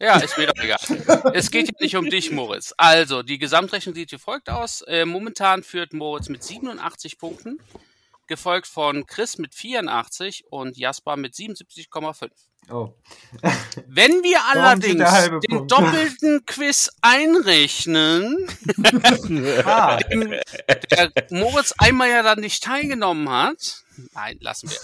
[0.00, 0.78] Ja, ist mir doch egal.
[1.34, 2.72] es geht ja nicht um dich, Moritz.
[2.76, 4.82] Also, die Gesamtrechnung sieht wie folgt aus.
[4.82, 7.58] Äh, momentan führt Moritz mit 87 Punkten,
[8.28, 12.30] gefolgt von Chris mit 84 und Jasper mit 77,5.
[12.70, 12.92] Oh.
[13.86, 15.72] Wenn wir allerdings den Punkt?
[15.72, 18.46] doppelten Quiz einrechnen,
[19.64, 23.84] Ah, der Moritz einmal ja dann nicht teilgenommen hat.
[24.12, 24.78] Nein, lassen wir.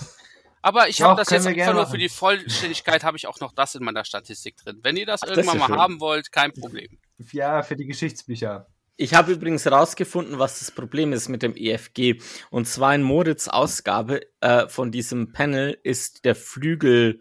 [0.62, 3.74] Aber ich habe das jetzt einfach nur für die Vollständigkeit habe ich auch noch das
[3.74, 4.78] in meiner Statistik drin.
[4.82, 5.78] Wenn ihr das das irgendwann ist mal schön.
[5.78, 6.98] haben wollt, kein Problem.
[7.32, 8.66] ja, für die Geschichtsbücher.
[8.96, 12.20] Ich habe übrigens herausgefunden, was das Problem ist mit dem EFG.
[12.50, 17.20] Und zwar in Moritz Ausgabe äh, von diesem Panel ist der Flügel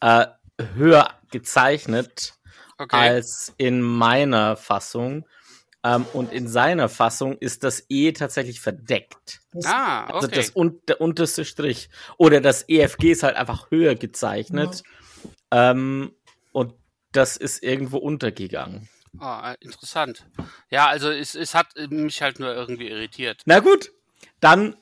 [0.00, 0.26] äh,
[0.76, 2.34] höher gezeichnet
[2.80, 2.96] Okay.
[2.96, 5.26] als in meiner Fassung.
[5.82, 9.40] Ähm, und in seiner Fassung ist das E tatsächlich verdeckt.
[9.64, 10.12] ah, okay.
[10.14, 11.90] Also das un der unterste Strich.
[12.18, 14.84] Oder das EFG ist halt einfach höher gezeichnet.
[15.50, 16.12] Ähm,
[16.52, 16.74] und
[17.10, 18.88] das ist irgendwo untergegangen.
[19.18, 20.26] Ah, interessant.
[20.70, 23.42] Ja, also es, es hat mich halt nur irgendwie irritiert.
[23.46, 23.92] Na gut,
[24.40, 24.76] dann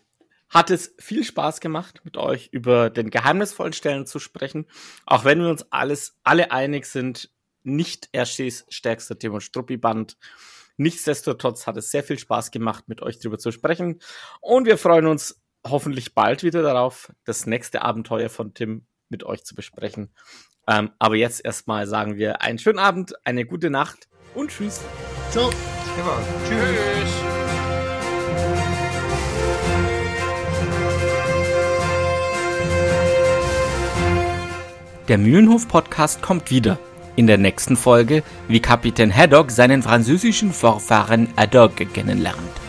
[0.48, 4.66] hat es viel Spaß gemacht, mit euch über den geheimnisvollen Stellen zu sprechen.
[5.04, 7.30] Auch wenn wir uns alles, alle einig sind,
[7.62, 10.16] nicht Erschis stärkster Thema Struppi-Band.
[10.76, 14.00] Nichtsdestotrotz hat es sehr viel Spaß gemacht, mit euch drüber zu sprechen.
[14.40, 19.44] Und wir freuen uns hoffentlich bald wieder darauf, das nächste Abenteuer von Tim mit euch
[19.44, 20.12] zu besprechen.
[20.68, 24.80] Ähm, aber jetzt erstmal sagen wir einen schönen Abend, eine gute Nacht und tschüss.
[25.30, 25.50] Ciao.
[25.92, 26.22] Stefan.
[26.46, 27.10] Tschüss.
[35.08, 36.78] Der Mühlenhof-Podcast kommt wieder.
[37.14, 42.65] In der nächsten Folge, wie Kapitän Haddock seinen französischen Vorfahren Haddock kennenlernt.